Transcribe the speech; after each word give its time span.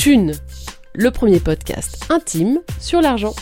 Thune, 0.00 0.32
le 0.94 1.10
premier 1.10 1.40
podcast 1.40 2.06
intime 2.08 2.60
sur 2.78 3.02
l'argent. 3.02 3.34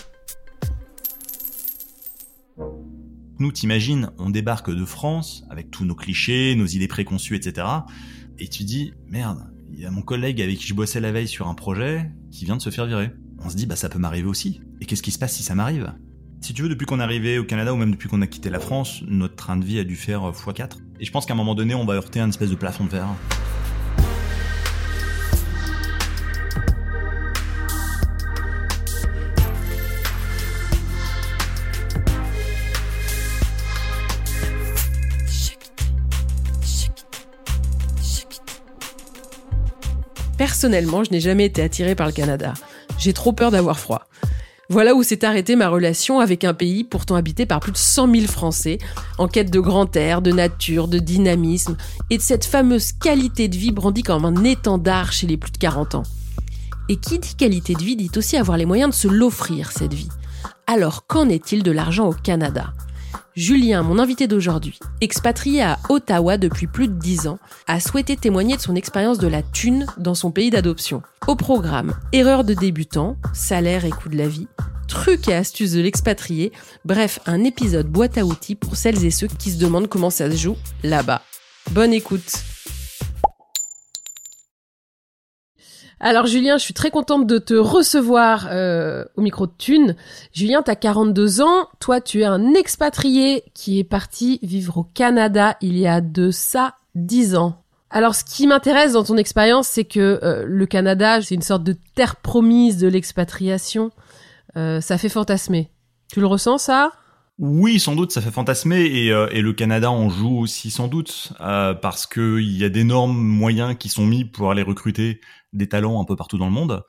Nous, 3.38 3.52
t'imagines, 3.52 4.10
on 4.18 4.28
débarque 4.28 4.68
de 4.68 4.84
France 4.84 5.44
avec 5.50 5.70
tous 5.70 5.84
nos 5.84 5.94
clichés, 5.94 6.56
nos 6.56 6.66
idées 6.66 6.88
préconçues, 6.88 7.36
etc. 7.36 7.64
Et 8.40 8.48
tu 8.48 8.64
dis, 8.64 8.92
merde, 9.06 9.48
il 9.72 9.78
y 9.78 9.86
a 9.86 9.92
mon 9.92 10.02
collègue 10.02 10.42
avec 10.42 10.58
qui 10.58 10.66
je 10.66 10.74
bossais 10.74 10.98
la 10.98 11.12
veille 11.12 11.28
sur 11.28 11.46
un 11.46 11.54
projet 11.54 12.10
qui 12.32 12.44
vient 12.44 12.56
de 12.56 12.62
se 12.62 12.70
faire 12.70 12.86
virer. 12.86 13.12
On 13.38 13.48
se 13.48 13.54
dit, 13.54 13.66
bah 13.66 13.76
ça 13.76 13.88
peut 13.88 14.00
m'arriver 14.00 14.26
aussi. 14.26 14.60
Et 14.80 14.84
qu'est-ce 14.84 15.04
qui 15.04 15.12
se 15.12 15.18
passe 15.20 15.36
si 15.36 15.44
ça 15.44 15.54
m'arrive? 15.54 15.94
Si 16.40 16.54
tu 16.54 16.62
veux, 16.62 16.68
depuis 16.68 16.86
qu'on 16.86 16.98
est 16.98 17.04
arrivé 17.04 17.38
au 17.38 17.44
Canada 17.44 17.72
ou 17.72 17.76
même 17.76 17.92
depuis 17.92 18.08
qu'on 18.08 18.20
a 18.20 18.26
quitté 18.26 18.50
la 18.50 18.58
France, 18.58 19.04
notre 19.06 19.36
train 19.36 19.58
de 19.58 19.64
vie 19.64 19.78
a 19.78 19.84
dû 19.84 19.94
faire 19.94 20.22
x4. 20.22 20.78
Et 20.98 21.04
je 21.04 21.12
pense 21.12 21.24
qu'à 21.24 21.34
un 21.34 21.36
moment 21.36 21.54
donné, 21.54 21.76
on 21.76 21.84
va 21.84 21.94
heurter 21.94 22.18
un 22.18 22.28
espèce 22.28 22.50
de 22.50 22.56
plafond 22.56 22.82
de 22.82 22.90
verre. 22.90 23.14
Personnellement, 40.48 41.04
je 41.04 41.10
n'ai 41.10 41.20
jamais 41.20 41.44
été 41.44 41.60
attirée 41.62 41.94
par 41.94 42.06
le 42.06 42.12
Canada. 42.14 42.54
J'ai 42.98 43.12
trop 43.12 43.32
peur 43.32 43.50
d'avoir 43.50 43.78
froid. 43.78 44.06
Voilà 44.70 44.94
où 44.94 45.02
s'est 45.02 45.22
arrêtée 45.22 45.56
ma 45.56 45.68
relation 45.68 46.20
avec 46.20 46.42
un 46.42 46.54
pays 46.54 46.84
pourtant 46.84 47.16
habité 47.16 47.44
par 47.44 47.60
plus 47.60 47.70
de 47.70 47.76
100 47.76 48.14
000 48.14 48.26
Français, 48.26 48.78
en 49.18 49.28
quête 49.28 49.50
de 49.50 49.60
grand 49.60 49.94
air, 49.94 50.22
de 50.22 50.32
nature, 50.32 50.88
de 50.88 50.98
dynamisme 50.98 51.76
et 52.08 52.16
de 52.16 52.22
cette 52.22 52.46
fameuse 52.46 52.92
qualité 52.92 53.48
de 53.48 53.58
vie 53.58 53.72
brandie 53.72 54.02
comme 54.02 54.24
un 54.24 54.42
étendard 54.42 55.12
chez 55.12 55.26
les 55.26 55.36
plus 55.36 55.52
de 55.52 55.58
40 55.58 55.96
ans. 55.96 56.02
Et 56.88 56.96
qui 56.96 57.18
dit 57.18 57.34
qualité 57.34 57.74
de 57.74 57.82
vie 57.82 57.96
dit 57.96 58.10
aussi 58.16 58.38
avoir 58.38 58.56
les 58.56 58.64
moyens 58.64 58.88
de 58.88 58.94
se 58.94 59.08
l'offrir, 59.08 59.70
cette 59.70 59.92
vie. 59.92 60.08
Alors 60.66 61.06
qu'en 61.06 61.28
est-il 61.28 61.62
de 61.62 61.72
l'argent 61.72 62.08
au 62.08 62.14
Canada? 62.14 62.72
Julien, 63.38 63.84
mon 63.84 64.00
invité 64.00 64.26
d'aujourd'hui, 64.26 64.80
expatrié 65.00 65.62
à 65.62 65.78
Ottawa 65.90 66.38
depuis 66.38 66.66
plus 66.66 66.88
de 66.88 66.94
10 66.94 67.28
ans, 67.28 67.38
a 67.68 67.78
souhaité 67.78 68.16
témoigner 68.16 68.56
de 68.56 68.60
son 68.60 68.74
expérience 68.74 69.18
de 69.18 69.28
la 69.28 69.42
thune 69.42 69.86
dans 69.96 70.16
son 70.16 70.32
pays 70.32 70.50
d'adoption. 70.50 71.02
Au 71.28 71.36
programme, 71.36 71.94
erreurs 72.12 72.42
de 72.42 72.52
débutant, 72.52 73.16
salaire 73.32 73.84
et 73.84 73.90
coût 73.90 74.08
de 74.08 74.16
la 74.16 74.26
vie, 74.26 74.48
trucs 74.88 75.28
et 75.28 75.34
astuces 75.34 75.70
de 75.70 75.80
l'expatrié, 75.80 76.50
bref, 76.84 77.20
un 77.26 77.44
épisode 77.44 77.86
boîte 77.86 78.18
à 78.18 78.24
outils 78.24 78.56
pour 78.56 78.74
celles 78.74 79.04
et 79.04 79.12
ceux 79.12 79.28
qui 79.28 79.52
se 79.52 79.58
demandent 79.58 79.88
comment 79.88 80.10
ça 80.10 80.28
se 80.28 80.36
joue 80.36 80.56
là-bas. 80.82 81.22
Bonne 81.70 81.92
écoute 81.92 82.42
Alors 86.00 86.26
Julien, 86.26 86.58
je 86.58 86.62
suis 86.62 86.74
très 86.74 86.90
contente 86.90 87.26
de 87.26 87.38
te 87.38 87.54
recevoir 87.54 88.48
euh, 88.50 89.04
au 89.16 89.20
micro 89.20 89.46
de 89.46 89.52
Thune. 89.58 89.96
Julien, 90.32 90.62
tu 90.62 90.70
as 90.70 90.76
42 90.76 91.40
ans, 91.40 91.68
toi 91.80 92.00
tu 92.00 92.20
es 92.20 92.24
un 92.24 92.54
expatrié 92.54 93.42
qui 93.52 93.80
est 93.80 93.84
parti 93.84 94.38
vivre 94.42 94.78
au 94.78 94.84
Canada 94.84 95.56
il 95.60 95.76
y 95.76 95.88
a 95.88 96.00
de 96.00 96.30
ça 96.30 96.76
10 96.94 97.34
ans. 97.34 97.64
Alors 97.90 98.14
ce 98.14 98.22
qui 98.22 98.46
m'intéresse 98.46 98.92
dans 98.92 99.02
ton 99.02 99.16
expérience, 99.16 99.66
c'est 99.66 99.84
que 99.84 100.20
euh, 100.22 100.44
le 100.46 100.66
Canada, 100.66 101.20
c'est 101.20 101.34
une 101.34 101.42
sorte 101.42 101.64
de 101.64 101.74
terre 101.96 102.16
promise 102.16 102.78
de 102.78 102.86
l'expatriation. 102.86 103.90
Euh, 104.56 104.80
ça 104.80 104.98
fait 104.98 105.08
fantasmer. 105.08 105.68
Tu 106.12 106.20
le 106.20 106.26
ressens 106.26 106.58
ça? 106.58 106.92
Oui, 107.40 107.80
sans 107.80 107.96
doute, 107.96 108.12
ça 108.12 108.20
fait 108.20 108.32
fantasmer 108.32 108.80
et, 108.80 109.10
le 109.10 109.52
Canada 109.52 109.92
en 109.92 110.08
joue 110.08 110.38
aussi 110.38 110.72
sans 110.72 110.88
doute 110.88 111.32
parce 111.38 112.04
que 112.04 112.40
il 112.40 112.56
y 112.56 112.64
a 112.64 112.68
d'énormes 112.68 113.16
moyens 113.16 113.76
qui 113.78 113.88
sont 113.88 114.04
mis 114.04 114.24
pour 114.24 114.50
aller 114.50 114.62
recruter 114.62 115.20
des 115.52 115.68
talents 115.68 116.00
un 116.00 116.04
peu 116.04 116.16
partout 116.16 116.38
dans 116.38 116.46
le 116.46 116.52
monde. 116.52 116.84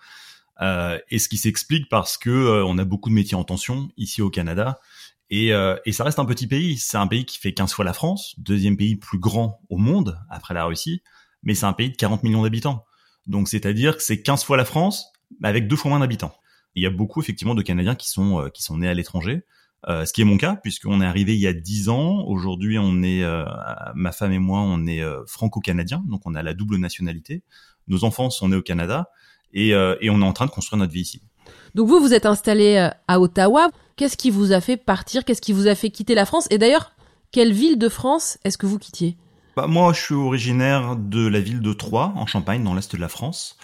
Euh, 0.61 0.99
et 1.09 1.19
ce 1.19 1.29
qui 1.29 1.37
s'explique 1.37 1.87
parce 1.89 2.17
que 2.17 2.29
euh, 2.29 2.65
on 2.65 2.77
a 2.77 2.83
beaucoup 2.83 3.09
de 3.09 3.15
métiers 3.15 3.37
en 3.37 3.43
tension 3.43 3.89
ici 3.95 4.21
au 4.21 4.29
Canada 4.29 4.79
et, 5.31 5.51
et 5.85 5.91
ça 5.91 6.03
reste 6.03 6.17
un 6.17 6.25
petit 6.25 6.47
pays. 6.47 6.77
C'est 6.77 6.97
un 6.97 7.05
pays 7.05 7.23
qui 7.23 7.37
fait 7.37 7.53
15 7.53 7.71
fois 7.71 7.85
la 7.85 7.93
France, 7.93 8.33
deuxième 8.39 8.77
pays 8.77 8.95
plus 8.95 9.19
grand 9.19 9.61
au 9.69 9.77
monde 9.77 10.19
après 10.27 10.55
la 10.55 10.65
Russie, 10.65 11.03
mais 11.43 11.53
c'est 11.53 11.67
un 11.67 11.73
pays 11.73 11.91
de 11.91 11.95
40 11.95 12.23
millions 12.23 12.41
d'habitants. 12.41 12.83
Donc 13.27 13.47
c'est-à-dire 13.47 13.95
que 13.95 14.01
c'est 14.01 14.23
15 14.23 14.43
fois 14.43 14.57
la 14.57 14.65
France 14.65 15.13
avec 15.43 15.67
deux 15.67 15.75
fois 15.75 15.89
moins 15.89 15.99
d'habitants. 15.99 16.33
Il 16.73 16.81
y 16.81 16.87
a 16.87 16.89
beaucoup 16.89 17.21
effectivement 17.21 17.53
de 17.53 17.61
Canadiens 17.61 17.93
qui 17.93 18.09
sont 18.09 18.49
qui 18.51 18.63
sont 18.63 18.79
nés 18.79 18.87
à 18.87 18.95
l'étranger. 18.95 19.43
Euh, 19.87 20.05
ce 20.05 20.11
qui 20.11 20.21
est 20.21 20.25
mon 20.25 20.37
cas, 20.37 20.55
puisqu'on 20.55 21.01
est 21.01 21.05
arrivé 21.05 21.35
il 21.35 21.39
y 21.39 21.47
a 21.47 21.53
dix 21.53 21.89
ans. 21.89 22.25
Aujourd'hui, 22.25 22.77
on 22.77 23.01
est, 23.01 23.23
euh, 23.23 23.45
ma 23.95 24.11
femme 24.11 24.33
et 24.33 24.39
moi, 24.39 24.59
on 24.59 24.85
est 24.85 25.01
euh, 25.01 25.23
franco-canadien, 25.25 26.03
donc 26.07 26.21
on 26.25 26.35
a 26.35 26.43
la 26.43 26.53
double 26.53 26.77
nationalité. 26.77 27.43
Nos 27.87 28.03
enfants 28.03 28.29
sont 28.29 28.49
nés 28.49 28.57
au 28.57 28.61
Canada 28.61 29.09
et, 29.53 29.69
et 29.69 30.09
on 30.11 30.21
est 30.21 30.25
en 30.25 30.33
train 30.33 30.45
de 30.45 30.51
construire 30.51 30.77
notre 30.77 30.93
vie 30.93 31.01
ici. 31.01 31.21
Donc 31.73 31.87
vous, 31.87 31.99
vous 31.99 32.13
êtes 32.13 32.27
installé 32.27 32.89
à 33.07 33.19
Ottawa. 33.19 33.69
Qu'est-ce 33.95 34.15
qui 34.15 34.29
vous 34.29 34.51
a 34.51 34.61
fait 34.61 34.77
partir? 34.77 35.25
Qu'est-ce 35.25 35.41
qui 35.41 35.53
vous 35.53 35.65
a 35.65 35.73
fait 35.73 35.89
quitter 35.89 36.13
la 36.13 36.27
France? 36.27 36.47
Et 36.51 36.59
d'ailleurs, 36.59 36.91
quelle 37.31 37.51
ville 37.51 37.79
de 37.79 37.89
France 37.89 38.37
est-ce 38.43 38.59
que 38.59 38.67
vous 38.67 38.77
quittiez? 38.77 39.17
Bah, 39.55 39.65
Moi, 39.65 39.91
je 39.93 40.01
suis 40.01 40.13
originaire 40.13 40.95
de 40.95 41.25
la 41.25 41.39
ville 41.39 41.61
de 41.61 41.73
Troyes, 41.73 42.13
en 42.15 42.27
Champagne, 42.27 42.63
dans 42.63 42.75
l'est 42.75 42.95
de 42.95 43.01
la 43.01 43.07
France. 43.07 43.57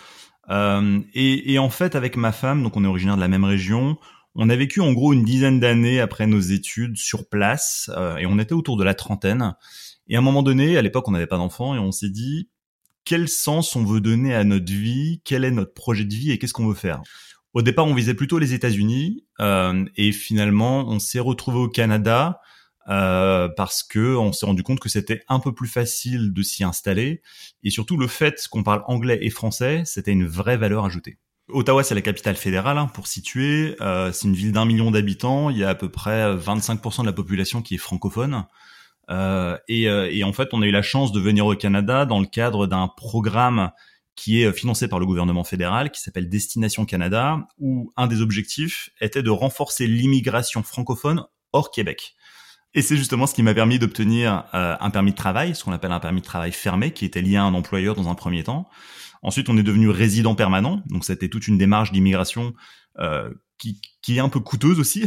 Euh, 0.49 0.99
et, 1.13 1.53
et, 1.53 1.59
en 1.59 1.69
fait, 1.69 1.95
avec 1.95 2.17
ma 2.17 2.31
femme, 2.31 2.63
donc 2.63 2.77
on 2.77 2.83
est 2.83 2.87
originaire 2.87 3.15
de 3.15 3.21
la 3.21 3.27
même 3.27 3.43
région, 3.43 3.97
on 4.35 4.49
a 4.49 4.55
vécu 4.55 4.81
en 4.81 4.93
gros 4.93 5.13
une 5.13 5.23
dizaine 5.23 5.59
d'années 5.59 5.99
après 5.99 6.27
nos 6.27 6.39
études 6.39 6.97
sur 6.97 7.27
place 7.29 7.89
euh, 7.95 8.17
et 8.17 8.25
on 8.25 8.37
était 8.37 8.53
autour 8.53 8.77
de 8.77 8.83
la 8.83 8.93
trentaine. 8.93 9.55
Et 10.07 10.15
à 10.15 10.19
un 10.19 10.21
moment 10.21 10.43
donné, 10.43 10.77
à 10.77 10.81
l'époque, 10.81 11.07
on 11.07 11.11
n'avait 11.11 11.27
pas 11.27 11.37
d'enfants 11.37 11.73
et 11.73 11.79
on 11.79 11.91
s'est 11.91 12.09
dit 12.09 12.49
quel 13.05 13.29
sens 13.29 13.75
on 13.75 13.83
veut 13.83 14.01
donner 14.01 14.35
à 14.35 14.43
notre 14.43 14.71
vie, 14.71 15.21
quel 15.23 15.45
est 15.45 15.51
notre 15.51 15.73
projet 15.73 16.03
de 16.03 16.13
vie 16.13 16.31
et 16.31 16.37
qu'est-ce 16.37 16.53
qu'on 16.53 16.67
veut 16.67 16.73
faire? 16.73 17.01
Au 17.53 17.61
départ, 17.61 17.85
on 17.85 17.93
visait 17.93 18.13
plutôt 18.13 18.37
les 18.37 18.53
États-Unis 18.53 19.25
euh, 19.39 19.85
et 19.95 20.11
finalement, 20.11 20.85
on 20.89 20.99
s'est 20.99 21.19
retrouvé 21.19 21.59
au 21.59 21.69
Canada 21.69 22.41
euh, 22.89 23.47
parce 23.55 23.81
que 23.83 24.15
on 24.17 24.33
s'est 24.33 24.45
rendu 24.45 24.63
compte 24.63 24.79
que 24.79 24.89
c'était 24.89 25.23
un 25.29 25.39
peu 25.39 25.53
plus 25.53 25.67
facile 25.67 26.33
de 26.33 26.41
s'y 26.43 26.63
installer 26.63 27.21
et 27.63 27.69
surtout 27.69 27.95
le 27.95 28.07
fait 28.07 28.45
qu'on 28.49 28.63
parle 28.63 28.83
anglais 28.87 29.19
et 29.21 29.29
français, 29.29 29.83
c'était 29.85 30.11
une 30.11 30.27
vraie 30.27 30.57
valeur 30.57 30.83
ajoutée. 30.83 31.17
Ottawa, 31.49 31.83
c'est 31.83 31.95
la 31.95 32.01
capitale 32.01 32.35
fédérale, 32.35 32.77
hein, 32.77 32.87
pour 32.87 33.07
situer. 33.07 33.75
Euh, 33.79 34.11
c'est 34.11 34.27
une 34.27 34.33
ville 34.33 34.51
d'un 34.51 34.65
million 34.65 34.89
d'habitants. 34.89 35.49
Il 35.51 35.57
y 35.57 35.63
a 35.63 35.69
à 35.69 35.75
peu 35.75 35.89
près 35.89 36.35
25% 36.35 37.01
de 37.01 37.05
la 37.05 37.13
population 37.13 37.61
qui 37.61 37.75
est 37.75 37.79
francophone. 37.79 38.45
Euh, 39.11 39.57
euh, 39.69 40.09
et, 40.11 40.23
en 40.23 40.33
fait, 40.33 40.49
on 40.53 40.61
a 40.63 40.65
eu 40.65 40.71
la 40.71 40.81
chance 40.81 41.11
de 41.11 41.19
venir 41.19 41.45
au 41.45 41.55
Canada 41.55 42.05
dans 42.05 42.19
le 42.19 42.25
cadre 42.25 42.65
d'un 42.65 42.87
programme 42.87 43.71
qui 44.15 44.41
est 44.41 44.51
financé 44.53 44.87
par 44.87 44.97
le 44.97 45.05
gouvernement 45.05 45.43
fédéral, 45.43 45.91
qui 45.91 46.01
s'appelle 46.01 46.29
Destination 46.29 46.85
Canada, 46.85 47.47
où 47.59 47.91
un 47.97 48.07
des 48.07 48.21
objectifs 48.21 48.89
était 48.99 49.21
de 49.21 49.29
renforcer 49.29 49.87
l'immigration 49.87 50.63
francophone 50.63 51.25
hors 51.51 51.69
Québec. 51.69 52.15
Et 52.75 52.81
c'est 52.81 52.97
justement 52.97 53.25
ce 53.25 53.33
qui 53.33 53.41
m'a 53.41 53.53
permis 53.53 53.79
d'obtenir 53.79 54.43
un 54.51 54.89
permis 54.89 55.11
de 55.11 55.15
travail, 55.15 55.55
ce 55.55 55.63
qu'on 55.63 55.71
appelle 55.71 55.93
un 55.93 55.99
permis 56.01 56.19
de 56.19 56.25
travail 56.25 56.51
fermé, 56.51 56.91
qui 56.91 57.05
était 57.05 57.21
lié 57.21 57.37
à 57.37 57.43
un 57.43 57.53
employeur 57.53 57.95
dans 57.95 58.09
un 58.09 58.15
premier 58.15 58.43
temps. 58.43 58.67
Ensuite, 59.23 59.49
on 59.49 59.57
est 59.57 59.63
devenu 59.63 59.89
résident 59.89 60.35
permanent, 60.35 60.83
donc 60.87 61.05
c'était 61.05 61.29
toute 61.29 61.47
une 61.47 61.57
démarche 61.57 61.93
d'immigration 61.93 62.53
euh, 62.99 63.29
qui, 63.57 63.81
qui, 64.01 64.17
est 64.17 64.19
un 64.19 64.29
peu 64.29 64.41
coûteuse 64.41 64.79
aussi. 64.79 65.05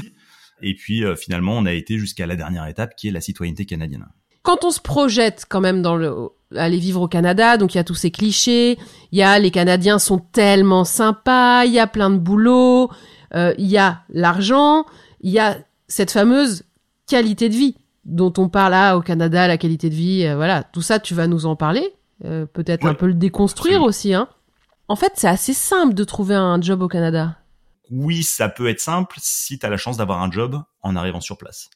Et 0.62 0.74
puis 0.74 1.04
euh, 1.04 1.14
finalement, 1.14 1.52
on 1.56 1.66
a 1.66 1.72
été 1.72 1.98
jusqu'à 1.98 2.26
la 2.26 2.34
dernière 2.34 2.66
étape, 2.66 2.96
qui 2.96 3.08
est 3.08 3.12
la 3.12 3.20
citoyenneté 3.20 3.66
canadienne. 3.66 4.06
Quand 4.42 4.64
on 4.64 4.70
se 4.70 4.80
projette 4.80 5.44
quand 5.48 5.60
même 5.60 5.82
dans 5.82 5.94
le 5.94 6.14
aller 6.56 6.78
vivre 6.78 7.02
au 7.02 7.08
Canada, 7.08 7.58
donc 7.58 7.74
il 7.74 7.76
y 7.76 7.80
a 7.80 7.84
tous 7.84 7.94
ces 7.94 8.10
clichés, 8.10 8.78
il 9.12 9.18
y 9.18 9.22
a 9.22 9.38
les 9.38 9.50
Canadiens 9.50 9.98
sont 9.98 10.18
tellement 10.18 10.84
sympas, 10.84 11.66
il 11.66 11.72
y 11.72 11.78
a 11.78 11.86
plein 11.86 12.08
de 12.08 12.16
boulot, 12.16 12.90
euh, 13.34 13.52
il 13.58 13.66
y 13.66 13.76
a 13.76 14.00
l'argent, 14.08 14.86
il 15.20 15.30
y 15.30 15.38
a 15.38 15.58
cette 15.88 16.10
fameuse 16.10 16.64
qualité 17.08 17.48
de 17.48 17.54
vie 17.54 17.76
dont 18.04 18.32
on 18.38 18.48
parle 18.48 18.72
là 18.72 18.96
au 18.96 19.02
Canada, 19.02 19.46
la 19.46 19.58
qualité 19.58 19.90
de 19.90 19.94
vie, 19.94 20.24
euh, 20.24 20.36
voilà, 20.36 20.62
tout 20.62 20.82
ça 20.82 20.98
tu 20.98 21.14
vas 21.14 21.26
nous 21.26 21.46
en 21.46 21.56
parler. 21.56 21.94
Euh, 22.24 22.46
peut-être 22.46 22.86
un 22.86 22.94
peu 22.94 23.06
le 23.06 23.14
déconstruire 23.14 23.82
aussi. 23.82 24.12
Hein. 24.12 24.28
En 24.88 24.96
fait, 24.96 25.12
c'est 25.16 25.28
assez 25.28 25.54
simple 25.54 25.94
de 25.94 26.02
trouver 26.04 26.34
un 26.34 26.60
job 26.60 26.82
au 26.82 26.88
Canada. 26.88 27.38
Oui, 27.90 28.22
ça 28.22 28.48
peut 28.48 28.68
être 28.68 28.80
simple 28.80 29.16
si 29.20 29.58
tu 29.58 29.64
as 29.64 29.68
la 29.68 29.76
chance 29.76 29.96
d'avoir 29.98 30.22
un 30.22 30.30
job 30.30 30.60
en 30.82 30.96
arrivant 30.96 31.20
sur 31.20 31.38
place. 31.38 31.70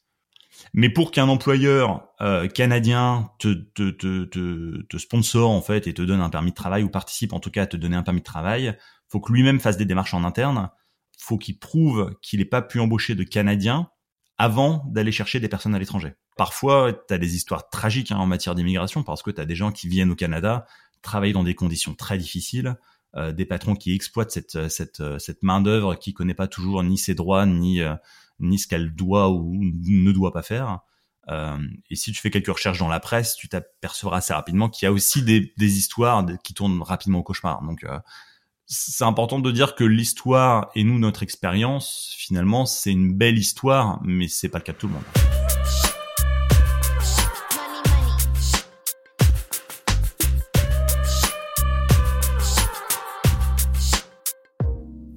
Mais 0.73 0.89
pour 0.89 1.11
qu'un 1.11 1.29
employeur 1.29 2.07
euh, 2.21 2.47
canadien 2.47 3.29
te, 3.39 3.53
te, 3.53 3.89
te, 3.91 4.25
te, 4.25 4.81
te 4.83 4.97
sponsor 4.97 5.49
en 5.49 5.61
fait 5.61 5.87
et 5.87 5.93
te 5.93 6.01
donne 6.01 6.21
un 6.21 6.29
permis 6.29 6.51
de 6.51 6.55
travail 6.55 6.83
ou 6.83 6.89
participe 6.89 7.33
en 7.33 7.39
tout 7.39 7.51
cas 7.51 7.63
à 7.63 7.67
te 7.67 7.77
donner 7.77 7.95
un 7.95 8.03
permis 8.03 8.21
de 8.21 8.25
travail, 8.25 8.77
faut 9.09 9.19
que 9.19 9.31
lui-même 9.31 9.59
fasse 9.59 9.77
des 9.77 9.85
démarches 9.85 10.13
en 10.13 10.23
interne. 10.23 10.69
Faut 11.17 11.37
qu'il 11.37 11.57
prouve 11.57 12.15
qu'il 12.21 12.39
n'ait 12.39 12.45
pas 12.45 12.61
pu 12.61 12.79
embaucher 12.79 13.15
de 13.15 13.23
Canadiens 13.23 13.89
avant 14.37 14.83
d'aller 14.87 15.11
chercher 15.11 15.39
des 15.39 15.47
personnes 15.47 15.75
à 15.75 15.79
l'étranger. 15.79 16.13
Parfois, 16.37 16.93
tu 17.07 17.13
as 17.13 17.17
des 17.17 17.35
histoires 17.35 17.69
tragiques 17.69 18.11
hein, 18.11 18.17
en 18.17 18.25
matière 18.25 18.55
d'immigration 18.55 19.03
parce 19.03 19.21
que 19.21 19.31
tu 19.31 19.39
as 19.39 19.45
des 19.45 19.55
gens 19.55 19.71
qui 19.71 19.87
viennent 19.87 20.11
au 20.11 20.15
Canada, 20.15 20.65
travaillent 21.01 21.33
dans 21.33 21.43
des 21.43 21.55
conditions 21.55 21.93
très 21.93 22.17
difficiles, 22.17 22.75
euh, 23.15 23.31
des 23.31 23.45
patrons 23.45 23.75
qui 23.75 23.93
exploitent 23.93 24.31
cette, 24.31 24.69
cette, 24.69 25.03
cette 25.19 25.43
main 25.43 25.61
d'œuvre 25.61 25.95
qui 25.95 26.13
connaît 26.13 26.33
pas 26.33 26.47
toujours 26.47 26.81
ni 26.83 26.97
ses 26.97 27.13
droits 27.13 27.45
ni 27.45 27.81
euh, 27.81 27.93
ni 28.39 28.59
ce 28.59 28.67
qu'elle 28.67 28.93
doit 28.93 29.29
ou 29.31 29.59
ne 29.61 30.11
doit 30.11 30.33
pas 30.33 30.41
faire. 30.41 30.79
Euh, 31.29 31.57
et 31.89 31.95
si 31.95 32.11
tu 32.11 32.19
fais 32.19 32.29
quelques 32.29 32.47
recherches 32.47 32.79
dans 32.79 32.89
la 32.89 32.99
presse, 32.99 33.35
tu 33.35 33.47
t'apercevras 33.47 34.17
assez 34.17 34.33
rapidement 34.33 34.69
qu'il 34.69 34.85
y 34.85 34.89
a 34.89 34.91
aussi 34.91 35.23
des, 35.23 35.53
des, 35.57 35.77
histoires 35.77 36.25
qui 36.43 36.53
tournent 36.53 36.81
rapidement 36.81 37.19
au 37.19 37.23
cauchemar. 37.23 37.63
Donc 37.63 37.83
euh, 37.85 37.99
c'est 38.75 39.03
important 39.03 39.39
de 39.39 39.51
dire 39.51 39.75
que 39.75 39.83
l'histoire 39.83 40.71
et 40.73 40.83
nous 40.83 40.97
notre 40.97 41.21
expérience, 41.21 42.15
finalement, 42.17 42.65
c'est 42.65 42.91
une 42.91 43.13
belle 43.13 43.37
histoire, 43.37 44.01
mais 44.03 44.27
c'est 44.27 44.49
pas 44.49 44.57
le 44.57 44.63
cas 44.63 44.73
de 44.73 44.77
tout 44.77 44.87
le 44.87 44.93
monde. 44.93 45.03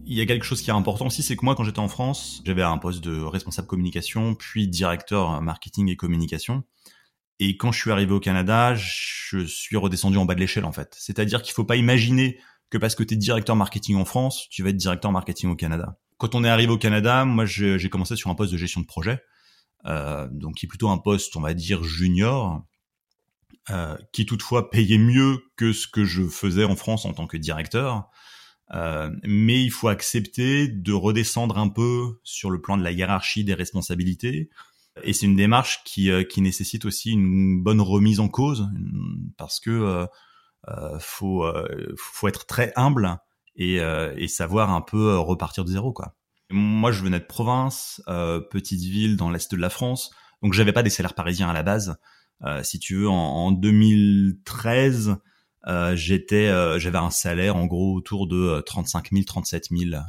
il 0.08 0.20
y 0.20 0.22
a 0.22 0.26
quelque 0.26 0.44
chose 0.44 0.62
qui 0.62 0.70
est 0.70 0.72
important 0.72 1.08
aussi, 1.08 1.22
c'est 1.22 1.36
que 1.36 1.44
moi, 1.44 1.54
quand 1.54 1.64
j'étais 1.64 1.80
en 1.80 1.88
France, 1.88 2.40
j'avais 2.46 2.62
un 2.62 2.78
poste 2.78 3.04
de 3.04 3.20
responsable 3.20 3.68
communication, 3.68 4.34
puis 4.34 4.66
directeur 4.66 5.42
marketing 5.42 5.90
et 5.90 5.96
communication. 5.96 6.62
Et 7.38 7.58
quand 7.58 7.70
je 7.70 7.80
suis 7.80 7.90
arrivé 7.90 8.12
au 8.12 8.20
Canada, 8.20 8.74
je 8.74 9.44
suis 9.44 9.76
redescendu 9.76 10.16
en 10.16 10.24
bas 10.24 10.34
de 10.34 10.40
l'échelle, 10.40 10.64
en 10.64 10.72
fait. 10.72 10.96
C'est-à-dire 10.98 11.42
qu'il 11.42 11.52
faut 11.52 11.64
pas 11.64 11.76
imaginer 11.76 12.38
que 12.70 12.78
parce 12.78 12.94
que 12.94 13.02
tu 13.02 13.14
es 13.14 13.16
directeur 13.16 13.56
marketing 13.56 13.96
en 13.96 14.04
France, 14.04 14.46
tu 14.50 14.62
vas 14.62 14.70
être 14.70 14.76
directeur 14.76 15.12
marketing 15.12 15.50
au 15.50 15.56
Canada. 15.56 15.98
Quand 16.18 16.34
on 16.34 16.44
est 16.44 16.48
arrivé 16.48 16.72
au 16.72 16.78
Canada, 16.78 17.24
moi, 17.24 17.44
j'ai 17.44 17.88
commencé 17.90 18.16
sur 18.16 18.30
un 18.30 18.34
poste 18.34 18.52
de 18.52 18.56
gestion 18.56 18.80
de 18.80 18.86
projet, 18.86 19.20
euh, 19.84 20.28
donc 20.32 20.56
qui 20.56 20.66
est 20.66 20.68
plutôt 20.68 20.88
un 20.88 20.98
poste, 20.98 21.36
on 21.36 21.40
va 21.40 21.54
dire, 21.54 21.84
junior, 21.84 22.64
euh, 23.70 23.96
qui 24.12 24.26
toutefois 24.26 24.70
payait 24.70 24.98
mieux 24.98 25.38
que 25.56 25.72
ce 25.72 25.86
que 25.86 26.04
je 26.04 26.26
faisais 26.26 26.64
en 26.64 26.76
France 26.76 27.04
en 27.04 27.12
tant 27.12 27.26
que 27.26 27.36
directeur. 27.36 28.08
Euh, 28.74 29.10
mais 29.24 29.62
il 29.62 29.70
faut 29.70 29.88
accepter 29.88 30.68
de 30.68 30.92
redescendre 30.92 31.58
un 31.58 31.68
peu 31.68 32.18
sur 32.24 32.50
le 32.50 32.60
plan 32.60 32.76
de 32.76 32.82
la 32.82 32.90
hiérarchie 32.92 33.44
des 33.44 33.54
responsabilités. 33.54 34.50
Et 35.04 35.12
c'est 35.12 35.26
une 35.26 35.36
démarche 35.36 35.82
qui, 35.84 36.10
euh, 36.10 36.24
qui 36.24 36.40
nécessite 36.40 36.84
aussi 36.84 37.10
une 37.12 37.62
bonne 37.62 37.80
remise 37.80 38.18
en 38.18 38.28
cause, 38.28 38.68
parce 39.36 39.60
que 39.60 39.70
euh, 39.70 40.06
faut, 40.98 41.44
faut 41.96 42.28
être 42.28 42.46
très 42.46 42.72
humble 42.76 43.18
et, 43.56 43.76
et 43.76 44.28
savoir 44.28 44.70
un 44.70 44.80
peu 44.80 45.16
repartir 45.18 45.64
de 45.64 45.70
zéro. 45.70 45.92
Quoi. 45.92 46.14
Moi, 46.50 46.92
je 46.92 47.02
venais 47.02 47.20
de 47.20 47.24
province, 47.24 48.02
petite 48.50 48.80
ville 48.80 49.16
dans 49.16 49.30
l'est 49.30 49.50
de 49.50 49.60
la 49.60 49.70
France, 49.70 50.10
donc 50.42 50.52
j'avais 50.52 50.72
pas 50.72 50.82
des 50.82 50.90
salaires 50.90 51.14
parisiens 51.14 51.48
à 51.48 51.52
la 51.52 51.62
base. 51.62 51.96
si 52.62 52.78
tu 52.78 52.96
veux, 52.96 53.08
en, 53.08 53.14
en 53.14 53.52
2013, 53.52 55.18
euh, 55.68 55.96
j'étais, 55.96 56.46
euh, 56.46 56.78
j'avais 56.78 56.98
un 56.98 57.10
salaire 57.10 57.56
en 57.56 57.66
gros 57.66 57.94
autour 57.94 58.28
de 58.28 58.62
35 58.64 59.10
000, 59.12 59.24
37 59.24 59.68
000 59.70 60.00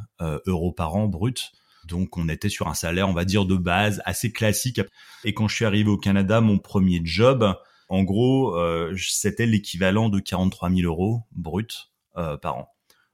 euros 0.46 0.72
par 0.72 0.96
an 0.96 1.08
brut. 1.08 1.52
Donc 1.86 2.18
on 2.18 2.30
était 2.30 2.50
sur 2.50 2.68
un 2.68 2.74
salaire, 2.74 3.10
on 3.10 3.14
va 3.14 3.26
dire, 3.26 3.46
de 3.46 3.56
base 3.56 4.02
assez 4.06 4.32
classique. 4.32 4.82
Et 5.24 5.34
quand 5.34 5.48
je 5.48 5.56
suis 5.56 5.66
arrivé 5.66 5.90
au 5.90 5.98
Canada, 5.98 6.42
mon 6.42 6.60
premier 6.60 7.02
job, 7.04 7.56
en 7.90 8.04
gros, 8.04 8.56
euh, 8.56 8.96
c'était 8.98 9.46
l'équivalent 9.46 10.10
de 10.10 10.20
43 10.20 10.70
000 10.70 10.82
euros 10.82 11.22
brut 11.32 11.92
par 12.42 12.58
an. 12.58 12.74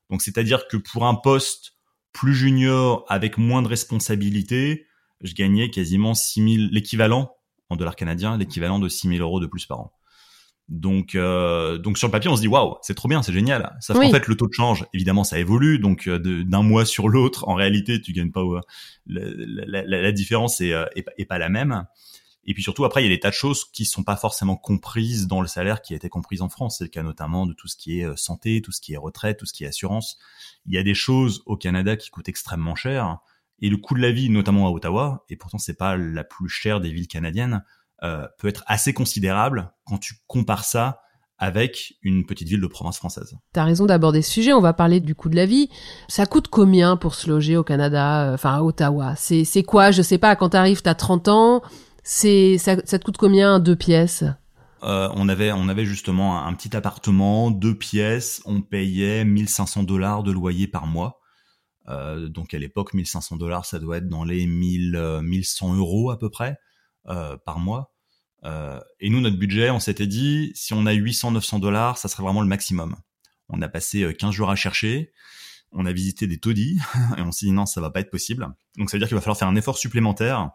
Donc 0.09 0.21
c'est-à-dire 0.21 0.69
que 0.69 0.77
pour 0.77 1.05
un 1.05 1.15
poste 1.15 1.73
plus 2.13 2.33
junior 2.33 3.03
avec 3.09 3.37
moins 3.37 3.61
de 3.61 3.67
responsabilités, 3.67 4.85
je 5.19 5.33
gagnais 5.33 5.69
quasiment 5.69 6.13
6 6.13 6.55
000, 6.57 6.69
l'équivalent 6.71 7.35
en 7.69 7.75
dollars 7.75 7.97
canadiens, 7.97 8.37
l'équivalent 8.37 8.79
de 8.79 8.87
6 8.87 9.09
000 9.09 9.19
euros 9.19 9.41
de 9.41 9.47
plus 9.47 9.65
par 9.65 9.79
an. 9.79 9.93
Donc, 10.69 11.15
euh, 11.15 11.77
donc 11.77 11.97
sur 11.97 12.07
le 12.07 12.11
papier, 12.11 12.29
on 12.29 12.35
se 12.35 12.41
dit 12.41 12.47
waouh, 12.47 12.77
c'est 12.81 12.93
trop 12.93 13.09
bien, 13.09 13.21
c'est 13.21 13.33
génial. 13.33 13.75
Sauf 13.81 13.97
qu'en 13.97 14.09
fait, 14.09 14.27
le 14.27 14.35
taux 14.35 14.47
de 14.47 14.53
change, 14.53 14.85
évidemment, 14.93 15.23
ça 15.23 15.37
évolue. 15.37 15.77
Donc, 15.77 16.07
euh, 16.07 16.17
d'un 16.19 16.63
mois 16.63 16.85
sur 16.85 17.09
l'autre, 17.09 17.47
en 17.47 17.53
réalité, 17.53 18.01
tu 18.01 18.13
gagnes 18.13 18.31
pas. 18.31 18.41
Euh, 18.41 18.61
la, 19.05 19.83
la, 19.83 20.01
la, 20.01 20.11
différence 20.11 20.61
est, 20.61 20.73
est, 20.95 21.25
pas 21.25 21.37
la 21.37 21.49
même. 21.49 21.85
Et 22.45 22.53
puis 22.53 22.63
surtout, 22.63 22.83
après, 22.83 23.01
il 23.01 23.05
y 23.05 23.11
a 23.11 23.15
des 23.15 23.19
tas 23.19 23.29
de 23.29 23.35
choses 23.35 23.65
qui 23.65 23.85
sont 23.85 24.03
pas 24.03 24.17
forcément 24.17 24.57
comprises 24.57 25.27
dans 25.27 25.41
le 25.41 25.47
salaire 25.47 25.81
qui 25.81 25.93
a 25.93 25.95
été 25.95 26.09
comprise 26.09 26.41
en 26.41 26.49
France. 26.49 26.77
C'est 26.77 26.83
le 26.83 26.89
cas 26.89 27.03
notamment 27.03 27.45
de 27.45 27.53
tout 27.53 27.67
ce 27.67 27.77
qui 27.77 28.01
est 28.01 28.17
santé, 28.17 28.61
tout 28.61 28.71
ce 28.71 28.81
qui 28.81 28.93
est 28.93 28.97
retraite, 28.97 29.37
tout 29.37 29.45
ce 29.45 29.53
qui 29.53 29.63
est 29.63 29.67
assurance. 29.67 30.17
Il 30.65 30.73
y 30.73 30.77
a 30.77 30.83
des 30.83 30.93
choses 30.93 31.41
au 31.45 31.55
Canada 31.55 31.95
qui 31.95 32.09
coûtent 32.09 32.29
extrêmement 32.29 32.75
cher. 32.75 33.19
Et 33.59 33.69
le 33.69 33.77
coût 33.77 33.95
de 33.95 34.01
la 34.01 34.11
vie, 34.11 34.29
notamment 34.29 34.67
à 34.67 34.71
Ottawa, 34.71 35.23
et 35.29 35.37
pourtant 35.37 35.57
c'est 35.57 35.77
pas 35.77 35.95
la 35.95 36.25
plus 36.25 36.49
chère 36.49 36.81
des 36.81 36.91
villes 36.91 37.07
canadiennes, 37.07 37.63
euh, 38.03 38.27
peut 38.37 38.49
être 38.49 38.63
assez 38.67 38.93
considérable 38.93 39.71
quand 39.85 39.97
tu 39.97 40.15
compares 40.27 40.65
ça 40.65 40.99
avec 41.37 41.95
une 42.01 42.25
petite 42.25 42.47
ville 42.47 42.59
de 42.59 42.67
province 42.67 42.97
française. 42.97 43.37
T'as 43.53 43.63
raison 43.63 43.85
d'aborder 43.85 44.21
ce 44.21 44.31
sujet, 44.31 44.53
on 44.53 44.59
va 44.59 44.73
parler 44.73 44.99
du 44.99 45.15
coût 45.15 45.29
de 45.29 45.35
la 45.35 45.45
vie. 45.45 45.69
Ça 46.09 46.25
coûte 46.25 46.47
combien 46.49 46.97
pour 46.97 47.15
se 47.15 47.29
loger 47.29 47.55
au 47.55 47.63
Canada, 47.63 48.29
euh, 48.29 48.33
enfin 48.33 48.55
à 48.55 48.61
Ottawa? 48.61 49.15
C'est 49.15 49.45
c'est 49.45 49.63
quoi? 49.63 49.91
Je 49.91 50.01
sais 50.01 50.17
pas, 50.17 50.35
quand 50.35 50.49
t'arrives, 50.49 50.81
t'as 50.81 50.95
30 50.95 51.27
ans, 51.29 51.61
c'est 52.03 52.57
ça, 52.57 52.75
ça 52.85 52.99
te 52.99 53.03
coûte 53.03 53.17
combien 53.17 53.59
deux 53.59 53.75
pièces? 53.75 54.23
Euh, 54.83 55.09
on 55.15 55.29
avait 55.29 55.51
on 55.51 55.69
avait 55.69 55.85
justement 55.85 56.45
un, 56.45 56.53
petit 56.53 56.75
appartement, 56.75 57.51
deux 57.51 57.77
pièces, 57.77 58.41
on 58.45 58.61
payait 58.61 59.23
1500 59.23 59.83
dollars 59.83 60.23
de 60.23 60.31
loyer 60.31 60.67
par 60.67 60.85
mois. 60.87 61.19
Euh, 61.89 62.27
donc 62.27 62.53
à 62.53 62.59
l'époque 62.59 62.93
1500 62.93 63.37
dollars, 63.37 63.65
ça 63.65 63.79
doit 63.79 63.97
être 63.97 64.09
dans 64.09 64.23
les 64.23 64.45
1000 64.45 65.21
1100 65.21 65.75
euros 65.75 66.11
à 66.11 66.19
peu 66.19 66.29
près 66.29 66.57
euh, 67.09 67.35
par 67.45 67.59
mois. 67.59 67.93
Euh, 68.45 68.79
et 69.01 69.09
nous, 69.09 69.19
notre 69.19 69.35
budget, 69.35 69.69
on 69.69 69.81
s'était 69.81 70.07
dit, 70.07 70.53
si 70.55 70.73
on 70.73 70.85
a 70.85 70.93
800-900 70.93 71.59
dollars, 71.59 71.97
ça 71.97 72.07
serait 72.07 72.23
vraiment 72.23 72.41
le 72.41 72.47
maximum. 72.47 72.95
On 73.49 73.61
a 73.61 73.67
passé 73.67 74.13
15 74.17 74.29
euh, 74.29 74.31
jours 74.31 74.49
à 74.49 74.55
chercher, 74.55 75.11
on 75.73 75.85
a 75.85 75.91
visité 75.91 76.27
des 76.27 76.39
taudis, 76.39 76.79
et 77.17 77.21
on 77.21 77.33
s'est 77.33 77.47
dit 77.47 77.51
non, 77.51 77.65
ça 77.65 77.81
va 77.81 77.89
pas 77.89 77.99
être 77.99 78.09
possible. 78.09 78.47
Donc 78.77 78.89
ça 78.89 78.95
veut 78.95 78.99
dire 78.99 79.09
qu'il 79.09 79.15
va 79.15 79.21
falloir 79.21 79.37
faire 79.37 79.49
un 79.49 79.55
effort 79.57 79.77
supplémentaire 79.77 80.51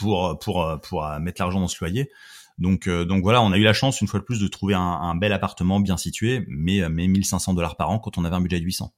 pour 0.00 0.38
pour 0.38 0.80
pour 0.82 1.08
mettre 1.20 1.40
l'argent 1.40 1.60
dans 1.60 1.68
ce 1.68 1.76
loyer. 1.80 2.10
Donc 2.58 2.88
donc 2.88 3.22
voilà, 3.22 3.42
on 3.42 3.52
a 3.52 3.58
eu 3.58 3.62
la 3.62 3.72
chance 3.72 4.00
une 4.00 4.08
fois 4.08 4.20
de 4.20 4.24
plus 4.24 4.40
de 4.40 4.48
trouver 4.48 4.74
un, 4.74 4.80
un 4.80 5.14
bel 5.14 5.32
appartement 5.32 5.80
bien 5.80 5.96
situé, 5.96 6.44
mais 6.48 6.88
mais 6.88 7.06
1500 7.06 7.54
dollars 7.54 7.76
par 7.76 7.90
an 7.90 7.98
quand 7.98 8.18
on 8.18 8.24
avait 8.24 8.36
un 8.36 8.40
budget 8.40 8.60
de 8.60 8.64
800. 8.64 8.92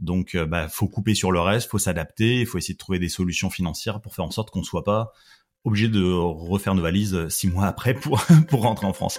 Donc 0.00 0.36
bah 0.36 0.68
faut 0.68 0.88
couper 0.88 1.14
sur 1.14 1.32
le 1.32 1.40
reste, 1.40 1.70
faut 1.70 1.78
s'adapter, 1.78 2.40
il 2.40 2.46
faut 2.46 2.58
essayer 2.58 2.74
de 2.74 2.78
trouver 2.78 2.98
des 2.98 3.08
solutions 3.08 3.50
financières 3.50 4.00
pour 4.00 4.14
faire 4.14 4.24
en 4.24 4.30
sorte 4.30 4.50
qu'on 4.50 4.62
soit 4.62 4.84
pas 4.84 5.12
obligé 5.64 5.88
de 5.88 6.04
refaire 6.04 6.74
nos 6.74 6.82
valises 6.82 7.28
six 7.28 7.48
mois 7.48 7.66
après 7.66 7.94
pour, 7.94 8.22
pour 8.48 8.62
rentrer 8.62 8.86
en 8.86 8.92
France. 8.92 9.18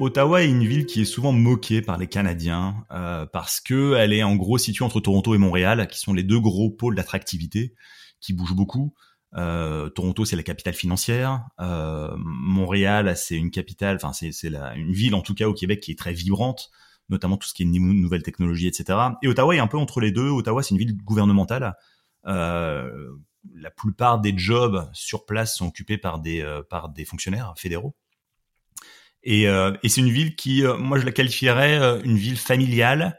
Ottawa 0.00 0.42
est 0.42 0.48
une 0.48 0.66
ville 0.66 0.86
qui 0.86 1.02
est 1.02 1.04
souvent 1.04 1.32
moquée 1.32 1.82
par 1.82 1.98
les 1.98 2.06
Canadiens 2.06 2.84
euh, 2.90 3.26
parce 3.26 3.60
que 3.60 3.94
elle 3.96 4.12
est 4.12 4.22
en 4.22 4.34
gros 4.36 4.58
située 4.58 4.84
entre 4.84 5.00
Toronto 5.00 5.34
et 5.34 5.38
Montréal, 5.38 5.86
qui 5.88 5.98
sont 5.98 6.12
les 6.12 6.22
deux 6.22 6.40
gros 6.40 6.70
pôles 6.70 6.94
d'attractivité 6.94 7.74
qui 8.20 8.32
bougent 8.32 8.56
beaucoup. 8.56 8.94
Euh, 9.36 9.88
Toronto, 9.90 10.24
c'est 10.24 10.36
la 10.36 10.42
capitale 10.42 10.74
financière. 10.74 11.44
Euh, 11.60 12.10
Montréal, 12.16 13.14
c'est 13.16 13.36
une 13.36 13.50
capitale, 13.50 13.96
enfin 13.96 14.12
c'est 14.12 14.32
une 14.74 14.92
ville 14.92 15.14
en 15.14 15.22
tout 15.22 15.34
cas 15.34 15.46
au 15.46 15.54
Québec 15.54 15.80
qui 15.80 15.92
est 15.92 15.98
très 15.98 16.12
vibrante, 16.12 16.70
notamment 17.08 17.36
tout 17.36 17.46
ce 17.46 17.54
qui 17.54 17.62
est 17.62 17.66
nouvelles 17.66 18.22
technologies, 18.22 18.66
etc. 18.66 18.98
Et 19.22 19.28
Ottawa 19.28 19.54
est 19.54 19.60
un 19.60 19.68
peu 19.68 19.78
entre 19.78 20.00
les 20.00 20.10
deux. 20.10 20.28
Ottawa, 20.28 20.62
c'est 20.62 20.70
une 20.70 20.78
ville 20.78 20.96
gouvernementale 20.96 21.74
euh, 22.26 23.16
la 23.54 23.70
plupart 23.70 24.20
des 24.20 24.36
jobs 24.36 24.88
sur 24.92 25.24
place 25.24 25.56
sont 25.56 25.68
occupés 25.68 25.98
par 25.98 26.18
des 26.18 26.42
euh, 26.42 26.62
par 26.62 26.90
des 26.90 27.04
fonctionnaires 27.04 27.54
fédéraux. 27.56 27.96
Et, 29.22 29.48
euh, 29.48 29.72
et 29.82 29.88
c'est 29.88 30.00
une 30.00 30.10
ville 30.10 30.34
qui, 30.34 30.62
moi, 30.78 30.98
je 30.98 31.04
la 31.04 31.12
qualifierais 31.12 32.00
une 32.04 32.16
ville 32.16 32.38
familiale, 32.38 33.18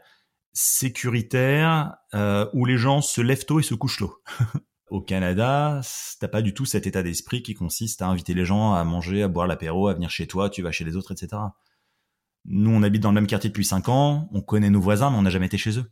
sécuritaire, 0.52 1.94
où 2.52 2.64
les 2.64 2.76
gens 2.76 3.00
se 3.00 3.20
lèvent 3.20 3.44
tôt 3.44 3.60
et 3.60 3.62
se 3.62 3.74
couchent 3.74 3.98
tôt. 3.98 4.18
Au 4.90 5.00
Canada, 5.00 5.80
t'as 6.20 6.28
pas 6.28 6.42
du 6.42 6.52
tout 6.52 6.66
cet 6.66 6.86
état 6.86 7.02
d'esprit 7.02 7.42
qui 7.42 7.54
consiste 7.54 8.02
à 8.02 8.08
inviter 8.08 8.34
les 8.34 8.44
gens 8.44 8.74
à 8.74 8.84
manger, 8.84 9.22
à 9.22 9.28
boire 9.28 9.46
l'apéro, 9.46 9.88
à 9.88 9.94
venir 9.94 10.10
chez 10.10 10.26
toi, 10.26 10.50
tu 10.50 10.60
vas 10.60 10.70
chez 10.70 10.84
les 10.84 10.96
autres, 10.96 11.12
etc. 11.12 11.40
Nous, 12.44 12.70
on 12.70 12.82
habite 12.82 13.02
dans 13.02 13.08
le 13.10 13.14
même 13.14 13.26
quartier 13.26 13.48
depuis 13.48 13.64
cinq 13.64 13.88
ans, 13.88 14.28
on 14.32 14.42
connaît 14.42 14.68
nos 14.68 14.82
voisins, 14.82 15.10
mais 15.10 15.16
on 15.16 15.22
n'a 15.22 15.30
jamais 15.30 15.46
été 15.46 15.56
chez 15.56 15.78
eux. 15.78 15.90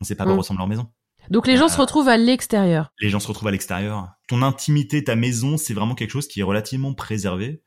On 0.00 0.04
sait 0.04 0.16
pas 0.16 0.24
à 0.24 0.26
quoi 0.26 0.34
mm. 0.34 0.38
ressemble 0.38 0.58
leur 0.58 0.66
maison. 0.66 0.90
Donc 1.28 1.46
les 1.46 1.56
gens 1.56 1.68
se 1.68 1.76
euh, 1.76 1.82
retrouvent 1.82 2.08
à 2.08 2.16
l'extérieur. 2.16 2.92
Les 3.00 3.10
gens 3.10 3.20
se 3.20 3.28
retrouvent 3.28 3.48
à 3.48 3.52
l'extérieur. 3.52 4.08
Ton 4.26 4.42
intimité, 4.42 5.04
ta 5.04 5.14
maison, 5.14 5.56
c'est 5.56 5.74
vraiment 5.74 5.94
quelque 5.94 6.10
chose 6.10 6.26
qui 6.26 6.40
est 6.40 6.44
relativement 6.44 6.94
préservé. 6.94 7.62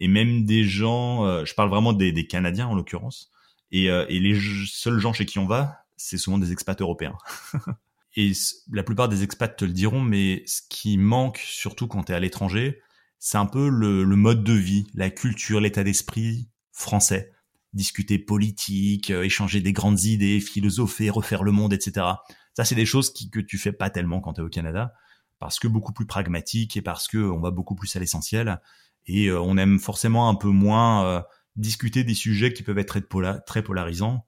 Et 0.00 0.08
même 0.08 0.44
des 0.44 0.64
gens, 0.64 1.26
euh, 1.26 1.44
je 1.44 1.54
parle 1.54 1.68
vraiment 1.68 1.92
des, 1.92 2.26
Canadiens 2.26 2.66
en 2.66 2.74
l'occurrence, 2.74 3.30
et, 3.70 3.90
euh, 3.90 4.06
et, 4.08 4.18
les 4.18 4.38
seuls 4.66 4.98
gens 4.98 5.12
chez 5.12 5.26
qui 5.26 5.38
on 5.38 5.46
va, 5.46 5.84
c'est 5.96 6.18
souvent 6.18 6.38
des 6.38 6.52
expats 6.52 6.80
européens. 6.80 7.16
et 8.16 8.32
la 8.72 8.82
plupart 8.82 9.08
des 9.08 9.22
expats 9.22 9.54
te 9.56 9.64
le 9.64 9.72
diront, 9.72 10.00
mais 10.00 10.42
ce 10.46 10.62
qui 10.68 10.96
manque, 10.96 11.38
surtout 11.38 11.86
quand 11.86 12.04
tu 12.04 12.12
es 12.12 12.14
à 12.14 12.20
l'étranger, 12.20 12.80
c'est 13.18 13.38
un 13.38 13.46
peu 13.46 13.68
le, 13.68 14.04
mode 14.16 14.42
de 14.42 14.54
vie, 14.54 14.86
la 14.94 15.10
culture, 15.10 15.60
l'état 15.60 15.84
d'esprit 15.84 16.48
français. 16.72 17.30
Discuter 17.74 18.18
politique, 18.18 19.10
euh, 19.10 19.22
échanger 19.22 19.60
des 19.60 19.72
grandes 19.72 20.02
idées, 20.04 20.40
philosopher, 20.40 21.10
refaire 21.10 21.44
le 21.44 21.52
monde, 21.52 21.72
etc. 21.72 22.06
Ça, 22.54 22.64
c'est 22.64 22.74
des 22.74 22.86
choses 22.86 23.12
qui, 23.12 23.30
que 23.30 23.38
tu 23.38 23.58
fais 23.58 23.72
pas 23.72 23.90
tellement 23.90 24.20
quand 24.20 24.32
tu 24.32 24.40
es 24.40 24.44
au 24.44 24.48
Canada, 24.48 24.92
parce 25.40 25.58
que 25.58 25.66
beaucoup 25.66 25.92
plus 25.92 26.06
pragmatique 26.06 26.76
et 26.76 26.82
parce 26.82 27.08
que 27.08 27.18
on 27.18 27.40
va 27.40 27.50
beaucoup 27.50 27.74
plus 27.74 27.94
à 27.96 27.98
l'essentiel. 27.98 28.60
Et 29.06 29.26
euh, 29.26 29.40
on 29.40 29.56
aime 29.56 29.80
forcément 29.80 30.28
un 30.28 30.36
peu 30.36 30.48
moins 30.48 31.04
euh, 31.04 31.20
discuter 31.56 32.04
des 32.04 32.14
sujets 32.14 32.52
qui 32.52 32.62
peuvent 32.62 32.78
être 32.78 33.00
très, 33.00 33.40
très 33.40 33.62
polarisants, 33.62 34.24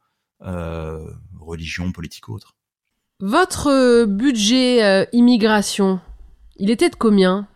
religion, 1.39 1.93
politique 1.93 2.29
ou 2.29 2.35
autre. 2.35 2.57
Votre 3.21 4.07
budget 4.07 5.09
immigration, 5.13 6.01
il 6.57 6.71
était 6.71 6.91
de 6.91 6.97
combien? 6.97 7.47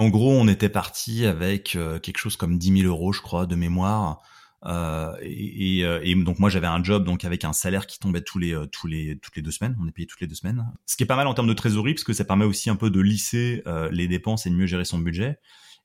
En 0.00 0.08
gros, 0.08 0.32
on 0.32 0.48
était 0.48 0.70
parti 0.70 1.26
avec 1.26 1.76
euh, 1.76 1.98
quelque 1.98 2.16
chose 2.16 2.36
comme 2.36 2.56
10 2.56 2.84
000 2.84 2.88
euros, 2.88 3.12
je 3.12 3.20
crois, 3.20 3.44
de 3.44 3.54
mémoire. 3.54 4.22
Euh, 4.66 5.16
et, 5.22 5.84
euh, 5.84 6.00
et, 6.02 6.14
donc 6.14 6.38
moi 6.38 6.50
j'avais 6.50 6.66
un 6.66 6.84
job 6.84 7.04
donc 7.04 7.24
avec 7.24 7.44
un 7.44 7.54
salaire 7.54 7.86
qui 7.86 7.98
tombait 7.98 8.20
tous 8.20 8.38
les 8.38 8.54
tous 8.70 8.86
les 8.86 9.18
toutes 9.18 9.36
les 9.36 9.42
deux 9.42 9.50
semaines. 9.50 9.76
On 9.80 9.88
est 9.88 9.92
payé 9.92 10.06
toutes 10.06 10.20
les 10.20 10.26
deux 10.26 10.34
semaines. 10.34 10.66
Ce 10.86 10.96
qui 10.96 11.02
est 11.02 11.06
pas 11.06 11.16
mal 11.16 11.26
en 11.26 11.34
termes 11.34 11.48
de 11.48 11.54
trésorerie 11.54 11.94
parce 11.94 12.04
que 12.04 12.12
ça 12.12 12.24
permet 12.24 12.44
aussi 12.44 12.70
un 12.70 12.76
peu 12.76 12.90
de 12.90 13.00
lisser 13.00 13.62
les 13.90 14.08
dépenses 14.08 14.46
et 14.46 14.50
de 14.50 14.54
mieux 14.54 14.66
gérer 14.66 14.84
son 14.84 14.98
budget. 14.98 15.38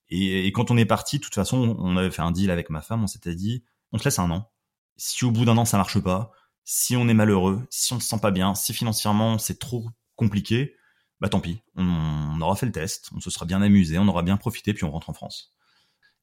Et, 0.10 0.52
quand 0.52 0.70
on 0.70 0.78
est 0.78 0.86
parti 0.86 1.18
de 1.18 1.24
toute 1.24 1.34
façon 1.34 1.76
on 1.80 1.98
avait 1.98 2.12
fait 2.12 2.22
un 2.22 2.32
deal 2.32 2.52
avec 2.52 2.70
ma 2.70 2.82
femme. 2.82 3.04
On 3.04 3.08
s'était 3.08 3.36
dit 3.36 3.64
on 3.92 3.98
se 3.98 4.04
laisse 4.04 4.20
un 4.20 4.30
an. 4.32 4.52
Si 4.98 5.26
au 5.26 5.32
bout 5.32 5.46
d'un 5.46 5.58
an 5.58 5.66
ça 5.66 5.78
marche 5.78 6.00
pas 6.00 6.32
si 6.64 6.96
on 6.96 7.08
est 7.08 7.14
malheureux 7.14 7.62
si 7.70 7.94
on 7.94 8.00
se 8.00 8.08
sent 8.08 8.20
pas 8.20 8.32
bien 8.32 8.56
si 8.56 8.74
financièrement 8.74 9.38
c'est 9.38 9.60
trop 9.60 9.86
compliqué 10.16 10.76
bah 11.22 11.30
tant 11.30 11.40
pis, 11.40 11.62
on, 11.76 12.42
aura 12.42 12.56
fait 12.56 12.66
le 12.66 12.72
test, 12.72 13.10
on 13.16 13.20
se 13.20 13.30
sera 13.30 13.46
bien 13.46 13.62
amusé, 13.62 13.98
on 13.98 14.08
aura 14.08 14.22
bien 14.22 14.38
profité, 14.38 14.74
puis 14.74 14.84
on 14.84 14.92
rentre 14.92 15.10
en 15.10 15.14
France. 15.14 15.54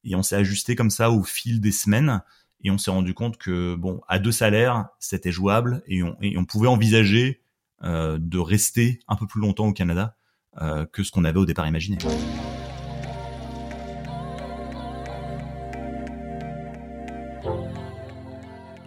Et 0.03 0.15
on 0.15 0.23
s'est 0.23 0.35
ajusté 0.35 0.75
comme 0.75 0.89
ça 0.89 1.11
au 1.11 1.23
fil 1.23 1.61
des 1.61 1.71
semaines, 1.71 2.21
et 2.63 2.71
on 2.71 2.77
s'est 2.77 2.91
rendu 2.91 3.13
compte 3.13 3.37
que 3.37 3.75
bon, 3.75 4.01
à 4.07 4.19
deux 4.19 4.31
salaires, 4.31 4.87
c'était 4.99 5.31
jouable, 5.31 5.83
et 5.87 6.03
on, 6.03 6.15
et 6.21 6.37
on 6.37 6.45
pouvait 6.45 6.67
envisager 6.67 7.41
euh, 7.83 8.17
de 8.19 8.39
rester 8.39 8.99
un 9.07 9.15
peu 9.15 9.27
plus 9.27 9.41
longtemps 9.41 9.67
au 9.67 9.73
Canada 9.73 10.15
euh, 10.61 10.85
que 10.85 11.03
ce 11.03 11.11
qu'on 11.11 11.25
avait 11.25 11.39
au 11.39 11.45
départ 11.45 11.67
imaginé. 11.67 11.97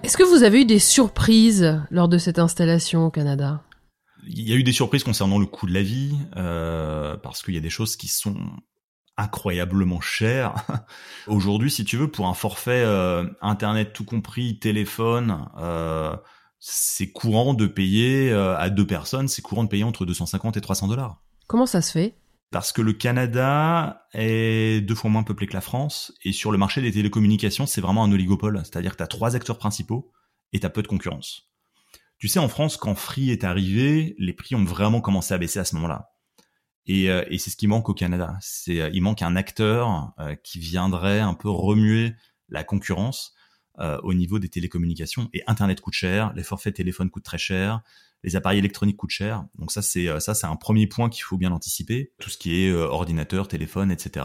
Est-ce 0.02 0.16
que 0.16 0.22
vous 0.22 0.44
avez 0.44 0.62
eu 0.62 0.64
des 0.64 0.78
surprises 0.78 1.82
lors 1.90 2.08
de 2.08 2.16
cette 2.16 2.38
installation 2.38 3.06
au 3.06 3.10
Canada? 3.10 3.62
Il 4.28 4.48
y 4.48 4.52
a 4.52 4.56
eu 4.56 4.62
des 4.62 4.72
surprises 4.72 5.04
concernant 5.04 5.38
le 5.38 5.46
coût 5.46 5.66
de 5.66 5.74
la 5.74 5.82
vie, 5.82 6.16
euh, 6.36 7.16
parce 7.16 7.42
qu'il 7.42 7.54
y 7.54 7.58
a 7.58 7.60
des 7.60 7.70
choses 7.70 7.96
qui 7.96 8.08
sont 8.08 8.36
incroyablement 9.16 10.00
chères. 10.00 10.54
Aujourd'hui, 11.26 11.70
si 11.70 11.84
tu 11.84 11.96
veux, 11.96 12.10
pour 12.10 12.26
un 12.26 12.34
forfait 12.34 12.82
euh, 12.84 13.24
internet 13.40 13.92
tout 13.92 14.04
compris, 14.04 14.58
téléphone, 14.58 15.48
euh, 15.58 16.14
c'est 16.58 17.10
courant 17.12 17.54
de 17.54 17.66
payer 17.66 18.32
à 18.32 18.70
deux 18.70 18.86
personnes, 18.86 19.28
c'est 19.28 19.42
courant 19.42 19.64
de 19.64 19.68
payer 19.68 19.84
entre 19.84 20.04
250 20.06 20.56
et 20.56 20.60
300 20.60 20.88
dollars. 20.88 21.22
Comment 21.46 21.66
ça 21.66 21.82
se 21.82 21.92
fait? 21.92 22.16
Parce 22.50 22.72
que 22.72 22.82
le 22.82 22.92
Canada 22.92 24.06
est 24.12 24.80
deux 24.86 24.94
fois 24.94 25.10
moins 25.10 25.24
peuplé 25.24 25.46
que 25.46 25.52
la 25.52 25.60
France, 25.60 26.12
et 26.24 26.32
sur 26.32 26.52
le 26.52 26.58
marché 26.58 26.80
des 26.80 26.92
télécommunications, 26.92 27.66
c'est 27.66 27.80
vraiment 27.80 28.04
un 28.04 28.12
oligopole, 28.12 28.62
c'est-à-dire 28.64 28.92
que 28.92 28.98
tu 28.98 29.02
as 29.02 29.08
trois 29.08 29.34
acteurs 29.34 29.58
principaux 29.58 30.12
et 30.52 30.60
tu 30.60 30.66
as 30.66 30.70
peu 30.70 30.82
de 30.82 30.86
concurrence. 30.86 31.50
Tu 32.18 32.28
sais, 32.28 32.38
en 32.38 32.48
France, 32.48 32.76
quand 32.76 32.94
Free 32.94 33.30
est 33.30 33.44
arrivé, 33.44 34.14
les 34.18 34.32
prix 34.32 34.54
ont 34.54 34.64
vraiment 34.64 35.00
commencé 35.00 35.34
à 35.34 35.38
baisser 35.38 35.58
à 35.58 35.64
ce 35.64 35.74
moment-là. 35.74 36.10
Et, 36.86 37.10
euh, 37.10 37.24
et 37.28 37.38
c'est 37.38 37.50
ce 37.50 37.56
qui 37.56 37.66
manque 37.66 37.88
au 37.88 37.94
Canada. 37.94 38.36
C'est 38.40 38.80
euh, 38.80 38.90
il 38.92 39.02
manque 39.02 39.22
un 39.22 39.36
acteur 39.36 40.12
euh, 40.18 40.34
qui 40.36 40.58
viendrait 40.58 41.20
un 41.20 41.34
peu 41.34 41.50
remuer 41.50 42.14
la 42.48 42.64
concurrence 42.64 43.32
au 44.04 44.14
niveau 44.14 44.38
des 44.38 44.48
télécommunications. 44.48 45.28
Et 45.34 45.42
Internet 45.46 45.82
coûte 45.82 45.92
cher, 45.92 46.32
les 46.34 46.42
forfaits 46.42 46.74
téléphones 46.74 47.10
coûtent 47.10 47.24
très 47.24 47.36
cher, 47.36 47.82
les 48.22 48.34
appareils 48.34 48.58
électroniques 48.58 48.96
coûtent 48.96 49.10
cher. 49.10 49.44
Donc 49.58 49.70
ça, 49.70 49.82
c'est 49.82 50.08
ça, 50.18 50.32
c'est 50.32 50.46
un 50.46 50.56
premier 50.56 50.86
point 50.86 51.10
qu'il 51.10 51.24
faut 51.24 51.36
bien 51.36 51.52
anticiper. 51.52 52.10
Tout 52.18 52.30
ce 52.30 52.38
qui 52.38 52.62
est 52.62 52.72
ordinateur, 52.72 53.48
téléphone, 53.48 53.90
etc. 53.90 54.24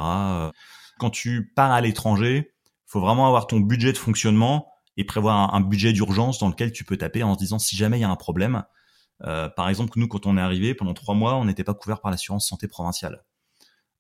Quand 1.00 1.10
tu 1.10 1.52
pars 1.54 1.74
à 1.74 1.82
l'étranger, 1.82 2.54
faut 2.86 3.02
vraiment 3.02 3.28
avoir 3.28 3.46
ton 3.46 3.60
budget 3.60 3.92
de 3.92 3.98
fonctionnement 3.98 4.72
et 4.98 5.04
prévoir 5.04 5.54
un, 5.54 5.62
budget 5.62 5.94
d'urgence 5.94 6.40
dans 6.40 6.50
lequel 6.50 6.72
tu 6.72 6.84
peux 6.84 6.98
taper 6.98 7.24
en 7.24 7.34
se 7.34 7.40
disant 7.40 7.60
si 7.60 7.76
jamais 7.76 7.98
il 7.98 8.02
y 8.02 8.06
a 8.06 8.10
un 8.10 8.16
problème. 8.16 8.64
Euh, 9.26 9.50
par 9.50 9.70
exemple, 9.70 9.98
nous, 9.98 10.08
quand 10.08 10.26
on 10.26 10.38
est 10.38 10.42
arrivé, 10.42 10.74
pendant 10.74 10.94
trois 10.94 11.16
mois, 11.16 11.36
on 11.36 11.46
n'était 11.46 11.64
pas 11.64 11.74
couvert 11.74 12.02
par 12.02 12.12
l'assurance 12.12 12.48
santé 12.48 12.68
provinciale. 12.68 13.24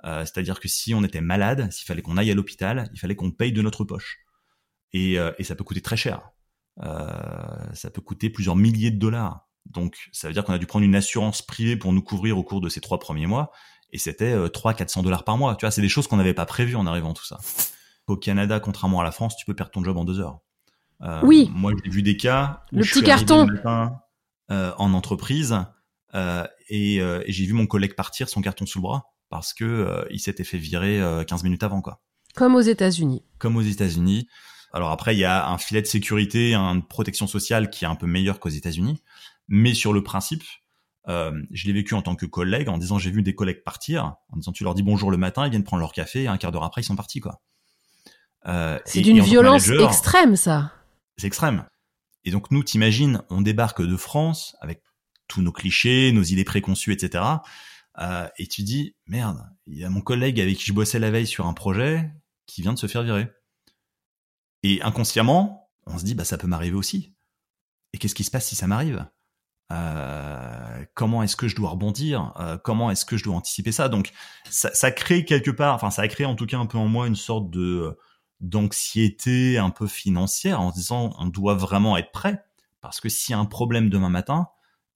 Euh, 0.04 0.22
c'est-à-dire 0.22 0.60
que 0.60 0.68
si 0.68 0.94
on 0.96 1.04
était 1.04 1.22
malade, 1.22 1.72
s'il 1.72 1.86
fallait 1.86 2.02
qu'on 2.02 2.18
aille 2.18 2.32
à 2.32 2.36
l'hôpital, 2.36 2.90
il 2.94 3.00
fallait 3.00 3.16
qu'on 3.16 3.32
paye 3.32 3.52
de 3.52 3.62
notre 3.62 3.84
poche. 3.84 4.20
Et, 4.94 5.20
euh, 5.20 5.32
et 5.38 5.44
ça 5.44 5.56
peut 5.56 5.64
coûter 5.64 5.82
très 5.82 5.98
cher. 5.98 6.32
ça 6.78 7.90
peut 7.94 8.02
coûter 8.02 8.30
plusieurs 8.30 8.56
milliers 8.56 8.92
de 8.92 8.98
dollars. 8.98 9.48
Donc, 9.66 10.10
ça 10.12 10.28
veut 10.28 10.34
dire 10.34 10.44
qu'on 10.44 10.54
a 10.54 10.58
dû 10.58 10.66
prendre 10.66 10.86
une 10.86 10.96
assurance 10.96 11.44
privée 11.44 11.76
pour 11.76 11.94
nous 11.94 12.02
couvrir 12.02 12.38
au 12.38 12.44
cours 12.44 12.62
de 12.62 12.70
ces 12.70 12.82
trois 12.82 12.98
premiers 12.98 13.28
mois. 13.28 13.52
Et 13.94 14.00
c'était 14.00 14.36
300-400 14.36 15.04
dollars 15.04 15.24
par 15.24 15.38
mois. 15.38 15.56
Tu 15.56 15.66
vois, 15.66 15.72
c'est 15.72 15.82
des 15.82 15.90
choses 15.90 16.08
qu'on 16.08 16.18
n'avait 16.18 16.34
pas 16.34 16.46
prévues 16.46 16.76
en 16.76 16.88
arrivant 16.88 17.14
tout 17.14 17.26
ça. 17.26 17.38
Au 18.08 18.18
Canada, 18.18 18.60
contrairement 18.60 19.02
à 19.02 19.04
la 19.04 19.12
France, 19.12 19.36
tu 19.38 19.46
peux 19.46 19.54
perdre 19.54 19.72
ton 19.72 19.84
job 19.84 19.98
en 19.98 20.06
deux 20.06 20.20
heures. 20.20 20.40
Euh, 21.04 21.20
oui. 21.24 21.50
Moi, 21.54 21.74
j'ai 21.84 21.90
vu 21.90 22.04
des 22.04 22.18
cas. 22.18 22.64
Où 22.72 22.78
le 22.78 22.84
petit 22.84 23.04
carton. 23.04 23.48
Euh, 23.50 23.88
en 24.52 24.94
entreprise 24.94 25.58
euh, 26.14 26.46
et, 26.70 27.02
j'ai 27.28 27.46
vu 27.46 27.54
mon 27.54 27.68
collègue 27.68 27.96
partir 27.96 28.30
son 28.30 28.42
carton 28.42 28.66
sous 28.66 28.80
le 28.80 28.84
bras 28.84 29.14
parce 29.30 29.54
que 29.54 30.06
il 30.12 30.20
s'était 30.20 30.44
fait 30.44 30.58
virer 30.58 31.02
15 31.28 31.44
minutes 31.44 31.64
avant 31.64 31.82
quoi. 31.82 32.02
Comme 32.36 32.56
aux 32.56 32.62
États-Unis. 32.62 33.24
Comme 33.40 33.58
aux 33.58 33.62
États-Unis. 33.62 34.28
Alors 34.74 34.92
après, 34.92 35.16
il 35.16 35.20
y 35.20 35.26
a 35.26 35.50
un 35.50 35.58
filet 35.58 35.82
de 35.82 35.88
sécurité, 35.88 36.54
une 36.54 36.84
protection 36.86 37.28
sociale 37.28 37.70
qui 37.70 37.84
est 37.84 37.88
un 37.88 37.96
peu 37.96 38.08
meilleur 38.08 38.40
qu'aux 38.40 38.50
États-Unis, 38.50 39.02
mais 39.50 39.74
sur 39.74 39.92
le 39.94 40.04
principe, 40.04 40.44
je 41.08 41.66
l'ai 41.66 41.74
vécu 41.74 41.94
en 41.94 42.02
tant 42.02 42.16
que 42.16 42.26
collègue 42.26 42.70
en 42.70 42.78
disant 42.78 42.98
j'ai 42.98 43.12
vu 43.12 43.22
des 43.22 43.36
collègues 43.36 43.64
partir, 43.64 44.16
en 44.30 44.38
disant 44.38 44.52
tu 44.52 44.64
leur 44.64 44.76
dis 44.76 44.84
bonjour 44.84 45.12
le 45.12 45.18
matin, 45.18 45.46
ils 45.46 45.50
viennent 45.50 45.64
prendre 45.64 45.82
leur 45.82 45.94
café, 45.94 46.24
et 46.24 46.28
un 46.28 46.38
quart 46.38 46.52
d'heure 46.52 46.64
après 46.64 46.82
ils 46.82 46.86
sont 46.86 46.96
partis 46.96 47.22
quoi. 47.22 47.42
c'est 48.86 49.02
d'une 49.02 49.22
violence 49.22 49.70
extrême 49.70 50.36
ça 50.36 50.72
c'est 51.18 51.28
extrême. 51.28 51.66
Et 52.24 52.32
donc 52.32 52.52
nous, 52.52 52.64
t'imagines, 52.64 53.24
on 53.30 53.42
débarque 53.42 53.82
de 53.82 53.98
France 53.98 54.56
avec 54.62 54.84
tous 55.28 55.42
nos 55.42 55.52
clichés, 55.52 56.12
nos 56.12 56.24
idées 56.24 56.44
préconçues, 56.44 56.94
etc. 56.94 57.24
Euh, 58.00 58.28
et 58.38 58.48
tu 58.48 58.64
dis, 58.64 58.96
merde, 59.06 59.44
il 59.68 59.78
y 59.78 59.84
a 59.84 59.90
mon 59.90 60.02
collègue 60.02 60.40
avec 60.40 60.58
qui 60.58 60.66
je 60.66 60.74
bossais 60.74 61.00
la 61.00 61.12
veille 61.12 61.28
sur 61.28 61.48
un 61.48 61.54
projet 61.54 62.12
qui 62.46 62.62
vient 62.62 62.74
de 62.74 62.80
se 62.80 62.88
faire 62.88 63.04
virer. 63.04 63.30
Et 64.64 64.82
inconsciemment, 64.82 65.70
on 65.86 65.98
se 65.98 66.04
dit, 66.04 66.16
bah 66.16 66.26
ça 66.26 66.38
peut 66.38 66.48
m'arriver 66.48 66.76
aussi. 66.76 67.16
Et 67.94 67.98
qu'est-ce 67.98 68.16
qui 68.16 68.24
se 68.24 68.32
passe 68.32 68.48
si 68.48 68.56
ça 68.56 68.68
m'arrive? 68.68 69.06
Euh, 69.72 70.86
Comment 70.94 71.24
est-ce 71.24 71.36
que 71.36 71.48
je 71.48 71.56
dois 71.56 71.72
rebondir? 71.72 72.34
Euh, 72.40 72.58
Comment 72.58 72.92
est-ce 72.92 73.06
que 73.06 73.18
je 73.18 73.24
dois 73.24 73.36
anticiper 73.36 73.72
ça? 73.72 73.90
Donc 73.90 74.12
ça, 74.50 74.74
ça 74.74 74.92
crée 74.92 75.26
quelque 75.26 75.52
part, 75.52 75.76
enfin 75.76 75.90
ça 75.90 76.02
a 76.04 76.08
créé 76.08 76.26
en 76.26 76.36
tout 76.36 76.46
cas 76.46 76.58
un 76.58 76.66
peu 76.66 76.78
en 76.78 76.88
moi 76.88 77.08
une 77.08 77.16
sorte 77.16 77.50
de 77.50 77.98
d'anxiété 78.42 79.58
un 79.58 79.70
peu 79.70 79.88
financière 79.88 80.60
en 80.60 80.72
se 80.72 80.76
disant 80.76 81.14
on 81.20 81.28
doit 81.28 81.56
vraiment 81.56 81.98
être 81.98 82.12
prêt 82.12 82.44
parce 82.82 83.00
que 83.00 83.10
s'il 83.10 83.34
y 83.34 83.36
a 83.36 83.40
un 83.40 83.46
problème 83.46 83.90
demain 83.90 84.10
matin, 84.10 84.48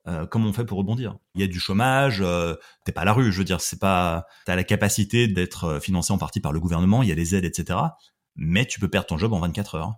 euh, 0.07 0.25
comment 0.27 0.49
on 0.49 0.53
fait 0.53 0.65
pour 0.65 0.77
rebondir? 0.77 1.17
Il 1.33 1.41
y 1.41 1.43
a 1.43 1.47
du 1.47 1.59
chômage, 1.59 2.21
euh, 2.21 2.55
t'es 2.83 2.91
pas 2.91 3.01
à 3.01 3.05
la 3.05 3.13
rue, 3.13 3.31
je 3.31 3.37
veux 3.37 3.43
dire, 3.43 3.61
c'est 3.61 3.79
pas, 3.79 4.25
t'as 4.45 4.55
la 4.55 4.63
capacité 4.63 5.27
d'être 5.27 5.65
euh, 5.65 5.79
financé 5.79 6.11
en 6.13 6.17
partie 6.17 6.39
par 6.39 6.51
le 6.51 6.59
gouvernement, 6.59 7.01
il 7.01 7.09
y 7.09 7.11
a 7.11 7.15
des 7.15 7.35
aides, 7.35 7.45
etc. 7.45 7.79
Mais 8.35 8.65
tu 8.65 8.79
peux 8.79 8.87
perdre 8.87 9.07
ton 9.07 9.17
job 9.17 9.33
en 9.33 9.39
24 9.39 9.75
heures. 9.75 9.93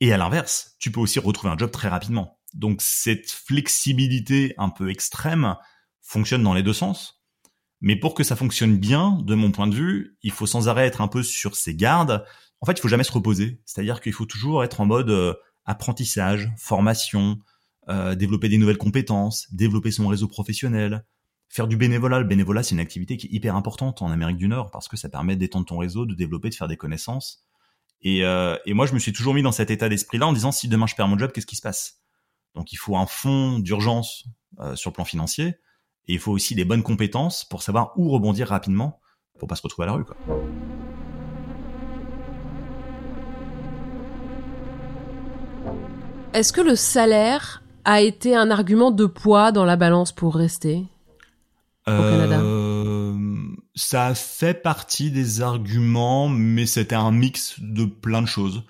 Et 0.00 0.12
à 0.12 0.16
l'inverse, 0.16 0.76
tu 0.78 0.90
peux 0.90 1.00
aussi 1.00 1.18
retrouver 1.18 1.52
un 1.52 1.58
job 1.58 1.70
très 1.70 1.88
rapidement. 1.88 2.38
Donc 2.54 2.80
cette 2.80 3.30
flexibilité 3.30 4.54
un 4.56 4.70
peu 4.70 4.90
extrême 4.90 5.56
fonctionne 6.00 6.42
dans 6.42 6.54
les 6.54 6.62
deux 6.62 6.72
sens. 6.72 7.19
Mais 7.80 7.96
pour 7.96 8.14
que 8.14 8.22
ça 8.24 8.36
fonctionne 8.36 8.76
bien, 8.76 9.18
de 9.22 9.34
mon 9.34 9.50
point 9.52 9.66
de 9.66 9.74
vue, 9.74 10.16
il 10.22 10.32
faut 10.32 10.46
sans 10.46 10.68
arrêt 10.68 10.86
être 10.86 11.00
un 11.00 11.08
peu 11.08 11.22
sur 11.22 11.56
ses 11.56 11.74
gardes, 11.74 12.24
en 12.60 12.66
fait, 12.66 12.72
il 12.72 12.80
faut 12.80 12.88
jamais 12.88 13.04
se 13.04 13.12
reposer. 13.12 13.60
C'est-à-dire 13.64 14.00
qu'il 14.00 14.12
faut 14.12 14.26
toujours 14.26 14.62
être 14.64 14.80
en 14.80 14.86
mode 14.86 15.10
euh, 15.10 15.34
apprentissage, 15.64 16.50
formation, 16.58 17.38
euh, 17.88 18.14
développer 18.14 18.48
des 18.48 18.58
nouvelles 18.58 18.78
compétences, 18.78 19.46
développer 19.52 19.90
son 19.90 20.08
réseau 20.08 20.28
professionnel, 20.28 21.04
faire 21.48 21.66
du 21.66 21.76
bénévolat. 21.76 22.18
Le 22.18 22.26
bénévolat, 22.26 22.62
c'est 22.62 22.74
une 22.74 22.80
activité 22.80 23.16
qui 23.16 23.28
est 23.28 23.30
hyper 23.32 23.56
importante 23.56 24.02
en 24.02 24.10
Amérique 24.10 24.36
du 24.36 24.48
Nord 24.48 24.70
parce 24.70 24.88
que 24.88 24.98
ça 24.98 25.08
permet 25.08 25.36
d'étendre 25.36 25.66
ton 25.66 25.78
réseau, 25.78 26.04
de 26.04 26.14
développer, 26.14 26.50
de 26.50 26.54
faire 26.54 26.68
des 26.68 26.76
connaissances. 26.76 27.46
Et, 28.02 28.24
euh, 28.24 28.56
et 28.66 28.74
moi, 28.74 28.86
je 28.86 28.92
me 28.92 28.98
suis 28.98 29.12
toujours 29.12 29.34
mis 29.34 29.42
dans 29.42 29.52
cet 29.52 29.70
état 29.70 29.88
d'esprit-là 29.88 30.26
en 30.26 30.32
disant 30.34 30.52
si 30.52 30.68
demain 30.68 30.86
je 30.86 30.94
perds 30.94 31.08
mon 31.08 31.18
job, 31.18 31.32
qu'est-ce 31.32 31.46
qui 31.46 31.56
se 31.56 31.62
passe? 31.62 32.00
Donc, 32.54 32.72
il 32.72 32.76
faut 32.76 32.96
un 32.96 33.06
fonds 33.06 33.58
d'urgence 33.58 34.24
sur 34.74 34.90
le 34.90 34.94
plan 34.94 35.04
financier 35.04 35.54
et 36.08 36.14
il 36.14 36.18
faut 36.18 36.32
aussi 36.32 36.54
des 36.54 36.64
bonnes 36.64 36.82
compétences 36.82 37.44
pour 37.44 37.62
savoir 37.62 37.92
où 37.96 38.10
rebondir 38.10 38.48
rapidement 38.48 39.00
pour 39.38 39.48
pas 39.48 39.56
se 39.56 39.62
retrouver 39.62 39.88
à 39.88 39.92
la 39.92 39.96
rue. 39.96 40.04
Quoi. 40.04 40.16
Est-ce 46.32 46.52
que 46.52 46.60
le 46.60 46.76
salaire 46.76 47.62
a 47.84 48.00
été 48.02 48.36
un 48.36 48.50
argument 48.50 48.90
de 48.90 49.06
poids 49.06 49.50
dans 49.50 49.64
la 49.64 49.76
balance 49.76 50.12
pour 50.12 50.34
rester 50.36 50.84
Canada? 51.86 52.40
Ça 53.74 54.14
fait 54.14 54.54
partie 54.54 55.10
des 55.10 55.40
arguments, 55.40 56.28
mais 56.28 56.66
c'était 56.66 56.94
un 56.94 57.10
mix 57.10 57.58
de 57.58 57.84
plein 57.84 58.20
de 58.22 58.26
choses. 58.26 58.62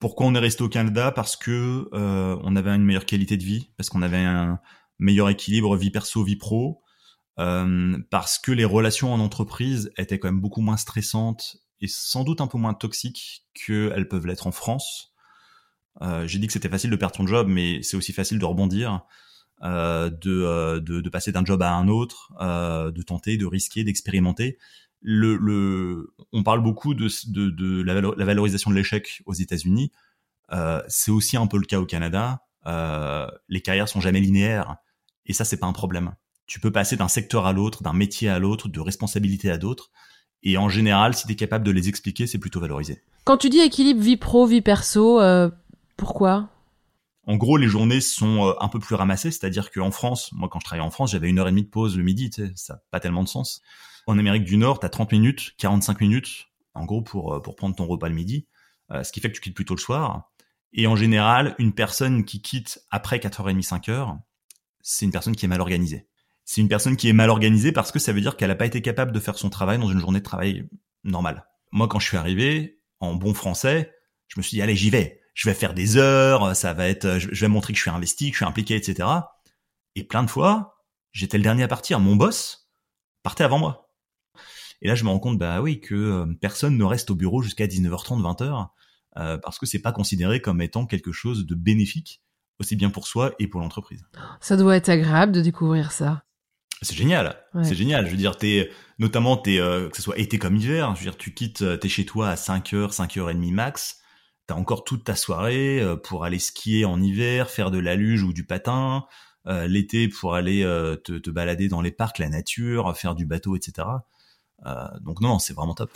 Pourquoi 0.00 0.26
on 0.26 0.34
est 0.34 0.38
resté 0.38 0.64
au 0.64 0.68
Canada? 0.68 1.12
Parce 1.12 1.36
que 1.36 1.88
on 1.92 2.56
avait 2.56 2.70
une 2.70 2.84
meilleure 2.84 3.06
qualité 3.06 3.36
de 3.36 3.44
vie, 3.44 3.70
parce 3.76 3.88
qu'on 3.88 4.02
avait 4.02 4.18
un 4.18 4.58
meilleur 4.98 5.28
équilibre 5.28 5.76
vie 5.76 5.90
perso 5.90 6.22
vie 6.24 6.36
pro, 6.36 6.82
parce 7.36 8.38
que 8.38 8.50
les 8.50 8.64
relations 8.64 9.12
en 9.12 9.20
entreprise 9.20 9.92
étaient 9.96 10.18
quand 10.18 10.28
même 10.28 10.40
beaucoup 10.40 10.60
moins 10.60 10.76
stressantes 10.76 11.58
et 11.80 11.88
sans 11.88 12.24
doute 12.24 12.40
un 12.40 12.46
peu 12.46 12.58
moins 12.58 12.74
toxiques 12.74 13.46
qu'elles 13.54 14.08
peuvent 14.08 14.26
l'être 14.26 14.46
en 14.46 14.52
France. 14.52 15.14
Euh, 16.02 16.26
J'ai 16.26 16.38
dit 16.38 16.46
que 16.46 16.52
c'était 16.52 16.68
facile 16.68 16.90
de 16.90 16.96
perdre 16.96 17.16
ton 17.16 17.26
job, 17.26 17.48
mais 17.48 17.82
c'est 17.82 17.96
aussi 17.96 18.12
facile 18.12 18.38
de 18.38 18.44
rebondir, 18.44 19.04
euh, 19.62 20.10
de, 20.10 20.42
euh, 20.42 20.80
de, 20.80 21.00
de, 21.00 21.08
passer 21.10 21.32
d'un 21.32 21.44
job 21.44 21.62
à 21.62 21.72
un 21.72 21.88
autre, 21.88 22.32
euh, 22.40 22.90
de 22.90 23.02
tenter, 23.02 23.36
de 23.36 23.46
risquer, 23.46 23.84
d'expérimenter. 23.84 24.58
Le, 25.00 25.36
le, 25.36 26.14
on 26.32 26.42
parle 26.42 26.62
beaucoup 26.62 26.94
de, 26.94 27.08
de, 27.28 27.50
de 27.50 27.82
la, 27.82 28.24
valorisation 28.24 28.70
de 28.70 28.76
l'échec 28.76 29.22
aux 29.26 29.34
États-Unis. 29.34 29.92
Euh, 30.52 30.82
c'est 30.88 31.10
aussi 31.10 31.36
un 31.36 31.46
peu 31.46 31.58
le 31.58 31.66
cas 31.66 31.78
au 31.78 31.86
Canada. 31.86 32.42
les 33.48 33.60
carrières 33.60 33.88
sont 33.88 34.00
jamais 34.00 34.20
linéaires, 34.20 34.76
et 35.28 35.32
ça 35.32 35.44
c'est 35.44 35.58
pas 35.58 35.66
un 35.66 35.72
problème. 35.72 36.14
Tu 36.46 36.60
peux 36.60 36.72
passer 36.72 36.96
d'un 36.96 37.08
secteur 37.08 37.46
à 37.46 37.52
l'autre, 37.52 37.82
d'un 37.82 37.92
métier 37.92 38.28
à 38.28 38.38
l'autre, 38.38 38.68
de 38.68 38.80
responsabilité 38.80 39.50
à 39.50 39.58
d'autres. 39.58 39.90
Et 40.42 40.56
en 40.56 40.68
général, 40.68 41.14
si 41.14 41.26
tu 41.26 41.34
es 41.34 41.36
capable 41.36 41.64
de 41.64 41.70
les 41.70 41.88
expliquer, 41.88 42.26
c'est 42.26 42.38
plutôt 42.38 42.60
valorisé. 42.60 43.02
Quand 43.24 43.36
tu 43.36 43.50
dis 43.50 43.60
équilibre 43.60 44.00
vie 44.00 44.16
pro, 44.16 44.46
vie 44.46 44.62
perso, 44.62 45.20
euh, 45.20 45.50
pourquoi? 45.96 46.48
En 47.26 47.36
gros, 47.36 47.58
les 47.58 47.68
journées 47.68 48.00
sont 48.00 48.46
euh, 48.46 48.52
un 48.60 48.68
peu 48.68 48.78
plus 48.78 48.94
ramassées, 48.94 49.30
c'est-à-dire 49.30 49.70
qu'en 49.70 49.90
France, 49.90 50.30
moi 50.32 50.48
quand 50.48 50.60
je 50.60 50.64
travaillais 50.64 50.86
en 50.86 50.90
France, 50.90 51.10
j'avais 51.12 51.28
une 51.28 51.38
heure 51.38 51.48
et 51.48 51.50
demie 51.50 51.64
de 51.64 51.68
pause 51.68 51.98
le 51.98 52.02
midi, 52.02 52.30
tu 52.30 52.46
sais, 52.46 52.52
ça 52.56 52.74
n'a 52.74 52.80
pas 52.90 53.00
tellement 53.00 53.22
de 53.22 53.28
sens. 53.28 53.60
En 54.06 54.18
Amérique 54.18 54.44
du 54.44 54.56
Nord, 54.56 54.80
tu 54.80 54.86
as 54.86 54.88
30 54.88 55.12
minutes, 55.12 55.54
45 55.58 56.00
minutes, 56.00 56.46
en 56.72 56.86
gros, 56.86 57.02
pour, 57.02 57.34
euh, 57.34 57.40
pour 57.40 57.56
prendre 57.56 57.76
ton 57.76 57.86
repas 57.86 58.08
le 58.08 58.14
midi, 58.14 58.46
ce 59.02 59.12
qui 59.12 59.20
fait 59.20 59.28
que 59.28 59.34
tu 59.34 59.42
quittes 59.42 59.54
plutôt 59.54 59.74
le 59.74 59.80
soir. 59.80 60.30
Et 60.72 60.86
en 60.86 60.96
général, 60.96 61.54
une 61.58 61.74
personne 61.74 62.24
qui 62.24 62.40
quitte 62.40 62.80
après 62.90 63.18
4h30, 63.18 63.62
5h, 63.62 64.18
c'est 64.80 65.04
une 65.04 65.12
personne 65.12 65.36
qui 65.36 65.44
est 65.44 65.48
mal 65.48 65.60
organisée 65.60 66.08
c'est 66.48 66.62
une 66.62 66.68
personne 66.68 66.96
qui 66.96 67.10
est 67.10 67.12
mal 67.12 67.28
organisée 67.28 67.72
parce 67.72 67.92
que 67.92 67.98
ça 67.98 68.10
veut 68.10 68.22
dire 68.22 68.34
qu'elle 68.34 68.48
n'a 68.48 68.54
pas 68.54 68.64
été 68.64 68.80
capable 68.80 69.12
de 69.12 69.20
faire 69.20 69.36
son 69.36 69.50
travail 69.50 69.78
dans 69.78 69.90
une 69.90 70.00
journée 70.00 70.20
de 70.20 70.24
travail 70.24 70.66
normale. 71.04 71.46
Moi, 71.72 71.88
quand 71.88 71.98
je 71.98 72.06
suis 72.06 72.16
arrivé, 72.16 72.80
en 73.00 73.14
bon 73.16 73.34
français, 73.34 73.92
je 74.28 74.40
me 74.40 74.42
suis 74.42 74.56
dit, 74.56 74.62
allez, 74.62 74.74
j'y 74.74 74.88
vais. 74.88 75.20
Je 75.34 75.46
vais 75.46 75.54
faire 75.54 75.74
des 75.74 75.98
heures, 75.98 76.56
ça 76.56 76.72
va 76.72 76.88
être, 76.88 77.18
je 77.18 77.38
vais 77.38 77.48
montrer 77.48 77.74
que 77.74 77.76
je 77.76 77.82
suis 77.82 77.90
investi, 77.90 78.30
que 78.30 78.32
je 78.32 78.38
suis 78.38 78.46
impliqué, 78.46 78.76
etc. 78.76 79.06
Et 79.94 80.04
plein 80.04 80.22
de 80.22 80.30
fois, 80.30 80.78
j'étais 81.12 81.36
le 81.36 81.42
dernier 81.42 81.64
à 81.64 81.68
partir. 81.68 82.00
Mon 82.00 82.16
boss 82.16 82.70
partait 83.22 83.44
avant 83.44 83.58
moi. 83.58 83.92
Et 84.80 84.88
là, 84.88 84.94
je 84.94 85.04
me 85.04 85.10
rends 85.10 85.18
compte, 85.18 85.38
bah 85.38 85.60
oui, 85.60 85.80
que 85.80 85.94
euh, 85.94 86.34
personne 86.40 86.78
ne 86.78 86.84
reste 86.84 87.10
au 87.10 87.14
bureau 87.14 87.42
jusqu'à 87.42 87.66
19h30, 87.66 88.22
20h, 88.22 88.68
euh, 89.18 89.36
parce 89.36 89.58
que 89.58 89.66
c'est 89.66 89.82
pas 89.82 89.92
considéré 89.92 90.40
comme 90.40 90.62
étant 90.62 90.86
quelque 90.86 91.12
chose 91.12 91.44
de 91.44 91.54
bénéfique, 91.54 92.22
aussi 92.60 92.76
bien 92.76 92.90
pour 92.90 93.06
soi 93.06 93.32
et 93.38 93.46
pour 93.46 93.60
l'entreprise. 93.60 94.04
Ça 94.40 94.56
doit 94.56 94.76
être 94.76 94.88
agréable 94.88 95.32
de 95.32 95.40
découvrir 95.40 95.92
ça. 95.92 96.24
C'est 96.82 96.94
génial, 96.94 97.36
c'est 97.64 97.74
génial. 97.74 98.06
Je 98.06 98.12
veux 98.12 98.16
dire, 98.16 98.36
t'es 98.36 98.70
notamment 99.00 99.36
t'es 99.36 99.58
euh, 99.58 99.88
que 99.88 99.96
ce 99.96 100.02
soit 100.02 100.18
été 100.18 100.38
comme 100.38 100.56
hiver. 100.56 100.94
Je 100.94 101.00
veux 101.00 101.10
dire, 101.10 101.16
tu 101.16 101.34
quittes, 101.34 101.62
euh, 101.62 101.76
t'es 101.76 101.88
chez 101.88 102.04
toi 102.04 102.30
à 102.30 102.36
5 102.36 102.72
h 102.72 102.90
5 102.92 103.16
h 103.16 103.30
et 103.30 103.34
demie 103.34 103.50
max. 103.50 103.98
T'as 104.46 104.54
encore 104.54 104.84
toute 104.84 105.02
ta 105.04 105.16
soirée 105.16 105.80
euh, 105.80 105.96
pour 105.96 106.24
aller 106.24 106.38
skier 106.38 106.84
en 106.84 107.02
hiver, 107.02 107.50
faire 107.50 107.72
de 107.72 107.78
la 107.78 107.96
luge 107.96 108.22
ou 108.22 108.32
du 108.32 108.44
patin. 108.44 109.06
L'été 109.66 110.08
pour 110.08 110.34
aller 110.34 110.60
te, 111.04 111.16
te, 111.16 111.30
balader 111.30 111.68
dans 111.68 111.80
les 111.80 111.90
parcs, 111.90 112.18
la 112.18 112.28
nature, 112.28 112.94
faire 112.94 113.14
du 113.14 113.24
bateau, 113.24 113.56
etc. 113.56 113.88
donc 115.00 115.22
non, 115.22 115.38
c'est 115.38 115.54
vraiment 115.54 115.72
top. 115.72 115.90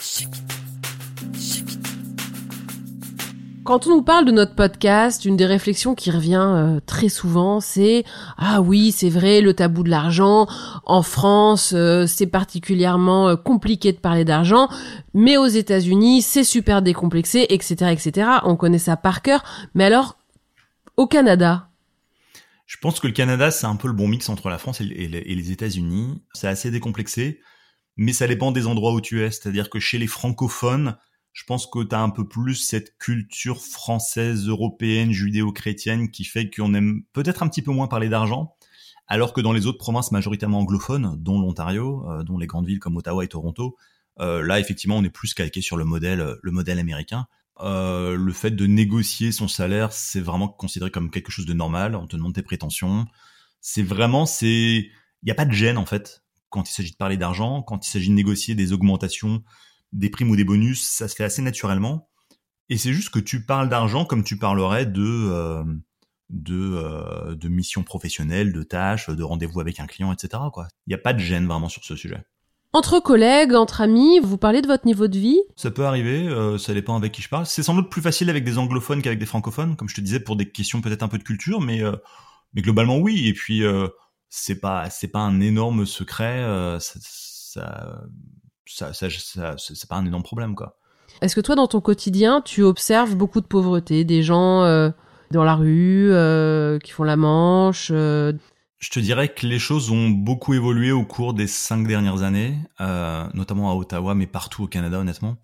Quand 3.65 3.87
on 3.87 3.91
nous 3.91 4.03
parle 4.03 4.25
de 4.25 4.33
notre 4.33 4.57
podcast, 4.57 5.25
une 5.25 5.37
des 5.37 5.47
réflexions 5.47 5.95
qui 5.95 6.11
revient 6.11 6.45
euh, 6.49 6.81
très 6.85 7.09
souvent, 7.09 7.61
c'est 7.61 8.03
ah 8.37 8.61
oui, 8.61 8.91
c'est 8.91 9.09
vrai, 9.09 9.41
le 9.41 9.55
tabou 9.55 9.85
de 9.85 9.89
l'argent 9.89 10.49
en 10.85 11.03
France, 11.03 11.73
euh, 11.73 12.09
c'est 12.09 12.27
particulièrement 12.27 13.29
euh, 13.29 13.37
compliqué 13.37 13.93
de 13.93 13.99
parler 13.99 14.25
d'argent, 14.25 14.69
mais 15.15 15.37
aux 15.37 15.47
États-Unis, 15.47 16.23
c'est 16.23 16.43
super 16.43 16.83
décomplexé, 16.83 17.47
etc., 17.51 17.93
etc. 17.93 18.29
On 18.43 18.57
connaît 18.57 18.79
ça 18.79 18.97
par 18.97 19.23
cœur. 19.23 19.45
Mais 19.75 19.85
alors, 19.85 20.19
au 20.97 21.07
Canada, 21.07 21.69
je 22.67 22.79
pense 22.79 22.99
que 22.99 23.07
le 23.07 23.13
Canada, 23.13 23.53
c'est 23.53 23.67
un 23.67 23.77
peu 23.77 23.87
le 23.87 23.95
bon 23.95 24.09
mix 24.09 24.29
entre 24.29 24.49
la 24.49 24.59
France 24.59 24.81
et 24.81 24.85
les 24.85 25.53
États-Unis. 25.53 26.21
C'est 26.35 26.49
assez 26.49 26.73
décomplexé, 26.73 27.41
mais 27.97 28.13
ça 28.13 28.27
dépend 28.27 28.51
des 28.51 28.67
endroits 28.67 28.93
où 28.93 29.01
tu 29.01 29.23
es. 29.23 29.31
C'est-à-dire 29.31 29.71
que 29.71 29.79
chez 29.79 29.99
les 29.99 30.09
francophones, 30.09 30.97
je 31.33 31.45
pense 31.45 31.67
que 31.67 31.83
tu 31.83 31.95
as 31.95 32.01
un 32.01 32.11
peu 32.11 32.27
plus 32.27 32.55
cette 32.55 32.99
culture 32.99 33.61
française, 33.61 34.49
européenne, 34.49 35.13
judéo-chrétienne 35.13 36.11
qui 36.11 36.25
fait 36.25 36.51
qu'on 36.51 36.75
aime 36.75 37.03
peut-être 37.13 37.43
un 37.43 37.49
petit 37.49 37.63
peu 37.63 37.73
moins 37.73 37.87
parler 37.87 38.09
d'argent, 38.09 38.55
alors 39.07 39.33
que 39.33 39.41
dans 39.41 39.53
les 39.53 39.67
autres 39.67 39.79
provinces 39.79 40.13
majoritairement 40.13 40.61
anglophones, 40.61 41.17
dont 41.19 41.41
l'Ontario, 41.41 42.07
euh, 42.09 42.23
dont 42.23 42.39
les 42.39 42.47
grandes 42.47 42.67
villes 42.67 42.81
comme 42.81 42.97
Ottawa 42.97 43.25
et 43.25 43.29
Toronto, 43.29 43.77
euh, 44.21 44.43
là 44.43 44.61
effectivement 44.61 44.97
on 44.97 45.05
est 45.05 45.11
plus 45.11 45.33
calqué 45.35 45.63
sur 45.63 45.77
le 45.77 45.85
modèle, 45.85 46.37
le 46.41 46.51
modèle 46.51 46.79
américain. 46.79 47.27
Euh, 47.61 48.17
le 48.17 48.33
fait 48.33 48.51
de 48.51 48.67
négocier 48.67 49.31
son 49.31 49.49
salaire, 49.49 49.93
c'est 49.93 50.21
vraiment 50.21 50.49
considéré 50.49 50.91
comme 50.91 51.11
quelque 51.11 51.31
chose 51.31 51.47
de 51.47 51.53
normal. 51.53 51.95
On 51.95 52.07
te 52.07 52.17
demande 52.17 52.35
tes 52.35 52.43
prétentions. 52.43 53.07
C'est 53.61 53.83
vraiment, 53.83 54.27
c'est, 54.27 54.47
il 54.49 55.25
n'y 55.25 55.31
a 55.31 55.35
pas 55.35 55.45
de 55.45 55.53
gêne 55.53 55.79
en 55.79 55.87
fait 55.87 56.23
quand 56.51 56.69
il 56.69 56.73
s'agit 56.73 56.93
de 56.93 56.97
parler 56.97 57.17
d'argent, 57.17 57.63
quand 57.63 57.87
il 57.87 57.91
s'agit 57.91 58.11
de 58.11 58.15
négocier 58.15 58.55
des 58.55 58.73
augmentations 58.73 59.43
des 59.93 60.11
primes 60.11 60.31
ou 60.31 60.37
des 60.37 60.45
bonus, 60.45 60.89
ça 60.89 61.09
se 61.09 61.15
fait 61.15 61.25
assez 61.25 61.43
naturellement. 61.43 62.09
Et 62.69 62.79
c'est 62.79 62.93
juste 62.93 63.11
que 63.11 63.19
tu 63.19 63.45
parles 63.45 63.69
d'argent 63.69 64.05
comme 64.05 64.25
tu 64.25 64.39
parlerais 64.39 64.87
de 64.87 65.03
euh, 65.03 65.65
de, 66.31 66.55
euh, 66.57 67.35
de 67.35 67.49
missions 67.49 67.83
professionnelles, 67.83 68.53
de 68.53 68.63
tâches, 68.63 69.11
de 69.11 69.23
rendez-vous 69.23 69.61
avec 69.61 69.81
un 69.81 69.87
client, 69.87 70.13
etc. 70.13 70.45
Quoi. 70.53 70.67
Il 70.87 70.91
n'y 70.91 70.95
a 70.95 70.99
pas 70.99 71.13
de 71.13 71.19
gêne 71.19 71.47
vraiment 71.47 71.69
sur 71.69 71.85
ce 71.85 71.95
sujet. 71.95 72.25
Entre 72.75 73.01
collègues, 73.01 73.53
entre 73.53 73.83
amis, 73.83 74.19
vous 74.21 74.39
parlez 74.39 74.63
de 74.63 74.67
votre 74.67 74.87
niveau 74.87 75.07
de 75.07 75.19
vie? 75.19 75.39
Ça 75.57 75.71
peut 75.71 75.85
arriver, 75.85 76.27
euh, 76.27 76.57
ça 76.57 76.73
dépend 76.73 76.97
avec 76.97 77.13
qui 77.13 77.21
je 77.21 77.29
parle. 77.29 77.45
C'est 77.45 77.63
sans 77.63 77.75
doute 77.75 77.91
plus 77.91 78.01
facile 78.01 78.31
avec 78.31 78.45
des 78.45 78.57
anglophones 78.57 79.03
qu'avec 79.03 79.19
des 79.19 79.27
francophones, 79.27 79.77
comme 79.77 79.91
je 79.91 79.95
te 79.95 80.01
disais, 80.01 80.21
pour 80.21 80.37
des 80.37 80.51
questions 80.51 80.81
peut-être 80.81 81.03
un 81.03 81.09
peu 81.09 81.19
de 81.19 81.23
culture, 81.23 81.61
mais 81.61 81.83
euh, 81.83 81.93
mais 82.55 82.63
globalement 82.63 82.97
oui. 82.97 83.29
Et 83.29 83.35
puis 83.35 83.63
euh, 83.63 83.89
c'est 84.31 84.59
pas 84.59 84.89
c'est 84.89 85.09
pas 85.09 85.21
un 85.21 85.41
énorme 85.41 85.85
secret. 85.85 86.43
ça, 86.81 86.99
ça 87.03 88.03
ça, 88.75 88.93
ça, 88.93 89.09
ça 89.11 89.55
c'est 89.57 89.89
pas 89.89 89.97
un 89.97 90.07
énorme 90.07 90.23
problème, 90.23 90.55
quoi. 90.55 90.79
Est-ce 91.21 91.37
que 91.37 91.41
toi, 91.41 91.55
dans 91.55 91.67
ton 91.67 91.81
quotidien, 91.81 92.41
tu 92.41 92.63
observes 92.63 93.15
beaucoup 93.15 93.41
de 93.41 93.47
pauvreté, 93.47 94.05
des 94.05 94.23
gens 94.23 94.65
euh, 94.65 94.91
dans 95.31 95.45
la 95.45 95.55
rue 95.55 96.11
euh, 96.11 96.79
qui 96.79 96.91
font 96.91 97.05
la 97.05 97.17
manche 97.17 97.91
euh... 97.93 98.33
Je 98.79 98.91
te 98.91 98.99
dirais 98.99 99.29
que 99.33 99.47
les 99.47 99.61
choses 99.61 99.91
ont 99.91 100.09
beaucoup 100.09 100.55
évolué 100.55 100.91
au 100.91 101.05
cours 101.05 101.35
des 101.35 101.47
cinq 101.47 101.87
dernières 101.87 102.23
années, 102.23 102.59
notamment 102.81 103.71
à 103.71 103.77
Ottawa, 103.77 104.17
mais 104.17 104.27
partout 104.27 104.65
au 104.65 104.67
Canada, 104.67 104.99
honnêtement, 104.99 105.37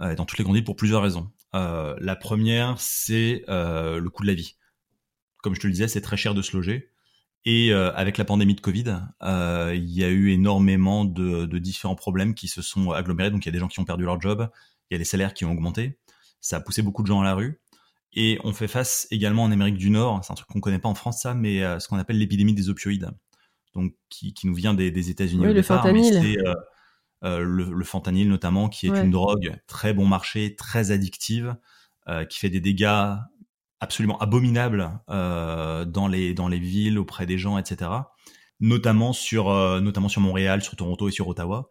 euh, 0.00 0.16
dans 0.16 0.24
toutes 0.24 0.38
les 0.38 0.42
grandes 0.42 0.56
villes 0.56 0.64
pour 0.64 0.74
plusieurs 0.74 1.00
raisons. 1.00 1.30
la 1.52 2.16
première, 2.16 2.74
c'est 2.80 3.44
le 3.46 4.08
coût 4.08 4.24
de 4.24 4.26
la 4.26 4.34
vie. 4.34 4.56
Comme 5.44 5.54
je 5.54 5.60
te 5.60 5.68
le 5.68 5.72
disais, 5.74 5.86
c'est 5.86 6.00
très 6.00 6.16
cher 6.16 6.34
de 6.34 6.42
se 6.42 6.56
loger. 6.56 6.91
Et 7.44 7.72
euh, 7.72 7.92
avec 7.94 8.18
la 8.18 8.24
pandémie 8.24 8.54
de 8.54 8.60
Covid, 8.60 8.98
euh, 9.22 9.72
il 9.74 9.90
y 9.90 10.04
a 10.04 10.08
eu 10.08 10.30
énormément 10.30 11.04
de, 11.04 11.46
de, 11.46 11.58
différents 11.58 11.96
problèmes 11.96 12.34
qui 12.34 12.46
se 12.46 12.62
sont 12.62 12.92
agglomérés. 12.92 13.30
Donc 13.30 13.44
il 13.44 13.46
y 13.46 13.48
a 13.48 13.52
des 13.52 13.58
gens 13.58 13.68
qui 13.68 13.80
ont 13.80 13.84
perdu 13.84 14.04
leur 14.04 14.20
job, 14.20 14.48
il 14.90 14.94
y 14.94 14.96
a 14.96 14.98
des 14.98 15.04
salaires 15.04 15.34
qui 15.34 15.44
ont 15.44 15.50
augmenté. 15.50 15.98
Ça 16.40 16.58
a 16.58 16.60
poussé 16.60 16.82
beaucoup 16.82 17.02
de 17.02 17.08
gens 17.08 17.20
à 17.20 17.24
la 17.24 17.34
rue. 17.34 17.60
Et 18.14 18.38
on 18.44 18.52
fait 18.52 18.68
face 18.68 19.08
également 19.10 19.42
en 19.42 19.50
Amérique 19.50 19.76
du 19.76 19.90
Nord, 19.90 20.20
c'est 20.22 20.32
un 20.32 20.36
truc 20.36 20.48
qu'on 20.48 20.60
connaît 20.60 20.78
pas 20.78 20.88
en 20.88 20.94
France 20.94 21.22
ça, 21.22 21.34
mais 21.34 21.64
euh, 21.64 21.80
ce 21.80 21.88
qu'on 21.88 21.98
appelle 21.98 22.18
l'épidémie 22.18 22.52
des 22.52 22.68
opioïdes, 22.68 23.10
donc 23.74 23.94
qui, 24.10 24.34
qui 24.34 24.46
nous 24.46 24.54
vient 24.54 24.74
des, 24.74 24.90
des 24.90 25.08
États-Unis 25.10 25.46
oui, 25.46 25.54
le. 25.54 25.62
Fentanyl. 25.62 26.36
Euh, 27.24 27.38
le, 27.38 27.72
le, 27.72 27.84
fentanyl 27.84 28.28
notamment, 28.28 28.68
qui 28.68 28.88
est 28.88 28.90
Ouais. 28.90 29.04
une 29.04 29.12
drogue 29.12 29.56
très 29.68 29.94
bon 29.94 30.06
marché, 30.06 30.56
très 30.56 30.90
addictive, 30.90 31.56
qui 32.28 32.40
fait 32.40 32.50
des 32.50 32.60
dégâts 32.60 33.14
absolument 33.82 34.16
abominable 34.18 35.00
euh, 35.10 35.84
dans 35.84 36.06
les 36.06 36.34
dans 36.34 36.46
les 36.46 36.60
villes 36.60 36.98
auprès 36.98 37.26
des 37.26 37.36
gens, 37.36 37.58
etc. 37.58 37.90
Notamment 38.60 39.12
sur 39.12 39.50
euh, 39.50 39.80
notamment 39.80 40.08
sur 40.08 40.20
Montréal, 40.20 40.62
sur 40.62 40.76
Toronto 40.76 41.08
et 41.08 41.12
sur 41.12 41.26
Ottawa, 41.26 41.68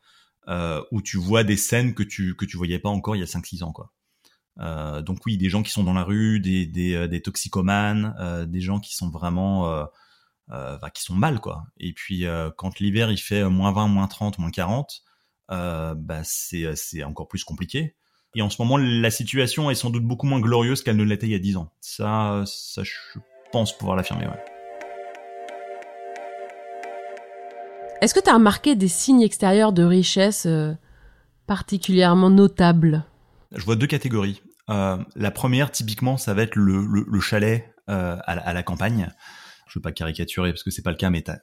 euh, 0.49 0.83
où 0.91 1.01
tu 1.01 1.17
vois 1.17 1.45
des 1.45 1.55
scènes 1.55 1.95
que 1.95 2.03
tu 2.03 2.35
que 2.35 2.43
tu 2.45 2.57
voyais 2.57 2.79
pas 2.79 2.89
encore 2.89 3.15
il 3.15 3.19
y 3.19 3.23
a 3.23 3.27
5-6 3.27 3.63
ans, 3.63 3.71
quoi. 3.71 3.93
Donc 5.01 5.25
oui, 5.25 5.37
des 5.37 5.49
gens 5.49 5.63
qui 5.63 5.71
sont 5.71 5.83
dans 5.83 5.93
la 5.93 6.03
rue, 6.03 6.39
des 6.39 6.67
des, 6.67 7.07
des 7.07 7.21
toxicomanes, 7.21 8.45
des 8.47 8.59
gens 8.59 8.79
qui 8.79 8.93
sont 8.93 9.09
vraiment 9.09 9.87
bah, 10.49 10.91
qui 10.93 11.01
sont 11.01 11.15
mal, 11.15 11.39
quoi. 11.39 11.63
Et 11.77 11.93
puis 11.93 12.25
quand 12.57 12.79
l'hiver 12.79 13.09
il 13.09 13.17
fait 13.17 13.49
moins 13.49 13.71
20, 13.71 13.87
moins 13.87 14.07
30, 14.07 14.37
moins 14.37 14.51
40, 14.51 15.03
euh, 15.51 15.95
bah 15.95 16.21
c'est 16.23 16.75
c'est 16.75 17.03
encore 17.03 17.27
plus 17.27 17.43
compliqué. 17.43 17.95
Et 18.33 18.41
en 18.41 18.49
ce 18.49 18.61
moment, 18.61 18.77
la 18.77 19.11
situation 19.11 19.69
est 19.69 19.75
sans 19.75 19.89
doute 19.89 20.05
beaucoup 20.05 20.25
moins 20.25 20.39
glorieuse 20.39 20.83
qu'elle 20.83 20.95
ne 20.95 21.03
l'était 21.03 21.27
il 21.27 21.33
y 21.33 21.35
a 21.35 21.39
10 21.39 21.57
ans. 21.57 21.69
Ça, 21.81 22.43
ça, 22.45 22.81
je 22.83 23.19
pense 23.51 23.77
pouvoir 23.77 23.97
l'affirmer, 23.97 24.25
ouais. 24.25 24.43
Est-ce 27.99 28.13
que 28.13 28.19
tu 28.21 28.29
as 28.29 28.33
remarqué 28.33 28.75
des 28.75 28.87
signes 28.87 29.21
extérieurs 29.21 29.73
de 29.73 29.83
richesse 29.83 30.45
euh, 30.47 30.73
particulièrement 31.45 32.29
notables? 32.29 33.05
Je 33.51 33.63
vois 33.63 33.75
deux 33.75 33.85
catégories. 33.85 34.41
Euh, 34.69 34.97
la 35.15 35.29
première, 35.29 35.69
typiquement, 35.69 36.15
ça 36.17 36.33
va 36.33 36.43
être 36.43 36.55
le, 36.55 36.85
le, 36.85 37.19
chalet 37.19 37.75
euh, 37.89 38.15
à, 38.25 38.53
la, 38.53 38.63
campagne. 38.63 39.11
Je 39.67 39.77
veux 39.77 39.83
pas 39.83 39.91
caricaturer 39.91 40.51
parce 40.51 40.63
que 40.63 40.71
c'est 40.71 40.81
pas 40.81 40.91
le 40.91 40.97
cas, 40.97 41.09
mais 41.09 41.21
t'as 41.21 41.39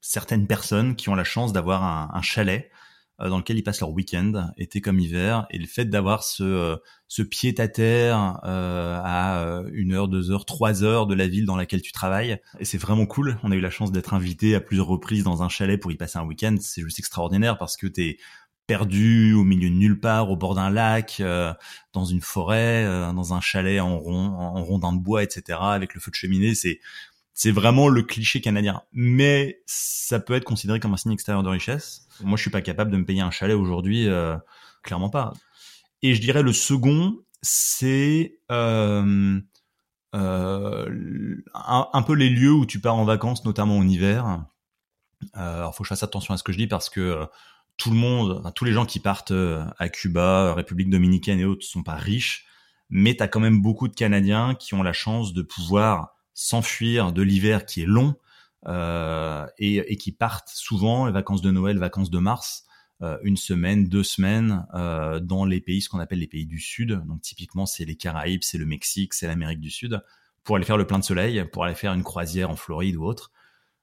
certaines 0.00 0.48
personnes 0.48 0.96
qui 0.96 1.08
ont 1.08 1.14
la 1.14 1.24
chance 1.24 1.52
d'avoir 1.52 1.84
un, 1.84 2.10
un 2.12 2.22
chalet 2.22 2.70
dans 3.18 3.38
lequel 3.38 3.58
ils 3.58 3.62
passent 3.62 3.80
leur 3.80 3.90
week-end, 3.90 4.50
été 4.56 4.80
comme 4.80 4.98
hiver, 4.98 5.46
et 5.50 5.58
le 5.58 5.66
fait 5.66 5.84
d'avoir 5.84 6.24
ce, 6.24 6.42
euh, 6.42 6.76
ce 7.08 7.22
pied 7.22 7.54
à 7.58 7.68
terre 7.68 8.40
euh, 8.44 9.00
à 9.02 9.62
une 9.72 9.92
heure, 9.92 10.08
deux 10.08 10.30
heures, 10.30 10.44
trois 10.44 10.82
heures 10.82 11.06
de 11.06 11.14
la 11.14 11.28
ville 11.28 11.46
dans 11.46 11.56
laquelle 11.56 11.82
tu 11.82 11.92
travailles, 11.92 12.40
et 12.58 12.64
c'est 12.64 12.78
vraiment 12.78 13.06
cool. 13.06 13.38
On 13.42 13.52
a 13.52 13.54
eu 13.54 13.60
la 13.60 13.70
chance 13.70 13.92
d'être 13.92 14.14
invité 14.14 14.54
à 14.54 14.60
plusieurs 14.60 14.86
reprises 14.86 15.24
dans 15.24 15.42
un 15.42 15.48
chalet 15.48 15.80
pour 15.80 15.92
y 15.92 15.96
passer 15.96 16.18
un 16.18 16.24
week-end. 16.24 16.56
C'est 16.60 16.82
juste 16.82 16.98
extraordinaire 16.98 17.58
parce 17.58 17.76
que 17.76 17.86
t'es 17.86 18.16
perdu 18.66 19.34
au 19.34 19.44
milieu 19.44 19.68
de 19.68 19.74
nulle 19.74 20.00
part, 20.00 20.30
au 20.30 20.36
bord 20.36 20.54
d'un 20.54 20.70
lac, 20.70 21.22
dans 21.92 22.04
une 22.04 22.20
forêt, 22.20 22.84
dans 23.12 23.34
un 23.34 23.40
chalet 23.40 23.80
en 23.80 23.98
rond, 23.98 24.32
en 24.32 24.62
rondin 24.64 24.92
de 24.92 25.00
bois, 25.00 25.22
etc., 25.22 25.58
avec 25.60 25.94
le 25.94 26.00
feu 26.00 26.10
de 26.10 26.16
cheminée. 26.16 26.54
C'est 26.54 26.80
c'est 27.34 27.50
vraiment 27.50 27.88
le 27.88 28.02
cliché 28.02 28.40
canadien. 28.40 28.82
Mais 28.92 29.62
ça 29.66 30.20
peut 30.20 30.34
être 30.34 30.44
considéré 30.44 30.80
comme 30.80 30.92
un 30.92 30.96
signe 30.96 31.12
extérieur 31.12 31.42
de 31.42 31.48
richesse. 31.48 32.06
Moi, 32.20 32.36
je 32.36 32.42
suis 32.42 32.50
pas 32.50 32.62
capable 32.62 32.90
de 32.90 32.96
me 32.96 33.04
payer 33.04 33.22
un 33.22 33.30
chalet 33.30 33.56
aujourd'hui, 33.56 34.08
euh, 34.08 34.36
clairement 34.82 35.10
pas. 35.10 35.32
Et 36.02 36.14
je 36.14 36.20
dirais 36.20 36.42
le 36.42 36.52
second, 36.52 37.18
c'est 37.40 38.38
euh, 38.50 39.40
euh, 40.14 41.36
un, 41.54 42.02
peu 42.02 42.14
les 42.14 42.28
lieux 42.28 42.52
où 42.52 42.66
tu 42.66 42.80
pars 42.80 42.96
en 42.96 43.04
vacances, 43.04 43.44
notamment 43.44 43.78
en 43.78 43.88
hiver. 43.88 44.44
alors, 45.32 45.74
faut 45.74 45.84
que 45.84 45.86
je 45.86 45.94
fasse 45.94 46.02
attention 46.02 46.34
à 46.34 46.36
ce 46.36 46.42
que 46.42 46.52
je 46.52 46.58
dis 46.58 46.66
parce 46.66 46.90
que 46.90 47.26
tout 47.78 47.90
le 47.90 47.96
monde, 47.96 48.42
tous 48.54 48.64
les 48.64 48.72
gens 48.72 48.84
qui 48.84 49.00
partent 49.00 49.32
à 49.78 49.88
Cuba, 49.88 50.54
République 50.54 50.90
dominicaine 50.90 51.40
et 51.40 51.44
autres, 51.44 51.64
sont 51.64 51.82
pas 51.82 51.94
riches. 51.94 52.46
Mais 52.90 53.16
tu 53.16 53.22
as 53.22 53.28
quand 53.28 53.40
même 53.40 53.62
beaucoup 53.62 53.88
de 53.88 53.94
Canadiens 53.94 54.54
qui 54.54 54.74
ont 54.74 54.82
la 54.82 54.92
chance 54.92 55.32
de 55.32 55.40
pouvoir 55.40 56.12
s'enfuir 56.34 57.12
de 57.12 57.22
l'hiver 57.22 57.66
qui 57.66 57.82
est 57.82 57.86
long 57.86 58.16
euh, 58.66 59.46
et, 59.58 59.96
qui 59.96 60.12
partent 60.12 60.50
souvent, 60.50 61.06
les 61.06 61.12
vacances 61.12 61.42
de 61.42 61.50
Noël, 61.50 61.78
vacances 61.78 62.10
de 62.10 62.18
mars, 62.18 62.64
euh, 63.02 63.18
une 63.22 63.36
semaine, 63.36 63.88
deux 63.88 64.04
semaines 64.04 64.66
euh, 64.74 65.18
dans 65.18 65.44
les 65.44 65.60
pays, 65.60 65.82
ce 65.82 65.88
qu'on 65.88 65.98
appelle 65.98 66.20
les 66.20 66.28
pays 66.28 66.46
du 66.46 66.60
Sud. 66.60 67.02
Donc 67.06 67.20
typiquement, 67.22 67.66
c'est 67.66 67.84
les 67.84 67.96
Caraïbes, 67.96 68.42
c'est 68.42 68.58
le 68.58 68.66
Mexique, 68.66 69.14
c'est 69.14 69.26
l'Amérique 69.26 69.60
du 69.60 69.70
Sud, 69.70 70.00
pour 70.44 70.56
aller 70.56 70.64
faire 70.64 70.76
le 70.76 70.86
plein 70.86 70.98
de 70.98 71.04
soleil, 71.04 71.44
pour 71.52 71.64
aller 71.64 71.74
faire 71.74 71.92
une 71.92 72.04
croisière 72.04 72.50
en 72.50 72.56
Floride 72.56 72.96
ou 72.96 73.04
autre. 73.04 73.32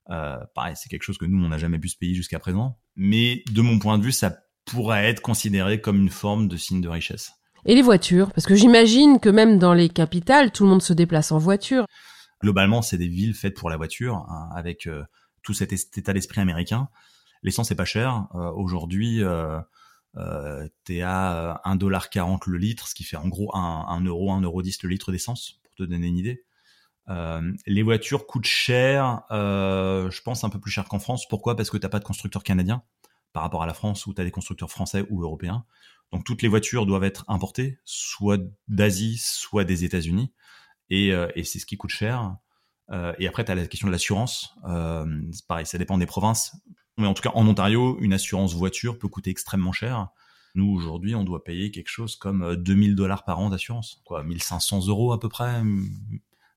pareil, 0.07 0.75
c'est 0.75 0.89
quelque 0.89 1.03
chose 1.03 1.17
que 1.17 1.25
nous, 1.25 1.43
on 1.43 1.49
n'a 1.49 1.57
jamais 1.57 1.79
pu 1.79 1.89
se 1.89 1.97
payer 1.97 2.15
jusqu'à 2.15 2.39
présent. 2.39 2.79
Mais 2.95 3.43
de 3.51 3.61
mon 3.61 3.79
point 3.79 3.97
de 3.97 4.03
vue, 4.03 4.11
ça 4.11 4.37
pourrait 4.65 5.05
être 5.05 5.21
considéré 5.21 5.81
comme 5.81 5.97
une 5.97 6.09
forme 6.09 6.47
de 6.47 6.57
signe 6.57 6.81
de 6.81 6.89
richesse. 6.89 7.31
Et 7.65 7.75
les 7.75 7.81
voitures? 7.81 8.31
Parce 8.33 8.45
que 8.45 8.55
j'imagine 8.55 9.19
que 9.19 9.29
même 9.29 9.59
dans 9.59 9.73
les 9.73 9.89
capitales, 9.89 10.51
tout 10.51 10.63
le 10.63 10.69
monde 10.69 10.81
se 10.81 10.93
déplace 10.93 11.31
en 11.31 11.37
voiture 11.37 11.85
globalement, 12.41 12.81
c'est 12.81 12.97
des 12.97 13.07
villes 13.07 13.33
faites 13.33 13.55
pour 13.55 13.69
la 13.69 13.77
voiture, 13.77 14.15
hein, 14.29 14.49
avec 14.53 14.87
euh, 14.87 15.03
tout 15.43 15.53
cet, 15.53 15.73
état 15.73 16.13
d'esprit 16.13 16.41
américain. 16.41 16.89
L'essence 17.43 17.71
est 17.71 17.75
pas 17.75 17.85
cher. 17.85 18.27
Euh, 18.35 18.51
aujourd'hui, 18.51 19.23
euh, 19.23 19.59
euh, 20.17 20.67
t'es 20.83 21.01
à 21.01 21.61
1,40$ 21.65 22.39
le 22.47 22.57
litre, 22.57 22.87
ce 22.87 22.95
qui 22.95 23.03
fait 23.03 23.17
en 23.17 23.27
gros 23.27 23.55
1, 23.55 23.85
1 23.89 24.05
euro, 24.05 24.31
1 24.31 24.41
euro 24.41 24.61
10 24.61 24.83
le 24.83 24.89
litre 24.89 25.11
d'essence, 25.11 25.59
pour 25.63 25.75
te 25.75 25.83
donner 25.83 26.07
une 26.07 26.17
idée. 26.17 26.43
Euh, 27.09 27.53
les 27.65 27.83
voitures 27.83 28.27
coûtent 28.27 28.45
cher, 28.45 29.21
euh, 29.31 30.11
je 30.11 30.21
pense 30.21 30.43
un 30.43 30.49
peu 30.49 30.59
plus 30.59 30.71
cher 30.71 30.85
qu'en 30.85 30.99
France. 30.99 31.27
Pourquoi? 31.27 31.55
Parce 31.55 31.69
que 31.69 31.77
t'as 31.77 31.89
pas 31.89 31.99
de 31.99 32.03
constructeur 32.03 32.43
canadien 32.43 32.83
par 33.33 33.43
rapport 33.43 33.63
à 33.63 33.67
la 33.67 33.73
France 33.73 34.05
où 34.07 34.13
tu 34.13 34.21
as 34.21 34.23
des 34.23 34.31
constructeurs 34.31 34.69
français 34.69 35.05
ou 35.09 35.23
européens. 35.23 35.65
Donc 36.11 36.23
toutes 36.23 36.41
les 36.41 36.47
voitures 36.47 36.85
doivent 36.85 37.03
être 37.03 37.25
importées, 37.27 37.79
soit 37.85 38.41
d'Asie, 38.67 39.17
soit 39.19 39.63
des 39.63 39.83
États-Unis 39.83 40.33
et, 40.89 41.13
euh, 41.13 41.27
et 41.35 41.43
c'est 41.43 41.59
ce 41.59 41.65
qui 41.65 41.77
coûte 41.77 41.91
cher. 41.91 42.35
Euh, 42.91 43.13
et 43.19 43.27
après, 43.27 43.45
tu 43.45 43.51
as 43.51 43.55
la 43.55 43.67
question 43.67 43.87
de 43.87 43.91
l'assurance. 43.91 44.55
Euh, 44.67 45.05
c'est 45.31 45.45
pareil, 45.45 45.65
ça 45.65 45.77
dépend 45.77 45.97
des 45.97 46.05
provinces. 46.05 46.55
Mais 46.97 47.07
en 47.07 47.13
tout 47.13 47.21
cas, 47.21 47.31
en 47.35 47.47
Ontario, 47.47 47.97
une 48.01 48.13
assurance 48.13 48.53
voiture 48.53 48.97
peut 48.97 49.07
coûter 49.07 49.29
extrêmement 49.29 49.71
cher. 49.71 50.09
Nous, 50.55 50.69
aujourd'hui, 50.69 51.15
on 51.15 51.23
doit 51.23 51.43
payer 51.43 51.71
quelque 51.71 51.89
chose 51.89 52.15
comme 52.15 52.55
2000 52.55 52.95
dollars 52.95 53.23
par 53.23 53.39
an 53.39 53.49
d'assurance. 53.49 54.01
Quoi, 54.03 54.23
1500 54.23 54.87
euros 54.87 55.13
à 55.13 55.19
peu 55.19 55.29
près 55.29 55.61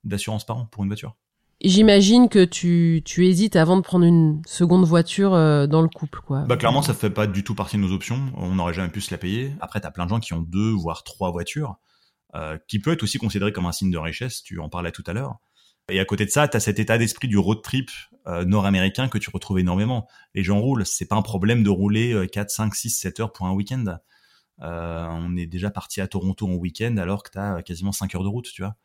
d'assurance 0.03 0.45
par 0.45 0.57
an 0.57 0.67
pour 0.67 0.83
une 0.83 0.89
voiture. 0.89 1.15
J'imagine 1.63 2.29
que 2.29 2.45
tu, 2.45 3.03
tu 3.05 3.27
hésites 3.27 3.55
avant 3.55 3.77
de 3.77 3.83
prendre 3.83 4.05
une 4.05 4.43
seconde 4.47 4.85
voiture 4.85 5.31
dans 5.31 5.83
le 5.83 5.89
couple, 5.89 6.21
quoi. 6.27 6.41
Bah 6.41 6.57
clairement, 6.57 6.83
ça 6.83 6.95
fait 6.95 7.11
pas 7.11 7.29
du 7.29 7.45
tout 7.45 7.55
partie 7.55 7.77
de 7.77 7.83
nos 7.83 7.93
options. 7.93 8.33
On 8.37 8.57
n'aurait 8.57 8.75
jamais 8.75 8.89
pu 8.89 9.01
se 9.01 9.13
la 9.13 9.19
payer. 9.19 9.53
Après, 9.61 9.81
t'as 9.81 9.93
plein 9.93 10.07
de 10.07 10.11
gens 10.11 10.19
qui 10.19 10.33
ont 10.33 10.43
deux 10.43 10.71
voire 10.71 11.05
trois 11.05 11.31
voitures. 11.31 11.77
Euh, 12.35 12.57
qui 12.67 12.79
peut 12.79 12.93
être 12.93 13.03
aussi 13.03 13.19
considéré 13.19 13.53
comme 13.53 13.67
un 13.67 13.73
signe 13.73 13.91
de 13.91 13.99
richesse, 13.99 14.43
tu 14.43 14.59
en 14.59 14.71
parlais 14.71 14.91
tout 14.91 15.05
à 15.07 15.13
l'heure. 15.13 15.39
Et 15.91 16.01
à 16.01 16.05
côté 16.07 16.25
de 16.25 16.31
ça, 16.31 16.49
tu 16.49 16.57
as 16.57 16.61
cet 16.61 16.79
état 16.79 16.97
d'esprit 16.97 17.29
du 17.29 17.37
road 17.37 17.61
trip 17.63 17.91
euh, 18.27 18.45
nord-américain 18.47 19.09
que 19.09 19.19
tu 19.19 19.29
retrouves 19.29 19.59
énormément. 19.59 20.09
Les 20.35 20.43
gens 20.43 20.59
roulent, 20.59 20.87
c'est 20.87 21.07
pas 21.07 21.17
un 21.17 21.23
problème 21.23 21.63
de 21.63 21.69
rouler 21.69 22.27
4, 22.33 22.51
5, 22.51 22.75
6, 22.75 22.91
7 22.91 23.21
heures 23.21 23.33
pour 23.33 23.47
un 23.47 23.53
week-end. 23.53 23.99
Euh, 24.63 25.07
on 25.11 25.37
est 25.37 25.47
déjà 25.47 25.71
parti 25.71 26.01
à 26.01 26.07
Toronto 26.07 26.47
en 26.47 26.55
week-end 26.55 26.97
alors 26.97 27.23
que 27.23 27.31
tu 27.33 27.39
as 27.39 27.63
quasiment 27.63 27.93
5 27.93 28.15
heures 28.15 28.23
de 28.23 28.29
route, 28.29 28.51
tu 28.51 28.63
vois. 28.63 28.77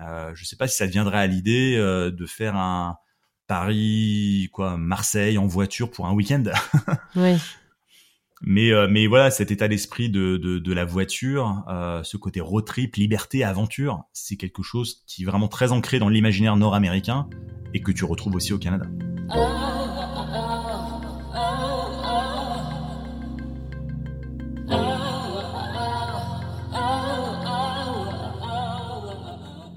Euh, 0.00 0.32
je 0.34 0.44
sais 0.44 0.56
pas 0.56 0.68
si 0.68 0.76
ça 0.76 0.86
deviendrait 0.86 1.18
à 1.18 1.26
l'idée 1.26 1.76
de 1.76 2.26
faire 2.26 2.56
un 2.56 2.96
Paris, 3.46 4.48
quoi, 4.52 4.78
Marseille 4.78 5.36
en 5.36 5.46
voiture 5.46 5.90
pour 5.90 6.06
un 6.06 6.12
week-end. 6.12 6.44
oui. 7.16 7.36
Mais, 8.42 8.70
euh, 8.70 8.86
mais 8.90 9.06
voilà, 9.06 9.30
cet 9.30 9.50
état 9.50 9.66
d'esprit 9.66 10.10
de, 10.10 10.36
de, 10.36 10.58
de, 10.58 10.72
la 10.72 10.84
voiture, 10.84 11.64
euh, 11.68 12.02
ce 12.02 12.18
côté 12.18 12.40
road 12.40 12.66
trip, 12.66 12.96
liberté, 12.96 13.44
aventure, 13.44 14.04
c'est 14.12 14.36
quelque 14.36 14.62
chose 14.62 15.02
qui 15.06 15.22
est 15.22 15.24
vraiment 15.24 15.48
très 15.48 15.72
ancré 15.72 15.98
dans 15.98 16.10
l'imaginaire 16.10 16.56
nord-américain 16.56 17.28
et 17.72 17.80
que 17.80 17.92
tu 17.92 18.04
retrouves 18.04 18.34
aussi 18.34 18.52
au 18.52 18.58
Canada. 18.58 18.86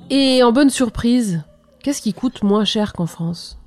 Et 0.09 0.43
en 0.43 0.51
bonne 0.51 0.69
surprise, 0.69 1.43
qu'est-ce 1.81 2.01
qui 2.01 2.13
coûte 2.13 2.43
moins 2.43 2.65
cher 2.65 2.91
qu'en 2.91 3.05
France? 3.05 3.59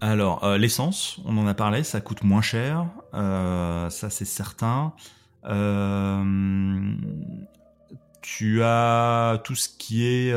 Alors, 0.00 0.44
euh, 0.44 0.56
l'essence, 0.56 1.18
on 1.24 1.36
en 1.38 1.46
a 1.46 1.54
parlé, 1.54 1.82
ça 1.82 2.00
coûte 2.00 2.22
moins 2.22 2.40
cher, 2.40 2.86
ça 3.18 4.10
c'est 4.10 4.24
certain. 4.24 4.92
Euh, 5.44 6.94
tu 8.22 8.62
as 8.62 9.40
tout 9.44 9.54
ce 9.54 9.68
qui 9.68 10.04
est 10.06 10.34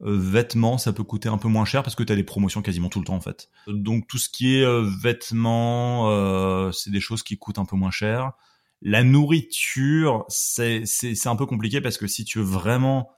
vêtements, 0.00 0.78
ça 0.78 0.92
peut 0.92 1.04
coûter 1.04 1.28
un 1.28 1.38
peu 1.38 1.48
moins 1.48 1.64
cher 1.64 1.82
parce 1.82 1.94
que 1.94 2.02
tu 2.02 2.12
as 2.12 2.16
des 2.16 2.24
promotions 2.24 2.62
quasiment 2.62 2.88
tout 2.88 3.00
le 3.00 3.04
temps 3.04 3.16
en 3.16 3.20
fait. 3.20 3.50
Donc 3.66 4.06
tout 4.08 4.18
ce 4.18 4.28
qui 4.28 4.56
est 4.56 4.82
vêtements, 5.02 6.70
c'est 6.72 6.90
des 6.90 7.00
choses 7.00 7.22
qui 7.22 7.36
coûtent 7.36 7.58
un 7.58 7.66
peu 7.66 7.76
moins 7.76 7.90
cher. 7.90 8.32
La 8.82 9.04
nourriture, 9.04 10.24
c'est 10.28 10.84
un 11.26 11.36
peu 11.36 11.44
compliqué 11.46 11.80
parce 11.80 11.98
que 11.98 12.06
si 12.06 12.24
tu 12.24 12.38
veux 12.38 12.44
vraiment 12.44 13.10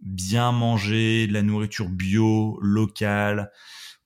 bien 0.00 0.52
manger, 0.52 1.26
de 1.26 1.32
la 1.32 1.42
nourriture 1.42 1.88
bio, 1.88 2.58
locale, 2.62 3.50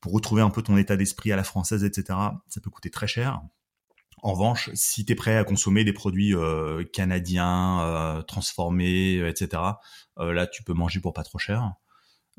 pour 0.01 0.13
retrouver 0.13 0.43
un 0.43 0.51
peu 0.51 0.63
ton 0.63 0.77
état 0.77 0.97
d'esprit 0.97 1.33
à 1.33 1.37
la 1.37 1.45
française, 1.45 1.85
etc., 1.85 2.19
ça 2.49 2.61
peut 2.61 2.71
coûter 2.71 2.91
très 2.91 3.07
cher. 3.07 3.41
En 4.25 4.33
revanche, 4.33 4.71
si 4.75 5.05
tu 5.05 5.13
es 5.13 5.15
prêt 5.15 5.37
à 5.37 5.45
consommer 5.45 5.85
des 5.85 5.93
produits 5.93 6.35
euh, 6.35 6.83
canadiens, 6.93 7.81
euh, 7.81 8.23
transformés, 8.23 9.19
euh, 9.19 9.29
etc., 9.29 9.63
là, 10.17 10.47
tu 10.47 10.63
peux 10.65 10.73
manger 10.73 11.01
pour 11.01 11.13
pas 11.13 11.23
trop 11.23 11.39
cher. 11.39 11.75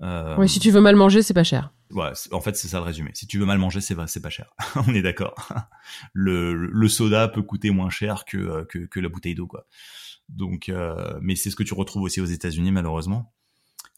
oui, 0.02 0.50
si 0.50 0.60
tu 0.60 0.72
veux 0.72 0.82
mal 0.82 0.96
manger, 0.96 1.22
c'est 1.22 1.34
pas 1.34 1.44
cher. 1.44 1.72
Ouais, 1.92 2.12
en 2.32 2.42
fait, 2.42 2.56
c'est 2.58 2.68
ça 2.68 2.80
le 2.80 2.84
résumé. 2.84 3.12
Si 3.14 3.28
tu 3.28 3.38
veux 3.38 3.46
mal 3.46 3.60
manger, 3.60 3.82
c'est 3.82 3.96
pas 3.96 4.30
cher. 4.30 4.54
On 4.88 4.94
est 4.94 5.04
d'accord. 5.04 5.36
Le, 6.14 6.54
le 6.54 6.90
soda 6.90 7.28
peut 7.28 7.44
coûter 7.44 7.70
moins 7.70 7.90
cher 7.90 8.26
que, 8.26 8.64
que, 8.66 8.80
que 8.80 9.00
la 9.00 9.10
bouteille 9.10 9.36
d'eau, 9.36 9.48
quoi. 9.48 9.68
Donc, 10.28 10.72
mais 11.22 11.36
c'est 11.36 11.52
ce 11.52 11.56
que 11.56 11.64
tu 11.64 11.76
retrouves 11.76 12.02
aussi 12.02 12.20
aux 12.20 12.26
États-Unis, 12.26 12.72
malheureusement. 12.72 13.32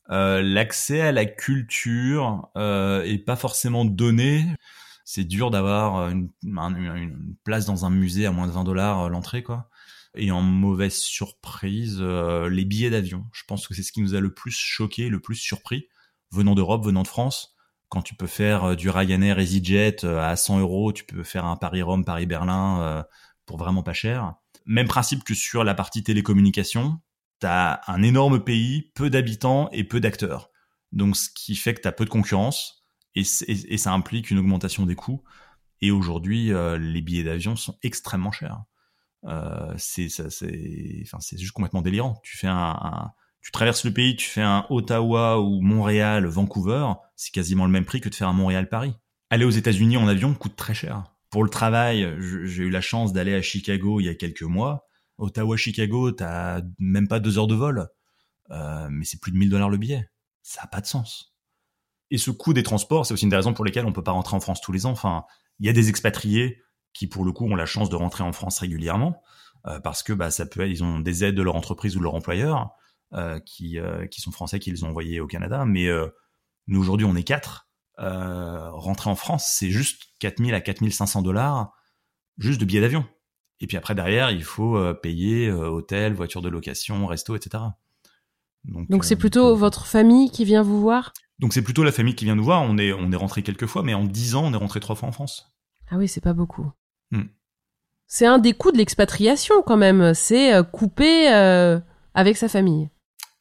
Euh, 0.10 0.42
l'accès 0.42 1.02
à 1.02 1.12
la 1.12 1.26
culture 1.26 2.50
euh, 2.56 3.04
est 3.04 3.18
pas 3.18 3.36
forcément 3.36 3.86
donné. 3.86 4.46
C'est 5.10 5.24
dur 5.24 5.52
d'avoir 5.52 6.10
une, 6.10 6.30
une, 6.44 7.36
place 7.46 7.66
dans 7.66 7.86
un 7.86 7.90
musée 7.90 8.26
à 8.26 8.32
moins 8.32 8.46
de 8.46 8.52
20 8.52 8.66
dollars 8.66 9.04
euh, 9.04 9.10
l'entrée, 9.10 9.42
quoi. 9.42 9.70
Et 10.16 10.32
en 10.32 10.42
mauvaise 10.42 10.98
surprise, 10.98 12.00
euh, 12.02 12.50
les 12.50 12.66
billets 12.66 12.90
d'avion. 12.90 13.26
Je 13.32 13.44
pense 13.48 13.68
que 13.68 13.74
c'est 13.74 13.84
ce 13.84 13.94
qui 13.94 14.02
nous 14.02 14.16
a 14.16 14.20
le 14.20 14.34
plus 14.34 14.52
choqué, 14.52 15.08
le 15.08 15.22
plus 15.22 15.36
surpris, 15.36 15.88
venant 16.32 16.56
d'Europe, 16.56 16.84
venant 16.84 17.04
de 17.04 17.08
France. 17.08 17.56
Quand 17.88 18.02
tu 18.02 18.16
peux 18.16 18.28
faire 18.28 18.76
du 18.76 18.90
Ryanair 18.90 19.40
EasyJet 19.40 20.04
à 20.06 20.36
100 20.36 20.60
euros, 20.60 20.92
tu 20.92 21.06
peux 21.06 21.24
faire 21.24 21.46
un 21.46 21.56
Paris-Rome, 21.56 22.04
Paris-Berlin 22.04 23.06
pour 23.46 23.58
vraiment 23.58 23.84
pas 23.84 23.94
cher. 23.94 24.34
Même 24.66 24.88
principe 24.88 25.24
que 25.24 25.34
sur 25.34 25.64
la 25.64 25.74
partie 25.74 26.04
télécommunication 26.04 27.00
t'as 27.40 27.82
un 27.88 28.02
énorme 28.04 28.44
pays, 28.44 28.92
peu 28.96 29.10
d'habitants 29.10 29.70
et 29.72 29.84
peu 29.84 30.00
d'acteurs. 30.00 30.52
Donc, 30.92 31.16
ce 31.16 31.30
qui 31.30 31.56
fait 31.56 31.74
que 31.74 31.82
t'as 31.82 31.92
peu 31.92 32.06
de 32.06 32.10
concurrence 32.10 32.77
et, 33.20 33.78
ça 33.78 33.94
implique 33.94 34.32
une 34.32 34.40
augmentation 34.40 34.86
des 34.86 34.96
coûts. 34.96 35.24
Et 35.82 35.92
aujourd'hui, 35.92 36.52
les 36.80 37.02
billets 37.02 37.24
d'avion 37.24 37.56
sont 37.56 37.78
extrêmement 37.84 38.32
chers. 38.32 38.64
c'est 39.78 40.10
ça, 40.10 40.30
c'est, 40.30 41.38
juste 41.38 41.52
complètement 41.52 41.82
délirant. 41.82 42.20
Tu 42.24 42.38
fais 42.38 42.48
un, 42.48 43.12
tu 43.48 43.52
traverses 43.52 43.86
le 43.86 43.94
pays, 43.94 44.18
tu 44.18 44.30
fais 44.30 44.42
un 44.42 44.66
Ottawa 44.70 45.40
ou 45.40 45.62
Montréal, 45.62 46.26
Vancouver, 46.26 46.88
c'est 47.16 47.32
quasiment 47.32 47.66
le 47.66 47.72
même 47.72 47.86
prix 47.86 48.02
que 48.02 48.10
de 48.10 48.16
faire 48.16 48.28
un 48.28 48.34
Montréal-Paris. 48.34 48.94
Aller 49.30 49.46
aux 49.46 49.52
États-Unis 49.52 49.96
en 49.96 50.08
avion 50.10 50.34
coûte 50.34 50.58
très 50.58 50.74
cher. 50.74 51.04
Pour 51.30 51.46
le 51.46 51.50
travail, 51.50 52.14
j'ai 52.20 52.64
eu 52.64 52.70
la 52.70 52.82
chance 52.82 53.14
d'aller 53.14 53.34
à 53.34 53.42
Chicago 53.42 54.02
il 54.02 54.06
y 54.06 54.10
a 54.10 54.16
quelques 54.16 54.44
mois. 54.44 54.90
Ottawa-Chicago, 55.18 56.12
t'as 56.12 56.62
même 56.78 57.08
pas 57.08 57.22
deux 57.22 57.38
heures 57.38 57.48
de 57.48 57.56
vol, 57.56 57.88
euh, 58.52 58.90
mais 58.92 59.06
c'est 59.06 59.22
plus 59.22 59.32
de 59.32 59.38
1000 59.38 59.50
dollars 59.50 59.70
le 59.70 59.78
billet. 59.78 60.10
Ça 60.44 60.64
a 60.64 60.68
pas 60.68 60.82
de 60.82 60.86
sens. 60.86 61.37
Et 62.12 62.18
ce 62.18 62.32
coût 62.32 62.54
des 62.54 62.64
transports, 62.64 63.06
c'est 63.06 63.14
aussi 63.14 63.24
une 63.24 63.30
des 63.30 63.36
raisons 63.36 63.54
pour 63.54 63.66
lesquelles 63.66 63.86
on 63.86 63.94
peut 63.94 64.04
pas 64.04 64.12
rentrer 64.12 64.36
en 64.36 64.40
France 64.40 64.62
tous 64.62 64.72
les 64.72 64.86
ans. 64.86 64.92
Enfin, 64.92 65.26
il 65.60 65.66
y 65.66 65.70
a 65.70 65.74
des 65.74 65.90
expatriés 65.90 66.62
qui, 66.94 67.08
pour 67.08 67.26
le 67.26 67.32
coup, 67.32 67.46
ont 67.46 67.56
la 67.56 67.66
chance 67.66 67.90
de 67.90 67.96
rentrer 67.96 68.24
en 68.24 68.32
France 68.32 68.60
régulièrement 68.60 69.22
euh, 69.66 69.80
parce 69.80 70.04
que 70.04 70.14
bah 70.14 70.32
ça 70.32 70.46
peut, 70.46 70.70
ils 70.70 70.84
ont 70.84 71.00
des 71.00 71.24
aides 71.24 71.36
de 71.36 71.42
leur 71.42 71.56
entreprise 71.56 71.96
ou 71.96 72.00
de 72.00 72.04
leur 72.04 72.16
employeur 72.16 72.72
euh, 73.14 73.40
qui 73.40 73.78
qui 74.12 74.22
sont 74.22 74.32
français 74.32 74.60
qui 74.60 74.72
les 74.72 74.84
ont 74.84 74.90
envoyés 74.90 75.20
au 75.20 75.28
Canada. 75.28 75.66
Mais 75.66 75.88
nous 76.68 76.80
aujourd'hui, 76.80 77.06
on 77.06 77.16
est 77.16 77.24
quatre. 77.24 77.68
rentrer 77.98 79.10
en 79.10 79.16
France, 79.16 79.54
c'est 79.58 79.70
juste 79.70 80.04
4000 80.20 80.54
à 80.54 80.62
4500 80.62 81.22
dollars 81.22 81.74
juste 82.38 82.60
de 82.60 82.66
billets 82.66 82.82
d'avion. 82.82 83.06
Et 83.60 83.68
puis 83.68 83.78
après, 83.78 83.96
derrière, 83.96 84.32
il 84.32 84.44
faut 84.44 84.78
euh, 84.78 84.94
payer 84.94 85.48
euh, 85.48 85.70
hôtel, 85.70 86.14
voiture 86.14 86.42
de 86.42 86.50
location, 86.50 87.06
resto, 87.08 87.36
etc. 87.36 87.64
Donc 88.66 89.06
c'est 89.06 89.16
euh, 89.16 89.18
plutôt 89.18 89.56
votre 89.56 89.88
famille 89.88 90.30
qui 90.30 90.46
vient 90.46 90.62
vous 90.62 90.82
voir 90.82 91.14
Donc 91.40 91.54
c'est 91.54 91.62
plutôt 91.62 91.84
la 91.84 91.92
famille 91.92 92.16
qui 92.16 92.26
vient 92.26 92.36
nous 92.36 92.44
voir. 92.44 92.62
On 92.62 92.78
est, 92.78 92.94
on 92.94 93.12
est 93.12 93.16
rentré 93.16 93.44
quelques 93.44 93.66
fois, 93.66 93.84
mais 93.84 93.94
en 93.94 94.04
dix 94.04 94.36
ans, 94.36 94.46
on 94.46 94.54
est 94.54 94.58
rentré 94.58 94.80
trois 94.80 94.96
fois 94.96 95.10
en 95.10 95.12
France. 95.12 95.54
Ah 95.90 95.98
oui, 95.98 96.08
c'est 96.08 96.22
pas 96.22 96.34
beaucoup. 96.34 96.72
Hmm. 97.12 97.24
C'est 98.08 98.26
un 98.26 98.40
des 98.40 98.54
coûts 98.54 98.72
de 98.72 98.78
l'expatriation 98.78 99.62
quand 99.66 99.78
même. 99.78 100.14
C'est 100.14 100.52
couper 100.72 101.28
avec 102.14 102.38
sa 102.38 102.50
famille. 102.50 102.90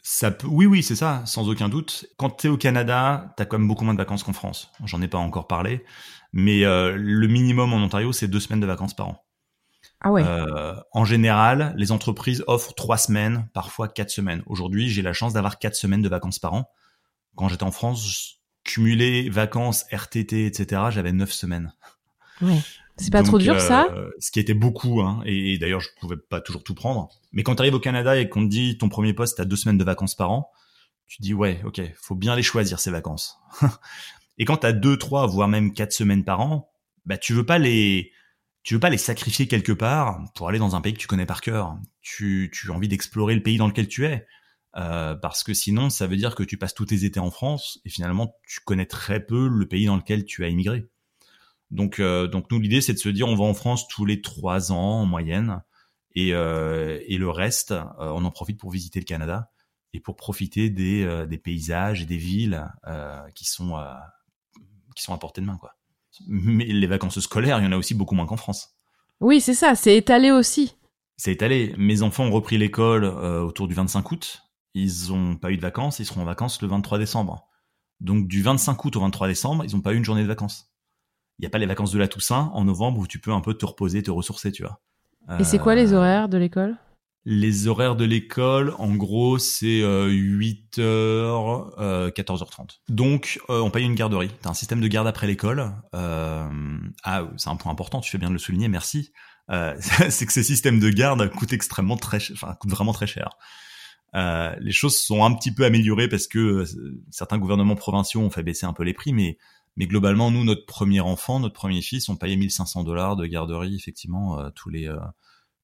Ça 0.03 0.31
peut, 0.31 0.47
oui, 0.49 0.67
oui, 0.67 0.83
c'est 0.83 0.95
ça, 0.95 1.23
sans 1.27 1.49
aucun 1.49 1.69
doute. 1.69 2.07
Quand 2.17 2.31
tu 2.31 2.47
es 2.47 2.51
au 2.51 2.57
Canada, 2.57 3.35
tu 3.37 3.43
as 3.43 3.47
quand 3.47 3.59
même 3.59 3.69
beaucoup 3.69 3.85
moins 3.85 3.95
de 3.95 3.99
vacances 3.99 4.23
qu'en 4.23 4.33
France. 4.33 4.71
J'en 4.85 5.03
ai 5.03 5.09
pas 5.09 5.19
encore 5.19 5.49
parlé, 5.49 5.85
mais 6.33 6.63
le 6.63 7.27
minimum 7.27 7.73
en 7.73 7.79
Ontario, 7.79 8.13
c'est 8.13 8.29
deux 8.29 8.41
semaines 8.41 8.61
de 8.61 8.67
vacances 8.67 8.95
par 8.95 9.09
an. 9.09 9.26
Ah 10.01 10.13
ouais. 10.13 10.23
Euh, 10.25 10.75
en 10.93 11.05
général, 11.05 11.75
les 11.77 11.91
entreprises 11.93 12.45
offrent 12.47 12.75
trois 12.75 12.99
semaines, 12.99 13.49
parfois 13.55 13.89
quatre 13.89 14.11
semaines. 14.11 14.43
Aujourd'hui, 14.47 14.89
j'ai 14.89 15.03
la 15.03 15.13
chance 15.13 15.33
d'avoir 15.33 15.59
quatre 15.59 15.75
semaines 15.75 16.03
de 16.03 16.09
vacances 16.09 16.39
par 16.39 16.55
an. 16.55 16.71
Quand 17.35 17.49
j'étais 17.49 17.65
en 17.65 17.71
France, 17.71 18.41
cumulé 18.65 19.31
vacances, 19.31 19.87
RTT, 19.91 20.47
etc., 20.47 20.83
j'avais 20.91 21.13
neuf 21.13 21.33
semaines. 21.33 21.73
Ouais. 22.43 22.61
C'est 22.99 23.13
pas 23.13 23.23
trop 23.23 23.39
dur 23.39 23.61
ça? 23.61 23.89
euh, 23.93 24.11
Ce 24.19 24.31
qui 24.31 24.41
était 24.41 24.55
beaucoup, 24.55 25.03
hein, 25.03 25.21
et, 25.27 25.59
d'ailleurs 25.59 25.81
je 25.81 25.89
pouvais 26.01 26.17
pas 26.17 26.41
toujours 26.41 26.65
tout 26.65 26.75
prendre. 26.75 27.11
Mais 27.33 27.43
quand 27.43 27.57
tu 27.57 27.63
arrives 27.63 27.75
au 27.75 27.81
Canada 27.81 28.17
et 28.19 28.29
qu'on 28.29 28.45
te 28.45 28.51
dit 28.51 28.79
ton 28.79 28.89
premier 28.89 29.13
poste, 29.13 29.37
t'as 29.37 29.45
deux 29.45 29.57
semaines 29.57 29.77
de 29.77 29.85
vacances 29.85 30.15
par 30.15 30.31
an, 30.31 30.51
tu 31.07 31.19
te 31.19 31.23
dis 31.23 31.35
ouais, 31.35 31.61
ok, 31.65 31.83
faut 31.95 32.15
bien 32.15 32.35
les 32.35 32.43
choisir 32.43 32.81
ces 32.81 32.91
vacances. 32.91 33.39
et 34.39 34.47
quand 34.47 34.59
t'as 34.59 34.73
deux, 34.73 34.97
trois, 34.97 35.27
voire 35.27 35.49
même 35.49 35.75
quatre 35.75 35.93
semaines 35.93 36.25
par 36.25 36.41
an, 36.41 36.71
bah 37.05 37.19
tu 37.19 37.35
veux 37.35 37.45
pas 37.45 37.59
les, 37.59 38.13
tu 38.67 38.75
veux 38.75 38.81
pas 38.81 38.91
les 38.91 38.99
sacrifier 38.99 39.47
quelque 39.47 39.71
part 39.71 40.25
pour 40.35 40.49
aller 40.49 40.59
dans 40.59 40.75
un 40.75 40.81
pays 40.81 40.93
que 40.93 40.99
tu 40.99 41.07
connais 41.07 41.25
par 41.25 41.41
cœur. 41.41 41.79
Tu, 42.03 42.51
tu 42.53 42.71
as 42.71 42.75
envie 42.75 42.89
d'explorer 42.89 43.37
le 43.37 43.43
pays 43.43 43.59
dans 43.59 43.69
lequel 43.69 43.87
tu 43.87 44.05
es. 44.05 44.27
Euh, 44.77 45.15
parce 45.15 45.45
que 45.45 45.55
sinon, 45.55 45.89
ça 45.89 46.07
veut 46.07 46.17
dire 46.17 46.35
que 46.35 46.43
tu 46.43 46.59
passes 46.59 46.75
tous 46.75 46.87
tes 46.87 47.05
étés 47.05 47.21
en 47.21 47.31
France 47.31 47.79
et 47.85 47.91
finalement, 47.91 48.35
tu 48.47 48.61
connais 48.61 48.85
très 48.85 49.25
peu 49.25 49.49
le 49.49 49.67
pays 49.67 49.87
dans 49.87 49.97
lequel 49.97 50.25
tu 50.25 50.45
as 50.45 50.49
immigré. 50.49 50.85
Donc, 51.71 52.01
euh, 52.01 52.27
donc 52.27 52.51
nous, 52.51 52.61
l'idée, 52.61 52.81
c'est 52.81 52.93
de 52.93 52.99
se 52.99 53.09
dire, 53.09 53.29
on 53.29 53.37
va 53.37 53.45
en 53.45 53.55
France 53.55 53.87
tous 53.89 54.05
les 54.05 54.21
trois 54.21 54.73
ans 54.73 55.01
en 55.01 55.07
moyenne, 55.07 55.63
et, 56.17 56.33
euh, 56.33 56.99
et 57.07 57.19
le 57.19 57.29
reste, 57.29 57.73
euh, 57.73 57.85
on 57.99 58.25
en 58.25 58.31
profite 58.31 58.59
pour 58.59 58.71
visiter 58.71 58.99
le 58.99 59.05
Canada 59.05 59.53
et 59.93 60.01
pour 60.01 60.17
profiter 60.17 60.71
des, 60.71 61.05
euh, 61.05 61.27
des 61.27 61.39
paysages 61.39 62.03
et 62.03 62.07
des 62.07 62.17
villes 62.17 62.67
qui 63.35 63.45
sont 63.45 63.79
qui 64.97 65.03
sont 65.03 65.13
à 65.13 65.19
portée 65.19 65.43
de 65.43 65.47
main, 65.47 65.59
quoi 65.59 65.76
mais 66.27 66.65
les 66.65 66.87
vacances 66.87 67.21
scolaires, 67.21 67.59
il 67.59 67.65
y 67.65 67.67
en 67.67 67.73
a 67.73 67.77
aussi 67.77 67.95
beaucoup 67.95 68.15
moins 68.15 68.27
qu'en 68.27 68.37
France. 68.37 68.77
Oui, 69.21 69.41
c'est 69.41 69.55
ça, 69.55 69.75
c'est 69.75 69.97
étalé 69.97 70.31
aussi. 70.31 70.75
C'est 71.17 71.33
étalé. 71.33 71.75
Mes 71.79 72.03
enfants 72.03 72.25
ont 72.25 72.31
repris 72.31 72.59
l'école 72.59 73.05
euh, 73.05 73.41
autour 73.41 73.69
du 73.69 73.75
25 73.75 74.11
août. 74.11 74.43
Ils 74.75 75.09
n'ont 75.09 75.37
pas 75.37 75.51
eu 75.51 75.57
de 75.57 75.63
vacances, 75.63 75.99
ils 75.99 76.05
seront 76.05 76.23
en 76.23 76.27
vacances 76.27 76.61
le 76.61 76.69
23 76.69 76.99
décembre. 76.99 77.49
Donc 78.01 78.29
du 78.29 78.43
25 78.43 78.85
août 78.85 78.97
au 78.97 79.01
23 79.01 79.29
décembre, 79.29 79.65
ils 79.65 79.75
n'ont 79.75 79.81
pas 79.81 79.95
eu 79.95 79.97
une 79.97 80.05
journée 80.05 80.23
de 80.23 80.29
vacances. 80.29 80.71
Il 81.39 81.43
n'y 81.43 81.47
a 81.47 81.51
pas 81.51 81.59
les 81.59 81.67
vacances 81.67 81.93
de 81.93 81.99
la 81.99 82.09
Toussaint 82.09 82.51
en 82.53 82.65
novembre 82.65 83.01
où 83.01 83.07
tu 83.07 83.19
peux 83.19 83.33
un 83.33 83.41
peu 83.41 83.55
te 83.55 83.65
reposer, 83.65 84.03
te 84.03 84.11
ressourcer, 84.11 84.53
tu 84.53 84.63
vois. 84.63 84.81
Et 85.39 85.45
c'est 85.45 85.59
quoi 85.59 85.75
les 85.75 85.93
euh, 85.93 85.97
horaires 85.97 86.29
de 86.29 86.39
l'école? 86.39 86.77
Les 87.29 87.67
horaires 87.67 87.97
de 87.97 88.05
l'école, 88.05 88.73
en 88.79 88.95
gros, 88.95 89.39
c'est 89.39 89.81
8h, 89.83 90.79
euh, 90.79 92.11
14h30. 92.12 92.61
Euh, 92.61 92.65
Donc, 92.89 93.41
euh, 93.51 93.59
on 93.59 93.71
paye 93.71 93.85
une 93.85 93.97
garderie. 93.97 94.31
T'as 94.43 94.51
un 94.51 94.55
système 94.55 94.81
de 94.81 94.87
garde 94.87 95.09
après 95.09 95.27
l'école. 95.27 95.73
ah, 95.93 97.29
c'est 97.37 97.51
un 97.51 97.57
point 97.57 97.73
important, 97.73 98.01
tu 98.01 98.12
fais 98.12 98.19
bien 98.19 98.29
de 98.29 98.33
le 98.33 98.39
souligner, 98.39 98.69
merci. 98.69 99.12
c'est 100.09 100.27
que 100.27 100.33
ces 100.33 100.43
systèmes 100.45 100.79
de 100.79 100.89
garde 100.91 101.29
coûtent 101.31 101.53
extrêmement 101.53 101.97
très, 101.97 102.19
enfin, 102.33 102.55
coûtent 102.55 102.71
vraiment 102.71 102.93
très 102.93 103.09
cher. 103.09 103.31
les 104.15 104.73
choses 104.73 104.97
sont 104.97 105.25
un 105.25 105.35
petit 105.35 105.53
peu 105.53 105.65
améliorées 105.65 106.09
parce 106.09 106.29
que 106.29 106.65
certains 107.11 107.39
gouvernements 107.39 107.77
provinciaux 107.77 108.21
ont 108.21 108.31
fait 108.31 108.45
baisser 108.45 108.67
un 108.67 108.73
peu 108.73 108.85
les 108.85 108.95
prix, 108.95 109.12
mais 109.12 109.37
mais 109.77 109.87
globalement, 109.87 110.31
nous, 110.31 110.43
notre 110.43 110.65
premier 110.65 111.01
enfant, 111.01 111.39
notre 111.39 111.55
premier 111.55 111.83
fils, 111.83 112.09
on 112.09 112.17
payait 112.17 112.37
1500 112.37 112.85
dollars 112.85 113.15
de 113.15 113.27
garderie, 113.27 113.77
effectivement, 113.77 114.51
tous 114.53 114.71
les 114.71 114.89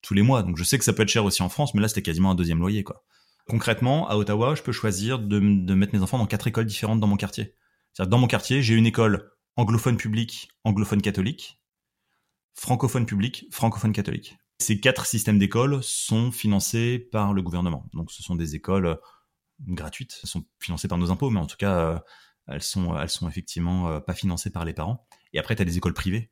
tous 0.02 0.14
les 0.14 0.22
mois. 0.22 0.42
Donc 0.42 0.56
je 0.56 0.64
sais 0.64 0.78
que 0.78 0.84
ça 0.84 0.92
peut 0.92 1.02
être 1.02 1.08
cher 1.08 1.24
aussi 1.24 1.42
en 1.42 1.48
France, 1.48 1.74
mais 1.74 1.80
là 1.80 1.88
c'était 1.88 2.02
quasiment 2.02 2.32
un 2.32 2.34
deuxième 2.34 2.58
loyer 2.58 2.84
quoi. 2.84 3.04
Concrètement, 3.48 4.08
à 4.08 4.16
Ottawa, 4.16 4.54
je 4.54 4.62
peux 4.62 4.72
choisir 4.72 5.18
de, 5.18 5.40
mettre 5.40 5.94
mes 5.94 6.02
enfants 6.02 6.18
dans 6.18 6.26
quatre 6.26 6.46
écoles 6.46 6.66
différentes 6.66 7.00
dans 7.00 7.06
mon 7.06 7.16
quartier. 7.16 7.56
C'est-à-dire 7.92 8.10
dans 8.10 8.18
mon 8.18 8.28
quartier, 8.28 8.62
j'ai 8.62 8.74
une 8.74 8.86
école 8.86 9.32
anglophone 9.56 9.96
publique, 9.96 10.48
anglophone 10.64 11.02
catholique, 11.02 11.60
francophone 12.54 13.04
publique, 13.04 13.46
francophone 13.50 13.92
catholique. 13.92 14.36
Ces 14.60 14.78
quatre 14.78 15.06
systèmes 15.06 15.38
d'écoles 15.38 15.82
sont 15.82 16.30
financés 16.30 16.98
par 16.98 17.32
le 17.32 17.42
gouvernement. 17.42 17.88
Donc 17.94 18.12
ce 18.12 18.22
sont 18.22 18.36
des 18.36 18.54
écoles 18.54 18.86
euh, 18.86 18.96
gratuites, 19.66 20.20
elles 20.22 20.28
sont 20.28 20.44
financées 20.60 20.88
par 20.88 20.98
nos 20.98 21.10
impôts, 21.10 21.30
mais 21.30 21.40
en 21.40 21.46
tout 21.46 21.56
cas, 21.56 21.78
euh, 21.78 21.98
elles 22.46 22.62
sont, 22.62 22.96
elles 22.96 23.08
sont 23.08 23.28
effectivement 23.28 23.88
euh, 23.88 24.00
pas 24.00 24.14
financées 24.14 24.50
par 24.50 24.64
les 24.64 24.72
parents. 24.72 25.06
Et 25.32 25.40
après, 25.40 25.56
tu 25.56 25.62
as 25.62 25.64
des 25.64 25.76
écoles 25.76 25.94
privées 25.94 26.30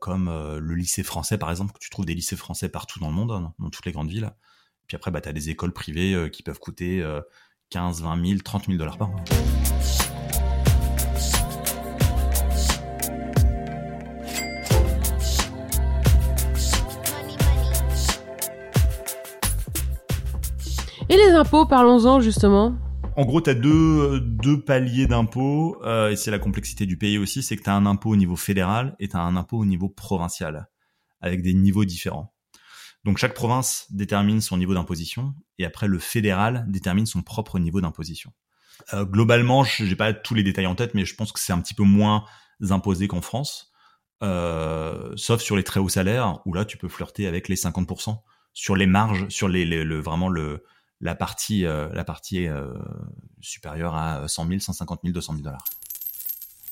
comme 0.00 0.28
euh, 0.28 0.58
le 0.60 0.74
lycée 0.74 1.02
français 1.02 1.38
par 1.38 1.50
exemple, 1.50 1.72
que 1.72 1.78
tu 1.78 1.90
trouves 1.90 2.04
des 2.04 2.14
lycées 2.14 2.36
français 2.36 2.68
partout 2.68 3.00
dans 3.00 3.08
le 3.08 3.14
monde, 3.14 3.32
hein, 3.32 3.54
dans 3.58 3.70
toutes 3.70 3.86
les 3.86 3.92
grandes 3.92 4.10
villes. 4.10 4.30
Puis 4.86 4.96
après, 4.96 5.10
bah, 5.10 5.20
tu 5.20 5.28
as 5.28 5.32
des 5.32 5.48
écoles 5.48 5.72
privées 5.72 6.14
euh, 6.14 6.28
qui 6.28 6.42
peuvent 6.42 6.58
coûter 6.58 7.02
15, 7.70 8.02
20 8.02 8.26
000, 8.26 8.40
30 8.44 8.66
000 8.66 8.78
dollars 8.78 8.98
par 8.98 9.10
an. 9.10 9.24
Et 21.08 21.16
les 21.16 21.32
impôts, 21.32 21.66
parlons-en 21.66 22.20
justement. 22.20 22.74
En 23.16 23.24
gros, 23.24 23.40
tu 23.40 23.48
as 23.50 23.54
deux, 23.54 24.18
deux 24.18 24.60
paliers 24.60 25.06
d'impôts, 25.06 25.80
euh, 25.84 26.10
et 26.10 26.16
c'est 26.16 26.32
la 26.32 26.40
complexité 26.40 26.84
du 26.84 26.98
pays 26.98 27.16
aussi, 27.16 27.44
c'est 27.44 27.56
que 27.56 27.62
tu 27.62 27.70
as 27.70 27.74
un 27.74 27.86
impôt 27.86 28.10
au 28.10 28.16
niveau 28.16 28.34
fédéral 28.34 28.96
et 28.98 29.08
tu 29.08 29.16
un 29.16 29.36
impôt 29.36 29.58
au 29.58 29.64
niveau 29.64 29.88
provincial, 29.88 30.68
avec 31.20 31.40
des 31.40 31.54
niveaux 31.54 31.84
différents. 31.84 32.34
Donc 33.04 33.18
chaque 33.18 33.34
province 33.34 33.86
détermine 33.90 34.40
son 34.40 34.56
niveau 34.56 34.74
d'imposition, 34.74 35.32
et 35.58 35.64
après 35.64 35.86
le 35.86 36.00
fédéral 36.00 36.64
détermine 36.66 37.06
son 37.06 37.22
propre 37.22 37.60
niveau 37.60 37.80
d'imposition. 37.80 38.32
Euh, 38.94 39.04
globalement, 39.04 39.62
j'ai 39.62 39.94
pas 39.94 40.12
tous 40.12 40.34
les 40.34 40.42
détails 40.42 40.66
en 40.66 40.74
tête, 40.74 40.94
mais 40.94 41.04
je 41.04 41.14
pense 41.14 41.30
que 41.30 41.38
c'est 41.38 41.52
un 41.52 41.60
petit 41.60 41.74
peu 41.74 41.84
moins 41.84 42.24
imposé 42.70 43.06
qu'en 43.06 43.20
France, 43.20 43.70
euh, 44.24 45.12
sauf 45.14 45.40
sur 45.40 45.54
les 45.54 45.62
très 45.62 45.78
hauts 45.78 45.88
salaires, 45.88 46.40
où 46.46 46.52
là 46.52 46.64
tu 46.64 46.78
peux 46.78 46.88
flirter 46.88 47.28
avec 47.28 47.48
les 47.48 47.56
50%, 47.56 48.22
sur 48.54 48.74
les 48.74 48.86
marges, 48.86 49.28
sur 49.28 49.46
les, 49.46 49.64
le, 49.64 50.00
vraiment 50.00 50.28
le, 50.28 50.64
la 51.04 51.14
partie, 51.14 51.66
euh, 51.66 51.88
la 51.92 52.02
partie 52.02 52.48
euh, 52.48 52.72
supérieure 53.40 53.94
à 53.94 54.26
100 54.26 54.48
000, 54.48 54.58
150 54.58 55.00
000, 55.04 55.12
200 55.12 55.34
000 55.34 55.44
dollars. 55.44 55.64